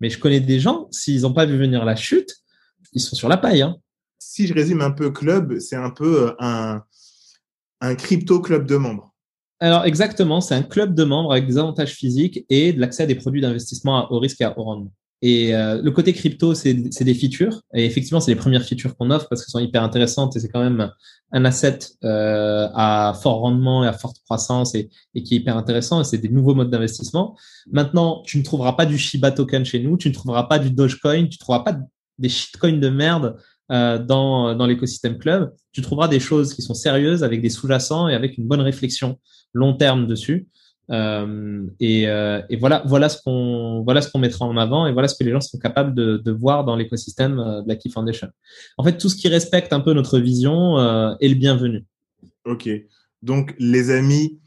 mais 0.00 0.10
je 0.10 0.18
connais 0.18 0.40
des 0.40 0.60
gens, 0.60 0.88
s'ils 0.90 1.22
n'ont 1.22 1.32
pas 1.32 1.46
vu 1.46 1.58
venir 1.58 1.84
la 1.84 1.96
chute, 1.96 2.36
ils 2.92 3.00
sont 3.00 3.16
sur 3.16 3.28
la 3.28 3.36
paille. 3.36 3.62
Hein. 3.62 3.76
Si 4.18 4.46
je 4.46 4.54
résume 4.54 4.80
un 4.80 4.90
peu 4.90 5.10
club, 5.10 5.58
c'est 5.58 5.76
un 5.76 5.90
peu 5.90 6.28
euh, 6.28 6.32
un, 6.38 6.82
un 7.80 7.94
crypto 7.94 8.40
club 8.40 8.66
de 8.66 8.76
membres. 8.76 9.14
Alors 9.60 9.84
exactement, 9.84 10.40
c'est 10.40 10.54
un 10.54 10.62
club 10.62 10.94
de 10.94 11.04
membres 11.04 11.32
avec 11.32 11.46
des 11.46 11.58
avantages 11.58 11.92
physiques 11.92 12.44
et 12.48 12.72
de 12.72 12.80
l'accès 12.80 13.02
à 13.02 13.06
des 13.06 13.16
produits 13.16 13.40
d'investissement 13.40 14.10
au 14.12 14.18
risque 14.20 14.40
et 14.40 14.46
au 14.46 14.62
rendement. 14.62 14.92
Et 15.20 15.52
euh, 15.52 15.82
le 15.82 15.90
côté 15.90 16.12
crypto, 16.12 16.54
c'est 16.54 16.74
des 16.74 17.14
features. 17.14 17.62
Et 17.74 17.84
effectivement, 17.84 18.20
c'est 18.20 18.30
les 18.30 18.36
premières 18.36 18.62
features 18.62 18.96
qu'on 18.96 19.10
offre 19.10 19.26
parce 19.28 19.44
qu'elles 19.44 19.50
sont 19.50 19.58
hyper 19.58 19.82
intéressantes 19.82 20.36
et 20.36 20.40
c'est 20.40 20.48
quand 20.48 20.62
même 20.62 20.92
un 21.32 21.44
asset 21.44 21.78
euh, 22.04 22.68
à 22.72 23.18
fort 23.20 23.40
rendement 23.40 23.82
et 23.82 23.88
à 23.88 23.92
forte 23.92 24.18
croissance 24.24 24.76
et, 24.76 24.90
et 25.16 25.24
qui 25.24 25.34
est 25.34 25.38
hyper 25.38 25.56
intéressant. 25.56 26.00
Et 26.00 26.04
c'est 26.04 26.18
des 26.18 26.28
nouveaux 26.28 26.54
modes 26.54 26.70
d'investissement. 26.70 27.36
Maintenant, 27.72 28.22
tu 28.24 28.38
ne 28.38 28.44
trouveras 28.44 28.74
pas 28.74 28.86
du 28.86 28.96
Shiba 28.96 29.32
token 29.32 29.64
chez 29.64 29.80
nous, 29.80 29.96
tu 29.96 30.08
ne 30.08 30.14
trouveras 30.14 30.44
pas 30.44 30.60
du 30.60 30.70
Dogecoin, 30.70 31.26
tu 31.26 31.36
ne 31.36 31.38
trouveras 31.38 31.64
pas 31.64 31.76
des 32.18 32.28
shitcoins 32.28 32.78
de 32.78 32.88
merde 32.88 33.36
euh, 33.70 33.98
dans, 33.98 34.54
dans 34.54 34.66
l'écosystème 34.66 35.18
club. 35.18 35.52
Tu 35.72 35.82
trouveras 35.82 36.08
des 36.08 36.20
choses 36.20 36.54
qui 36.54 36.62
sont 36.62 36.74
sérieuses 36.74 37.22
avec 37.22 37.42
des 37.42 37.50
sous-jacents 37.50 38.08
et 38.08 38.14
avec 38.14 38.38
une 38.38 38.46
bonne 38.46 38.60
réflexion 38.60 39.18
long 39.52 39.74
terme 39.74 40.06
dessus. 40.06 40.48
Euh, 40.90 41.66
et, 41.80 42.08
euh, 42.08 42.40
et, 42.48 42.56
voilà, 42.56 42.82
voilà 42.86 43.10
ce 43.10 43.20
qu'on 43.22 43.82
voilà 43.84 44.00
ce 44.00 44.10
qu'on 44.10 44.18
mettra 44.18 44.46
en 44.46 44.56
avant 44.56 44.86
et 44.86 44.92
voilà 44.92 45.06
ce 45.06 45.14
que 45.16 45.24
les 45.24 45.32
gens 45.32 45.40
sont 45.40 45.58
capables 45.58 45.94
de, 45.94 46.16
de 46.16 46.32
voir 46.32 46.64
dans 46.64 46.76
l'écosystème 46.76 47.38
euh, 47.38 47.60
de 47.60 47.68
la 47.68 47.76
Key 47.76 47.90
Foundation. 47.90 48.28
En 48.78 48.84
fait, 48.84 48.96
tout 48.96 49.10
ce 49.10 49.16
qui 49.16 49.28
respecte 49.28 49.72
un 49.72 49.80
peu 49.80 49.92
notre 49.92 50.18
vision 50.18 50.78
euh, 50.78 51.14
est 51.20 51.28
le 51.28 51.34
bienvenu. 51.34 51.84
Ok. 52.46 52.70
Donc, 53.22 53.54
les 53.58 53.90
amis, 53.90 54.38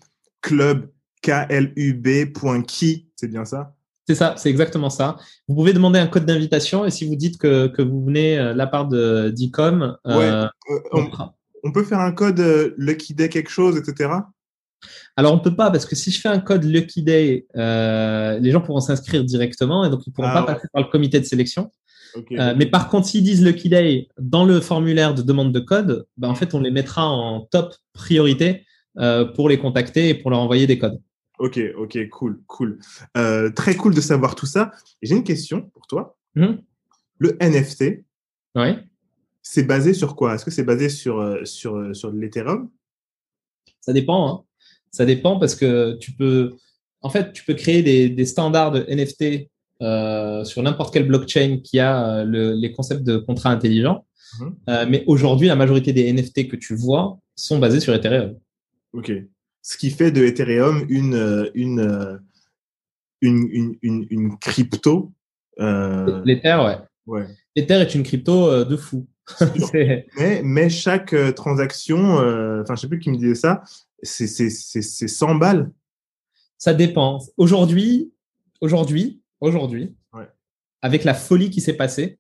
club 0.42 0.90
klub.key, 1.22 3.06
c'est 3.16 3.28
bien 3.28 3.46
ça? 3.46 3.76
C'est 4.08 4.16
ça, 4.16 4.36
c'est 4.38 4.50
exactement 4.50 4.90
ça. 4.90 5.18
Vous 5.48 5.56
pouvez 5.56 5.74
demander 5.74 6.00
un 6.00 6.08
code 6.08 6.26
d'invitation 6.26 6.86
et 6.86 6.92
si 6.92 7.08
vous 7.08 7.16
dites 7.16 7.38
que, 7.38 7.68
que 7.68 7.82
vous 7.82 8.04
venez 8.04 8.38
de 8.38 8.54
la 8.54 8.68
part 8.68 8.88
de 8.88 9.30
d'Icom, 9.30 9.98
ouais. 10.06 10.46
on, 10.92 11.10
on, 11.64 11.72
peut 11.72 11.84
faire 11.84 12.00
un 12.00 12.12
code 12.12 12.40
Lucky 12.78 13.14
Day 13.14 13.30
quelque 13.30 13.52
chose, 13.52 13.78
etc. 13.78 14.10
Alors, 15.16 15.34
on 15.34 15.40
peut 15.40 15.56
pas 15.56 15.72
parce 15.72 15.86
que 15.86 15.96
si 15.96 16.12
je 16.12 16.20
fais 16.20 16.30
un 16.30 16.40
code 16.40 16.64
Lucky 16.64 17.04
Day, 17.04 17.46
euh, 17.56 18.40
les 18.40 18.52
gens 18.52 18.62
pourront 18.62 18.80
s'inscrire 18.80 19.24
directement 19.24 19.86
et 19.86 19.90
donc 19.90 20.06
ils 20.08 20.12
pourront 20.12 20.30
ah 20.30 20.42
pas 20.42 20.54
passer 20.54 20.68
par 20.74 20.84
le 20.84 20.90
comité 20.90 21.20
de 21.20 21.26
sélection. 21.26 21.72
Euh, 22.34 22.54
mais 22.58 22.66
par 22.66 22.90
contre, 22.90 23.08
s'ils 23.08 23.24
disent 23.24 23.44
Lucky 23.44 23.70
Day 23.70 24.08
dans 24.20 24.44
le 24.44 24.60
formulaire 24.60 25.14
de 25.14 25.22
demande 25.22 25.54
de 25.54 25.60
code, 25.60 26.06
ben, 26.18 26.30
en 26.30 26.36
fait, 26.36 26.54
on 26.54 26.60
les 26.60 26.72
mettra 26.72 27.08
en 27.08 27.42
top 27.42 27.74
priorité 27.94 28.66
euh, 29.00 29.26
pour 29.26 29.48
les 29.48 29.58
contacter 29.58 30.10
et 30.10 30.14
pour 30.14 30.32
leur 30.32 30.40
envoyer 30.40 30.68
des 30.68 30.78
codes. 30.78 31.00
Ok, 31.42 31.60
ok, 31.78 32.10
cool, 32.10 32.42
cool. 32.48 32.80
très 33.56 33.76
cool 33.76 33.96
de 33.96 34.02
savoir 34.02 34.36
tout 34.36 34.46
ça. 34.46 34.72
J'ai 35.02 35.16
une 35.16 35.24
question 35.24 35.70
pour 35.74 35.88
toi. 35.88 36.18
Mmh. 36.36 36.54
Le 37.18 37.38
NFT, 37.42 38.04
ouais. 38.56 38.78
c'est 39.42 39.64
basé 39.64 39.94
sur 39.94 40.16
quoi? 40.16 40.36
Est-ce 40.36 40.46
que 40.46 40.52
c'est 40.52 40.64
basé 40.64 40.90
sur, 40.90 41.40
sur, 41.46 41.96
sur 41.96 42.12
l'Ethereum? 42.12 42.70
Ça 43.80 43.94
dépend. 43.94 44.28
Hein. 44.30 44.44
Ça 44.92 45.06
dépend 45.06 45.40
parce 45.40 45.56
que 45.56 45.98
tu 45.98 46.12
peux, 46.12 46.56
en 47.02 47.10
fait, 47.10 47.34
tu 47.34 47.44
peux 47.44 47.54
créer 47.54 47.82
des, 47.82 48.10
des 48.10 48.26
standards 48.26 48.72
de 48.72 48.86
NFT 48.88 49.50
euh, 49.82 50.44
sur 50.44 50.62
n'importe 50.62 50.94
quelle 50.94 51.08
blockchain 51.08 51.60
qui 51.64 51.80
a 51.80 52.20
euh, 52.20 52.24
le, 52.24 52.54
les 52.54 52.72
concepts 52.72 53.04
de 53.04 53.18
contrats 53.18 53.50
intelligents. 53.50 54.06
Mhm. 54.40 54.56
Euh, 54.70 54.86
mais 54.88 55.04
aujourd'hui, 55.08 55.48
la 55.48 55.56
majorité 55.56 55.92
des 55.92 56.12
NFT 56.12 56.50
que 56.50 56.56
tu 56.56 56.76
vois 56.76 57.18
sont 57.36 57.58
basés 57.58 57.80
sur 57.80 57.94
Ethereum. 57.94 58.36
Ok. 58.94 59.12
Ce 59.62 59.78
qui 59.78 59.92
fait 59.92 60.12
de 60.12 60.24
Ethereum 60.24 60.86
une, 60.90 61.52
une, 61.54 62.20
une, 63.22 63.78
une, 63.82 64.08
une, 64.10 64.38
crypto. 64.40 65.12
Euh... 65.60 66.22
L'Ether, 66.26 66.60
ouais. 66.66 66.78
ouais. 67.06 67.28
L'Ether 67.56 67.76
est 67.76 67.94
une 67.94 68.04
crypto 68.04 68.66
de 68.66 68.76
fou. 68.76 69.08
mais, 69.74 70.42
mais 70.44 70.70
chaque 70.70 71.16
transaction, 71.36 72.16
enfin, 72.62 72.76
je 72.76 72.82
sais 72.82 72.88
plus 72.88 73.00
qui 73.00 73.12
me 73.12 73.18
disait 73.18 73.36
ça, 73.36 73.64
c'est 74.04 74.28
100 74.28 75.36
balles. 75.36 75.72
Ça 76.58 76.74
dépend. 76.74 77.20
Aujourd'hui, 77.38 78.12
aujourd'hui, 78.62 79.22
aujourd'hui, 79.40 79.96
avec 80.82 81.04
la 81.04 81.14
folie 81.14 81.50
qui 81.50 81.62
s'est 81.62 81.74
passée, 81.74 82.18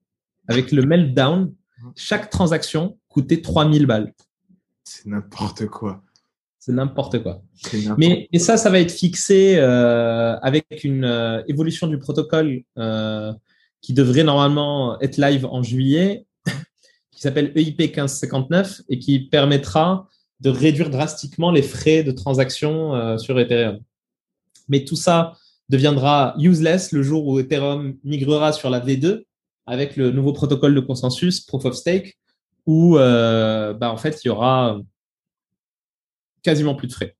avec 0.47 0.71
le 0.71 0.83
meltdown, 0.83 1.53
chaque 1.95 2.29
transaction 2.29 2.99
coûtait 3.07 3.41
3000 3.41 3.85
balles. 3.85 4.13
C'est 4.83 5.07
n'importe 5.07 5.67
quoi. 5.67 6.03
C'est 6.61 6.73
n'importe 6.73 7.23
quoi. 7.23 7.41
Mais 7.97 8.29
et 8.31 8.37
ça, 8.37 8.55
ça 8.55 8.69
va 8.69 8.79
être 8.79 8.91
fixé 8.91 9.55
euh, 9.57 10.37
avec 10.43 10.83
une 10.83 11.05
euh, 11.05 11.41
évolution 11.47 11.87
du 11.87 11.97
protocole 11.97 12.61
euh, 12.77 13.33
qui 13.81 13.93
devrait 13.93 14.23
normalement 14.23 15.01
être 15.01 15.17
live 15.17 15.47
en 15.47 15.63
juillet, 15.63 16.27
qui 17.11 17.19
s'appelle 17.19 17.51
EIP 17.55 17.79
1559 17.79 18.81
et 18.89 18.99
qui 18.99 19.21
permettra 19.21 20.07
de 20.39 20.51
réduire 20.51 20.91
drastiquement 20.91 21.49
les 21.49 21.63
frais 21.63 22.03
de 22.03 22.11
transaction 22.11 23.17
sur 23.17 23.39
Ethereum. 23.39 23.79
Mais 24.69 24.85
tout 24.85 24.95
ça 24.95 25.33
deviendra 25.67 26.35
useless 26.37 26.91
le 26.91 27.01
jour 27.01 27.25
où 27.25 27.39
Ethereum 27.39 27.97
migrera 28.03 28.53
sur 28.53 28.69
la 28.69 28.79
V2 28.79 29.23
avec 29.65 29.97
le 29.97 30.11
nouveau 30.11 30.33
protocole 30.33 30.75
de 30.75 30.79
consensus, 30.79 31.41
Proof 31.41 31.65
of 31.65 31.75
Stake, 31.75 32.19
où 32.67 32.95
bah, 32.95 33.91
en 33.91 33.97
fait 33.97 34.23
il 34.23 34.27
y 34.27 34.31
aura 34.31 34.79
quasiment 36.43 36.75
plus 36.75 36.87
de 36.87 36.93
frais. 36.93 37.15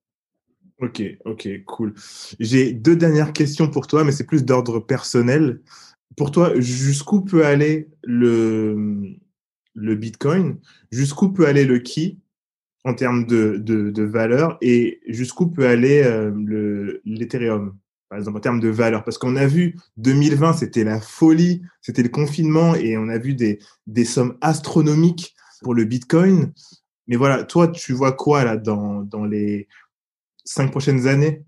Ok, 0.82 1.03
ok, 1.26 1.47
cool. 1.65 1.93
J'ai 2.39 2.74
deux 2.74 2.95
dernières 2.95 3.34
questions 3.34 3.69
pour 3.69 3.86
toi, 3.86 4.03
mais 4.03 4.11
c'est 4.11 4.26
plus 4.26 4.43
d'ordre 4.43 4.80
personnel. 4.80 5.61
Pour 6.17 6.32
toi, 6.32 6.59
jusqu'où 6.59 7.22
peut 7.22 7.45
aller 7.45 7.88
le, 8.03 9.26
Bitcoin? 9.76 10.57
Jusqu'où 10.91 11.32
peut 11.32 11.45
aller 11.45 11.65
le 11.65 11.78
Key 11.80 12.17
en 12.84 12.95
termes 12.95 13.28
de, 13.28 14.03
valeur? 14.03 14.57
Et 14.61 15.01
jusqu'où 15.07 15.47
peut 15.47 15.67
aller 15.67 16.01
euh, 16.03 16.99
l'Ethereum, 17.05 17.78
par 18.09 18.17
exemple, 18.17 18.38
en 18.38 18.41
termes 18.41 18.59
de 18.59 18.69
valeur? 18.69 19.03
Parce 19.03 19.19
qu'on 19.19 19.36
a 19.36 19.45
vu 19.45 19.78
2020, 19.97 20.53
c'était 20.53 20.84
la 20.84 20.99
folie, 20.99 21.61
c'était 21.82 22.03
le 22.03 22.09
confinement 22.09 22.74
et 22.74 22.97
on 22.97 23.07
a 23.07 23.19
vu 23.19 23.36
des 23.36 24.05
sommes 24.05 24.36
astronomiques 24.41 25.36
pour 25.61 25.76
le 25.76 25.86
Bitcoin. 25.86 26.51
Mais 27.08 27.16
voilà, 27.16 27.43
toi, 27.43 27.68
tu 27.68 27.93
vois 27.93 28.14
quoi 28.14 28.43
là 28.43 28.58
dans, 28.58 29.02
dans 29.02 29.26
les 29.26 29.68
cinq 30.45 30.72
prochaines 30.72 31.08
années, 31.08 31.43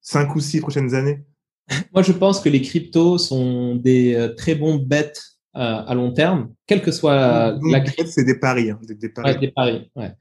cinq 0.00 0.34
ou 0.34 0.40
six 0.40 0.60
prochaines 0.60 0.94
années? 0.94 1.24
Moi, 1.92 2.02
je 2.02 2.12
pense 2.12 2.40
que 2.40 2.48
les 2.48 2.62
cryptos 2.62 3.18
sont 3.18 3.76
des 3.76 4.14
euh, 4.14 4.34
très 4.34 4.54
bons 4.54 4.76
bêtes 4.76 5.22
euh, 5.56 5.82
à 5.84 5.94
long 5.94 6.12
terme, 6.12 6.52
quelle 6.66 6.80
que 6.80 6.92
soit 6.92 7.58
la 7.60 7.80
crypto. 7.80 8.06
C'est 8.06 8.24
des 8.24 8.38
paris. 8.38 8.70
Hein, 8.70 8.78
des, 8.82 9.08
paris. 9.08 9.32
Ouais, 9.32 9.40
des 9.40 9.50
paris 9.50 9.90
ouais 9.96 10.12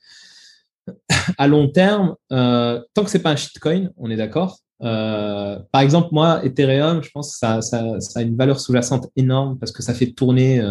à 1.37 1.47
long 1.47 1.67
terme, 1.69 2.15
euh, 2.31 2.81
tant 2.95 3.03
que 3.03 3.11
c'est 3.11 3.21
pas 3.21 3.29
un 3.29 3.35
shitcoin, 3.35 3.91
on 3.97 4.09
est 4.09 4.15
d'accord. 4.15 4.57
Euh, 4.81 5.59
par 5.71 5.81
exemple, 5.81 6.09
moi, 6.13 6.43
Ethereum, 6.43 7.03
je 7.03 7.11
pense 7.11 7.33
que 7.33 7.37
ça, 7.37 7.61
ça, 7.61 7.99
ça 7.99 8.21
a 8.21 8.23
une 8.23 8.35
valeur 8.35 8.59
sous-jacente 8.59 9.11
énorme 9.15 9.59
parce 9.59 9.71
que 9.71 9.83
ça 9.83 9.93
fait 9.93 10.13
tourner 10.13 10.63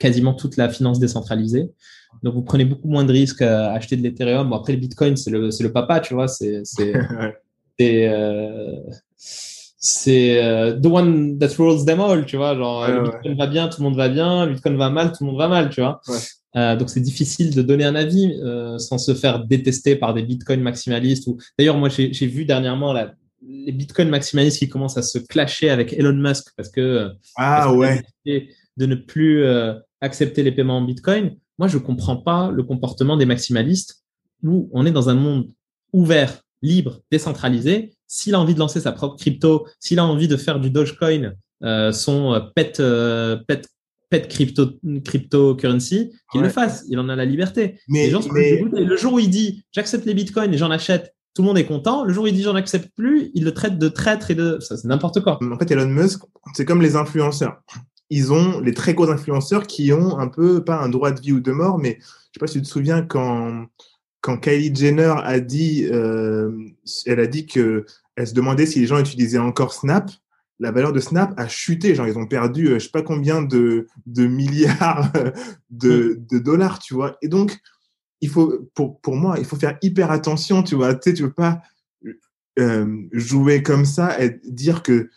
quasiment 0.00 0.34
toute 0.34 0.56
la 0.56 0.68
finance 0.68 0.98
décentralisée. 0.98 1.70
Donc, 2.22 2.34
vous 2.34 2.42
prenez 2.42 2.64
beaucoup 2.64 2.88
moins 2.88 3.04
de 3.04 3.12
risques 3.12 3.42
à 3.42 3.72
acheter 3.72 3.96
de 3.96 4.02
l'Ethereum. 4.02 4.50
Bon, 4.50 4.56
après, 4.56 4.72
le 4.72 4.78
Bitcoin, 4.78 5.16
c'est 5.16 5.30
le, 5.30 5.48
le 5.48 5.72
papa, 5.72 6.00
tu 6.00 6.14
vois. 6.14 6.28
C'est, 6.28 6.62
c'est, 6.64 6.92
c'est, 7.78 8.08
euh, 8.08 8.76
c'est 9.16 10.44
euh, 10.44 10.78
the 10.78 10.86
one 10.86 11.38
that 11.38 11.54
rules 11.58 11.84
them 11.84 12.00
all, 12.00 12.24
tu 12.26 12.36
vois. 12.36 12.54
Genre, 12.56 12.88
le 12.88 13.02
Bitcoin 13.02 13.36
va 13.36 13.46
bien, 13.46 13.68
tout 13.68 13.80
le 13.80 13.88
monde 13.88 13.96
va 13.96 14.08
bien. 14.08 14.46
Le 14.46 14.52
Bitcoin 14.52 14.76
va 14.76 14.90
mal, 14.90 15.12
tout 15.12 15.24
le 15.24 15.30
monde 15.30 15.38
va 15.38 15.48
mal, 15.48 15.70
tu 15.70 15.80
vois. 15.80 16.00
Euh, 16.56 16.76
donc 16.76 16.90
c'est 16.90 17.00
difficile 17.00 17.54
de 17.54 17.62
donner 17.62 17.84
un 17.84 17.94
avis 17.94 18.40
euh, 18.42 18.78
sans 18.78 18.98
se 18.98 19.14
faire 19.14 19.44
détester 19.44 19.94
par 19.96 20.14
des 20.14 20.22
bitcoins 20.22 20.60
maximalistes. 20.60 21.26
Ou 21.28 21.38
d'ailleurs 21.58 21.76
moi 21.76 21.88
j'ai 21.88 22.26
vu 22.26 22.44
dernièrement 22.44 22.92
la, 22.92 23.14
les 23.46 23.72
bitcoins 23.72 24.08
maximalistes 24.08 24.58
qui 24.58 24.68
commencent 24.68 24.96
à 24.96 25.02
se 25.02 25.18
clasher 25.18 25.70
avec 25.70 25.92
Elon 25.92 26.14
Musk 26.14 26.48
parce 26.56 26.68
que 26.68 27.12
ah 27.36 27.72
ouais 27.72 28.02
de 28.76 28.86
ne 28.86 28.94
plus 28.94 29.44
euh, 29.44 29.74
accepter 30.00 30.42
les 30.42 30.52
paiements 30.52 30.78
en 30.78 30.82
bitcoin. 30.82 31.36
Moi, 31.60 31.68
je 31.68 31.76
comprends 31.76 32.16
pas 32.16 32.50
le 32.50 32.62
comportement 32.62 33.18
des 33.18 33.26
maximalistes 33.26 34.02
où 34.42 34.70
on 34.72 34.86
est 34.86 34.92
dans 34.92 35.10
un 35.10 35.14
monde 35.14 35.50
ouvert, 35.92 36.40
libre, 36.62 37.02
décentralisé. 37.12 37.92
S'il 38.06 38.34
a 38.34 38.40
envie 38.40 38.54
de 38.54 38.58
lancer 38.58 38.80
sa 38.80 38.92
propre 38.92 39.16
crypto, 39.16 39.66
s'il 39.78 39.98
a 39.98 40.04
envie 40.06 40.26
de 40.26 40.38
faire 40.38 40.58
du 40.58 40.70
Dogecoin, 40.70 41.34
euh, 41.62 41.92
son 41.92 42.32
euh, 42.32 42.40
pet, 42.40 42.80
euh, 42.80 43.36
pet, 43.46 43.68
pet 44.08 44.26
crypto, 44.26 44.70
cryptocurrency, 45.04 46.10
qu'il 46.32 46.40
le 46.40 46.48
fasse. 46.48 46.86
Il 46.88 46.98
en 46.98 47.10
a 47.10 47.14
la 47.14 47.26
liberté. 47.26 47.78
Mais, 47.88 48.08
Le 48.08 48.96
jour 48.96 49.12
où 49.12 49.18
il 49.18 49.28
dit 49.28 49.62
j'accepte 49.70 50.06
les 50.06 50.14
bitcoins 50.14 50.54
et 50.54 50.56
j'en 50.56 50.70
achète, 50.70 51.14
tout 51.34 51.42
le 51.42 51.48
monde 51.48 51.58
est 51.58 51.66
content. 51.66 52.04
Le 52.04 52.14
jour 52.14 52.24
où 52.24 52.26
il 52.26 52.32
dit 52.32 52.42
j'en 52.42 52.54
accepte 52.54 52.88
plus, 52.96 53.30
il 53.34 53.44
le 53.44 53.52
traite 53.52 53.78
de 53.78 53.88
traître 53.90 54.30
et 54.30 54.34
de. 54.34 54.58
Ça, 54.60 54.78
c'est 54.78 54.88
n'importe 54.88 55.20
quoi. 55.20 55.38
En 55.42 55.58
fait, 55.58 55.70
Elon 55.70 55.86
Musk, 55.88 56.22
c'est 56.54 56.64
comme 56.64 56.80
les 56.80 56.96
influenceurs. 56.96 57.60
Ils 58.10 58.32
ont 58.32 58.60
les 58.60 58.74
très 58.74 58.94
gros 58.94 59.10
influenceurs 59.10 59.66
qui 59.66 59.92
ont 59.92 60.18
un 60.18 60.28
peu, 60.28 60.64
pas 60.64 60.80
un 60.80 60.88
droit 60.88 61.12
de 61.12 61.20
vie 61.20 61.32
ou 61.32 61.40
de 61.40 61.52
mort, 61.52 61.78
mais 61.78 61.98
je 62.00 62.06
sais 62.06 62.40
pas 62.40 62.46
si 62.46 62.54
tu 62.54 62.62
te 62.62 62.68
souviens 62.68 63.02
quand 63.02 63.66
quand 64.20 64.36
Kylie 64.36 64.74
Jenner 64.74 65.14
a 65.22 65.40
dit, 65.40 65.86
euh, 65.90 66.52
elle 67.06 67.20
a 67.20 67.26
dit 67.26 67.46
que 67.46 67.86
elle 68.16 68.26
se 68.26 68.34
demandait 68.34 68.66
si 68.66 68.80
les 68.80 68.86
gens 68.86 68.98
utilisaient 68.98 69.38
encore 69.38 69.72
Snap, 69.72 70.10
la 70.58 70.70
valeur 70.72 70.92
de 70.92 71.00
Snap 71.00 71.32
a 71.38 71.48
chuté. 71.48 71.94
Genre, 71.94 72.06
ils 72.06 72.18
ont 72.18 72.26
perdu, 72.26 72.68
euh, 72.68 72.78
je 72.78 72.84
sais 72.84 72.90
pas 72.90 73.02
combien 73.02 73.42
de, 73.42 73.86
de 74.06 74.26
milliards 74.26 75.10
de, 75.70 76.20
de, 76.30 76.38
dollars, 76.38 76.78
tu 76.78 76.94
vois. 76.94 77.16
Et 77.22 77.28
donc, 77.28 77.58
il 78.20 78.28
faut, 78.28 78.68
pour, 78.74 79.00
pour 79.00 79.16
moi, 79.16 79.36
il 79.38 79.46
faut 79.46 79.56
faire 79.56 79.78
hyper 79.80 80.10
attention, 80.10 80.62
tu 80.62 80.74
vois. 80.74 80.94
Tu 80.94 81.10
sais, 81.10 81.16
tu 81.16 81.22
veux 81.22 81.32
pas 81.32 81.62
euh, 82.58 83.04
jouer 83.12 83.62
comme 83.62 83.86
ça 83.86 84.22
et 84.22 84.38
dire 84.44 84.82
que, 84.82 85.08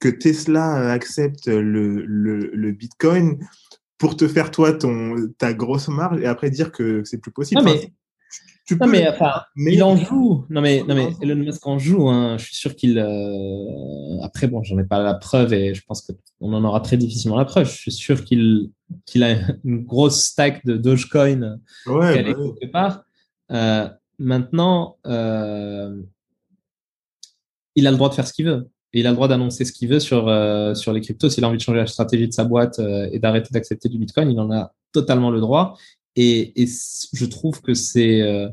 que 0.00 0.08
Tesla 0.08 0.90
accepte 0.92 1.46
le, 1.46 2.04
le, 2.04 2.50
le 2.52 2.72
Bitcoin 2.72 3.38
pour 3.98 4.16
te 4.16 4.28
faire 4.28 4.50
toi 4.50 4.72
ton 4.72 5.14
ta 5.38 5.54
grosse 5.54 5.88
marge 5.88 6.20
et 6.20 6.26
après 6.26 6.50
dire 6.50 6.72
que 6.72 7.02
c'est 7.04 7.18
plus 7.18 7.32
possible. 7.32 7.62
Non, 7.62 7.66
mais 7.72 7.92
non, 8.80 8.88
mais, 8.88 9.08
enfin, 9.08 9.42
il 9.56 9.82
en 9.84 9.96
joue. 9.96 10.44
Non, 10.50 10.60
mais, 10.60 10.82
non, 10.82 10.96
mais 10.96 11.10
Elon 11.22 11.36
Musk 11.36 11.64
en 11.66 11.78
joue. 11.78 12.08
Hein. 12.08 12.36
Je 12.36 12.46
suis 12.46 12.56
sûr 12.56 12.74
qu'il. 12.74 12.98
Euh, 12.98 14.20
après, 14.22 14.48
bon, 14.48 14.64
j'en 14.64 14.76
ai 14.78 14.84
pas 14.84 15.00
la 15.00 15.14
preuve 15.14 15.52
et 15.52 15.72
je 15.72 15.82
pense 15.84 16.02
qu'on 16.02 16.52
en 16.52 16.64
aura 16.64 16.80
très 16.80 16.96
difficilement 16.96 17.36
la 17.36 17.44
preuve. 17.44 17.68
Je 17.68 17.76
suis 17.76 17.92
sûr 17.92 18.24
qu'il 18.24 18.70
qu'il 19.04 19.22
a 19.22 19.36
une 19.64 19.84
grosse 19.84 20.24
stack 20.24 20.66
de 20.66 20.76
Dogecoin 20.76 21.60
ouais, 21.86 22.22
bah 22.22 22.34
quelque 22.34 22.72
part. 22.72 23.04
Euh, 23.52 23.88
maintenant, 24.18 24.96
euh, 25.06 26.02
il 27.76 27.86
a 27.86 27.92
le 27.92 27.96
droit 27.96 28.08
de 28.08 28.14
faire 28.14 28.26
ce 28.26 28.32
qu'il 28.32 28.46
veut. 28.46 28.68
Et 28.96 29.00
il 29.00 29.06
a 29.06 29.10
le 29.10 29.14
droit 29.14 29.28
d'annoncer 29.28 29.66
ce 29.66 29.72
qu'il 29.72 29.90
veut 29.90 30.00
sur, 30.00 30.26
euh, 30.26 30.72
sur 30.72 30.90
les 30.94 31.02
cryptos. 31.02 31.28
S'il 31.28 31.44
a 31.44 31.48
envie 31.48 31.58
de 31.58 31.62
changer 31.62 31.80
la 31.80 31.86
stratégie 31.86 32.28
de 32.28 32.32
sa 32.32 32.44
boîte 32.44 32.78
euh, 32.78 33.10
et 33.12 33.18
d'arrêter 33.18 33.50
d'accepter 33.52 33.90
du 33.90 33.98
Bitcoin, 33.98 34.30
il 34.30 34.40
en 34.40 34.50
a 34.50 34.72
totalement 34.90 35.30
le 35.30 35.38
droit. 35.38 35.76
Et, 36.16 36.62
et 36.62 36.66
je 37.12 37.26
trouve 37.26 37.60
que 37.60 37.74
c'est 37.74 38.22
euh, 38.22 38.48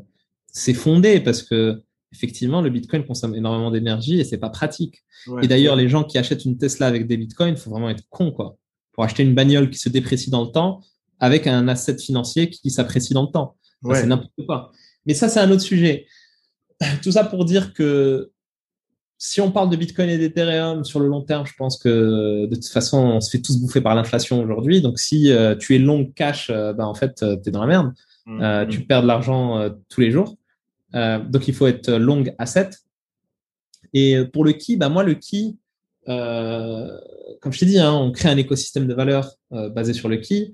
c'est 0.51 0.73
fondé 0.73 1.21
parce 1.21 1.43
que 1.43 1.81
effectivement 2.11 2.59
le 2.59 2.69
Bitcoin 2.69 3.05
consomme 3.05 3.35
énormément 3.35 3.71
d'énergie 3.71 4.19
et 4.19 4.25
c'est 4.25 4.37
pas 4.37 4.49
pratique. 4.49 5.05
et 5.41 5.47
d'ailleurs 5.47 5.77
les 5.77 5.87
gens 5.87 6.03
qui 6.03 6.17
achètent 6.17 6.43
une 6.43 6.57
Tesla 6.57 6.87
avec 6.87 7.07
des 7.07 7.15
Bitcoins, 7.15 7.55
faut 7.55 7.69
vraiment 7.69 7.89
être 7.89 8.03
con 8.09 8.33
quoi. 8.33 8.57
Pour 8.91 9.05
acheter 9.05 9.23
une 9.23 9.35
bagnole 9.35 9.69
qui 9.69 9.79
se 9.79 9.87
déprécie 9.87 10.29
dans 10.29 10.43
le 10.43 10.51
temps 10.51 10.81
avec 11.21 11.47
un 11.47 11.69
asset 11.69 11.97
financier 11.97 12.49
qui 12.49 12.69
s'apprécie 12.69 13.13
dans 13.13 13.23
le 13.23 13.31
temps. 13.31 13.55
C'est 13.93 14.07
n'importe 14.07 14.33
quoi. 14.45 14.73
Mais 15.05 15.13
ça 15.13 15.29
c'est 15.29 15.39
un 15.39 15.49
autre 15.51 15.61
sujet. 15.61 16.05
Tout 17.01 17.13
ça 17.13 17.23
pour 17.23 17.45
dire 17.45 17.73
que 17.73 18.32
si 19.23 19.39
on 19.39 19.51
parle 19.51 19.69
de 19.69 19.77
Bitcoin 19.77 20.09
et 20.09 20.17
d'Ethereum 20.17 20.83
sur 20.83 20.99
le 20.99 21.07
long 21.07 21.21
terme, 21.21 21.45
je 21.45 21.53
pense 21.57 21.77
que 21.77 22.45
de 22.45 22.55
toute 22.55 22.67
façon, 22.67 22.97
on 22.97 23.21
se 23.21 23.29
fait 23.29 23.41
tous 23.41 23.57
bouffer 23.57 23.79
par 23.79 23.95
l'inflation 23.95 24.41
aujourd'hui. 24.41 24.81
Donc, 24.81 24.99
si 24.99 25.31
euh, 25.31 25.55
tu 25.55 25.75
es 25.75 25.79
long 25.79 26.11
cash, 26.13 26.49
euh, 26.49 26.73
ben, 26.73 26.83
en 26.83 26.93
fait, 26.93 27.23
euh, 27.23 27.37
tu 27.41 27.47
es 27.47 27.51
dans 27.53 27.61
la 27.61 27.67
merde. 27.67 27.93
Mmh. 28.25 28.67
Tu 28.69 28.81
perds 28.81 29.03
de 29.03 29.07
l'argent 29.07 29.69
tous 29.89 30.01
les 30.01 30.11
jours. 30.11 30.35
donc, 30.93 31.47
il 31.47 31.53
faut 31.53 31.67
être 31.67 31.89
long 31.89 32.25
asset. 32.37 32.69
Et 33.93 34.17
pour 34.33 34.43
le 34.43 34.51
key, 34.51 34.75
ben, 34.75 34.89
moi, 34.89 35.03
le 35.03 35.13
key, 35.13 35.55
comme 36.05 37.53
je 37.53 37.59
t'ai 37.59 37.65
dit, 37.65 37.79
hein, 37.79 37.93
on 37.93 38.11
crée 38.11 38.29
un 38.29 38.37
écosystème 38.37 38.87
de 38.87 38.93
valeur 38.93 39.31
basé 39.51 39.93
sur 39.93 40.09
le 40.09 40.17
key. 40.17 40.53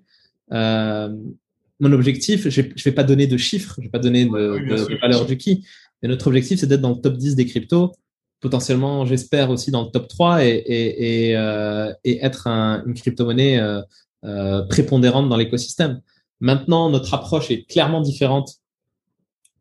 mon 0.51 1.91
objectif, 1.91 2.49
je 2.49 2.61
ne 2.61 2.83
vais 2.83 2.91
pas 2.91 3.03
donner 3.03 3.25
de 3.25 3.37
chiffres, 3.37 3.73
je 3.77 3.81
ne 3.81 3.85
vais 3.87 3.91
pas 3.91 3.99
donner 3.99 4.25
de, 4.25 4.29
de 4.29 4.99
valeur 4.99 5.25
du 5.25 5.37
key, 5.37 5.61
mais 6.01 6.09
notre 6.09 6.27
objectif, 6.27 6.59
c'est 6.59 6.67
d'être 6.67 6.81
dans 6.81 6.95
le 6.95 7.01
top 7.01 7.17
10 7.17 7.35
des 7.35 7.47
cryptos 7.47 7.93
potentiellement, 8.39 9.05
j'espère, 9.05 9.49
aussi 9.49 9.71
dans 9.71 9.83
le 9.83 9.89
top 9.89 10.07
3 10.07 10.45
et, 10.45 10.49
et, 10.49 11.29
et, 11.29 11.37
euh, 11.37 11.93
et 12.03 12.23
être 12.23 12.47
un, 12.47 12.83
une 12.85 12.93
crypto-monnaie 12.93 13.59
euh, 13.59 13.81
euh, 14.25 14.63
prépondérante 14.63 15.29
dans 15.29 15.37
l'écosystème. 15.37 16.01
Maintenant, 16.39 16.89
notre 16.89 17.13
approche 17.13 17.51
est 17.51 17.69
clairement 17.69 18.01
différente 18.01 18.55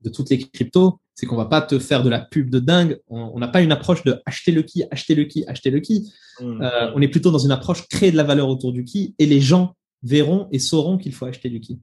de 0.03 0.11
toutes 0.11 0.31
les 0.31 0.39
cryptos. 0.39 1.01
C'est 1.15 1.27
qu'on 1.27 1.37
va 1.37 1.47
pas 1.47 1.61
te 1.61 1.81
faire 1.81 2.05
de 2.05 2.09
la 2.09 2.21
pub 2.21 2.49
de 2.49 2.61
dingue. 2.61 3.01
On 3.09 3.41
n'a 3.41 3.49
pas 3.49 3.61
une 3.61 3.73
approche 3.73 4.05
de 4.05 4.23
acheter 4.25 4.53
le 4.53 4.63
qui, 4.63 4.85
acheter 4.93 5.17
le 5.17 5.25
qui, 5.25 5.45
acheter 5.49 5.71
le 5.71 5.81
qui. 5.81 6.13
Mmh. 6.41 6.63
Euh, 6.63 6.93
on 6.95 7.03
est 7.03 7.09
plutôt 7.09 7.33
dans 7.33 7.39
une 7.39 7.51
approche 7.51 7.89
créer 7.89 8.13
de 8.13 8.17
la 8.17 8.23
valeur 8.23 8.49
autour 8.49 8.73
du 8.73 8.85
qui 8.85 9.17
et 9.19 9.27
les 9.27 9.41
gens 9.41 9.75
verront 10.05 10.47
et 10.53 10.61
sauront 10.61 10.97
qu'il 10.97 11.13
faut 11.13 11.27
acheter 11.27 11.51
du 11.51 11.59
qui. 11.59 11.81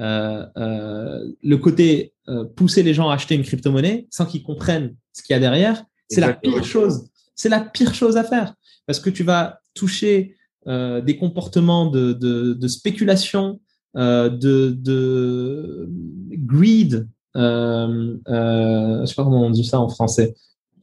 Euh, 0.00 0.46
euh, 0.56 1.32
le 1.42 1.56
côté 1.58 2.14
euh, 2.28 2.44
pousser 2.44 2.82
les 2.82 2.94
gens 2.94 3.10
à 3.10 3.14
acheter 3.14 3.34
une 3.34 3.42
crypto-monnaie 3.42 4.06
sans 4.10 4.24
qu'ils 4.24 4.42
comprennent 4.42 4.96
ce 5.12 5.22
qu'il 5.22 5.34
y 5.34 5.36
a 5.36 5.40
derrière, 5.40 5.84
c'est 6.12 6.20
la 6.20 6.32
pire 6.34 6.64
chose. 6.64 7.06
C'est 7.34 7.48
la 7.48 7.60
pire 7.60 7.94
chose 7.94 8.16
à 8.16 8.24
faire 8.24 8.54
parce 8.86 9.00
que 9.00 9.10
tu 9.10 9.22
vas 9.24 9.60
toucher 9.74 10.36
euh, 10.66 11.00
des 11.00 11.16
comportements 11.16 11.86
de, 11.86 12.12
de, 12.12 12.52
de 12.52 12.68
spéculation, 12.68 13.60
euh, 13.96 14.28
de, 14.28 14.76
de 14.78 15.88
greed. 16.32 17.08
Euh, 17.36 18.16
euh, 18.28 19.00
je 19.00 19.06
sais 19.06 19.14
pas 19.14 19.24
comment 19.24 19.46
on 19.46 19.50
dit 19.50 19.64
ça 19.64 19.80
en 19.80 19.88
français. 19.88 20.34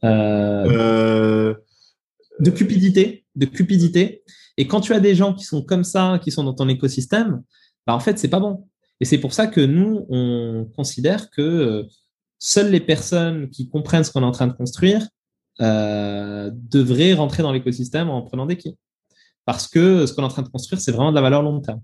De 0.02 1.56
cupidité, 2.54 3.24
de 3.36 3.46
cupidité. 3.46 4.22
Et 4.56 4.66
quand 4.66 4.80
tu 4.80 4.92
as 4.92 5.00
des 5.00 5.14
gens 5.14 5.34
qui 5.34 5.44
sont 5.44 5.62
comme 5.62 5.84
ça, 5.84 6.18
qui 6.22 6.30
sont 6.30 6.44
dans 6.44 6.54
ton 6.54 6.68
écosystème, 6.68 7.42
bah 7.86 7.94
en 7.94 8.00
fait 8.00 8.18
c'est 8.18 8.28
pas 8.28 8.40
bon. 8.40 8.66
Et 9.00 9.04
c'est 9.04 9.18
pour 9.18 9.32
ça 9.32 9.46
que 9.46 9.60
nous 9.60 10.06
on 10.08 10.66
considère 10.76 11.30
que 11.30 11.86
seules 12.38 12.70
les 12.70 12.80
personnes 12.80 13.50
qui 13.50 13.68
comprennent 13.68 14.04
ce 14.04 14.10
qu'on 14.10 14.22
est 14.22 14.26
en 14.26 14.32
train 14.32 14.46
de 14.46 14.52
construire 14.52 15.06
euh, 15.60 16.50
devrait 16.52 17.12
rentrer 17.12 17.42
dans 17.42 17.52
l'écosystème 17.52 18.08
en 18.08 18.22
prenant 18.22 18.46
des 18.46 18.56
quais. 18.56 18.76
Parce 19.44 19.68
que 19.68 20.06
ce 20.06 20.14
qu'on 20.14 20.22
est 20.22 20.26
en 20.26 20.28
train 20.28 20.42
de 20.42 20.48
construire, 20.48 20.80
c'est 20.80 20.92
vraiment 20.92 21.10
de 21.10 21.16
la 21.16 21.22
valeur 21.22 21.42
long 21.42 21.60
terme. 21.60 21.82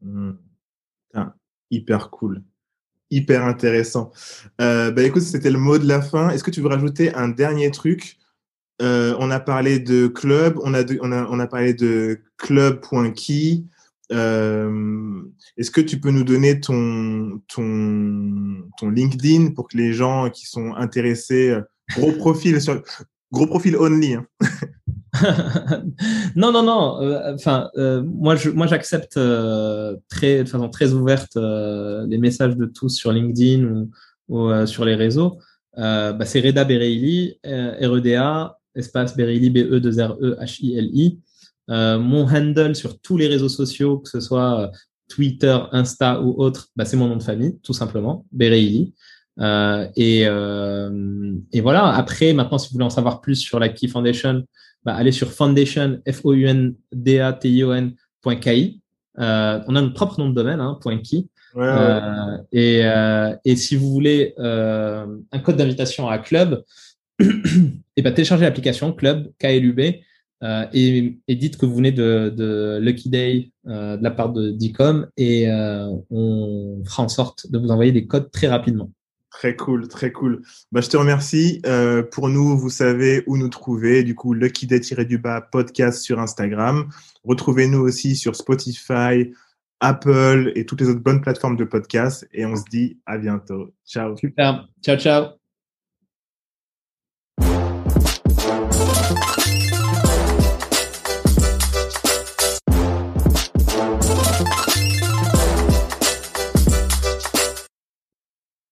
Mmh. 0.00 0.32
hyper 1.70 2.10
cool. 2.10 2.42
Hyper 3.10 3.44
intéressant. 3.44 4.12
Euh, 4.60 4.90
bah, 4.90 5.02
écoute, 5.02 5.22
c'était 5.22 5.50
le 5.50 5.58
mot 5.58 5.78
de 5.78 5.86
la 5.86 6.00
fin. 6.00 6.30
Est-ce 6.30 6.44
que 6.44 6.50
tu 6.50 6.60
veux 6.60 6.68
rajouter 6.68 7.14
un 7.14 7.28
dernier 7.28 7.70
truc? 7.70 8.18
Euh, 8.80 9.16
On 9.18 9.30
a 9.30 9.40
parlé 9.40 9.80
de 9.80 10.06
club, 10.06 10.58
on 10.62 10.72
a, 10.72 10.84
on 11.00 11.40
a, 11.40 11.46
parlé 11.46 11.74
de 11.74 12.20
club.key. 12.36 13.64
Euh, 14.12 15.22
Est-ce 15.56 15.70
que 15.70 15.80
tu 15.80 16.00
peux 16.00 16.10
nous 16.10 16.24
donner 16.24 16.60
ton, 16.60 17.42
ton, 17.48 18.62
ton 18.78 18.90
LinkedIn 18.90 19.50
pour 19.50 19.68
que 19.68 19.76
les 19.76 19.92
gens 19.92 20.30
qui 20.30 20.46
sont 20.46 20.74
intéressés 20.74 21.58
Gros 21.96 22.12
profil 22.12 22.60
sur 22.60 22.82
gros 23.32 23.46
profil 23.46 23.76
only. 23.76 24.14
Hein. 24.14 24.26
non, 26.36 26.52
non, 26.52 26.62
non. 26.62 27.02
Euh, 27.02 27.34
enfin, 27.34 27.70
euh, 27.76 28.02
moi, 28.02 28.36
je, 28.36 28.50
moi, 28.50 28.66
j'accepte 28.66 29.16
euh, 29.16 29.96
très, 30.08 30.44
de 30.44 30.48
façon 30.48 30.68
très 30.68 30.92
ouverte 30.92 31.36
les 31.36 32.18
messages 32.18 32.56
de 32.56 32.66
tous 32.66 32.90
sur 32.90 33.12
LinkedIn 33.12 33.86
ou, 34.28 34.66
sur 34.66 34.84
les 34.84 34.94
réseaux. 34.94 35.38
Bah, 35.76 36.24
c'est 36.24 36.40
Reda 36.40 36.64
Bereili, 36.64 37.38
R-E-D-A, 37.44 38.58
espace 38.74 39.16
Bereili, 39.16 39.50
B-E-2-R-E-H-I-L-I. 39.50 41.18
mon 41.68 42.28
handle 42.28 42.74
sur 42.74 43.00
tous 43.00 43.16
les 43.16 43.28
réseaux 43.28 43.48
sociaux, 43.48 43.98
que 43.98 44.08
ce 44.08 44.20
soit 44.20 44.70
Twitter, 45.08 45.56
Insta 45.72 46.20
ou 46.20 46.34
autre, 46.42 46.68
bah, 46.76 46.84
c'est 46.84 46.96
mon 46.96 47.08
nom 47.08 47.16
de 47.16 47.22
famille, 47.22 47.58
tout 47.62 47.72
simplement, 47.72 48.26
Bereili. 48.32 48.94
Euh, 49.40 49.86
et, 49.96 50.22
euh, 50.26 51.34
et, 51.52 51.60
voilà. 51.60 51.86
Après, 51.94 52.32
maintenant, 52.32 52.58
si 52.58 52.68
vous 52.68 52.74
voulez 52.74 52.84
en 52.84 52.90
savoir 52.90 53.20
plus 53.20 53.36
sur 53.36 53.58
la 53.58 53.68
Key 53.68 53.88
Foundation, 53.88 54.44
bah, 54.84 54.94
allez 54.94 55.12
sur 55.12 55.30
foundation, 55.30 56.00
f 56.10 56.24
o 56.24 56.32
u 56.32 56.46
n 56.46 56.74
d 56.92 57.20
a 57.20 57.32
t 57.32 57.48
i 57.50 57.64
o 57.64 57.72
n 57.72 57.92
Euh, 58.26 59.60
on 59.66 59.74
a 59.74 59.80
notre 59.80 59.94
propre 59.94 60.20
nom 60.20 60.28
de 60.28 60.34
domaine, 60.34 60.60
hein, 60.60 60.78
.key. 60.82 61.26
Ouais, 61.54 61.66
euh, 61.66 62.36
et, 62.52 62.80
euh, 62.84 63.34
et, 63.44 63.56
si 63.56 63.74
vous 63.74 63.90
voulez 63.90 64.34
euh, 64.38 65.06
un 65.32 65.38
code 65.38 65.56
d'invitation 65.56 66.08
à 66.08 66.18
Club, 66.18 66.62
et 67.20 68.02
bah, 68.02 68.12
téléchargez 68.12 68.44
l'application 68.44 68.92
Club, 68.92 69.32
KLUB, 69.38 69.80
euh, 70.44 70.66
et, 70.72 71.18
et, 71.26 71.34
dites 71.34 71.56
que 71.56 71.66
vous 71.66 71.74
venez 71.74 71.90
de, 71.90 72.32
de 72.34 72.78
Lucky 72.80 73.08
Day 73.08 73.50
euh, 73.66 73.96
de 73.96 74.04
la 74.04 74.12
part 74.12 74.32
de 74.32 74.50
Dicom 74.52 75.08
et 75.16 75.50
euh, 75.50 75.88
on 76.10 76.80
fera 76.84 77.02
en 77.02 77.08
sorte 77.08 77.50
de 77.50 77.58
vous 77.58 77.72
envoyer 77.72 77.90
des 77.90 78.06
codes 78.06 78.30
très 78.30 78.46
rapidement. 78.46 78.88
Très 79.38 79.54
cool, 79.54 79.86
très 79.86 80.10
cool. 80.10 80.42
Bah, 80.72 80.80
je 80.80 80.88
te 80.88 80.96
remercie. 80.96 81.62
Euh, 81.64 82.02
pour 82.02 82.28
nous, 82.28 82.58
vous 82.58 82.70
savez 82.70 83.22
où 83.28 83.36
nous 83.36 83.48
trouver. 83.48 84.02
Du 84.02 84.16
coup, 84.16 84.34
Lucky 84.34 84.66
Day-du-bas 84.66 85.42
podcast 85.52 86.02
sur 86.02 86.18
Instagram. 86.18 86.88
Retrouvez-nous 87.22 87.78
aussi 87.78 88.16
sur 88.16 88.34
Spotify, 88.34 89.30
Apple 89.78 90.50
et 90.56 90.66
toutes 90.66 90.80
les 90.80 90.88
autres 90.88 91.04
bonnes 91.04 91.20
plateformes 91.20 91.56
de 91.56 91.62
podcast. 91.62 92.28
Et 92.32 92.46
on 92.46 92.56
se 92.56 92.64
dit 92.68 92.98
à 93.06 93.16
bientôt. 93.16 93.72
Ciao. 93.86 94.16
Super. 94.16 94.66
Ciao, 94.82 94.96
ciao. 94.96 95.37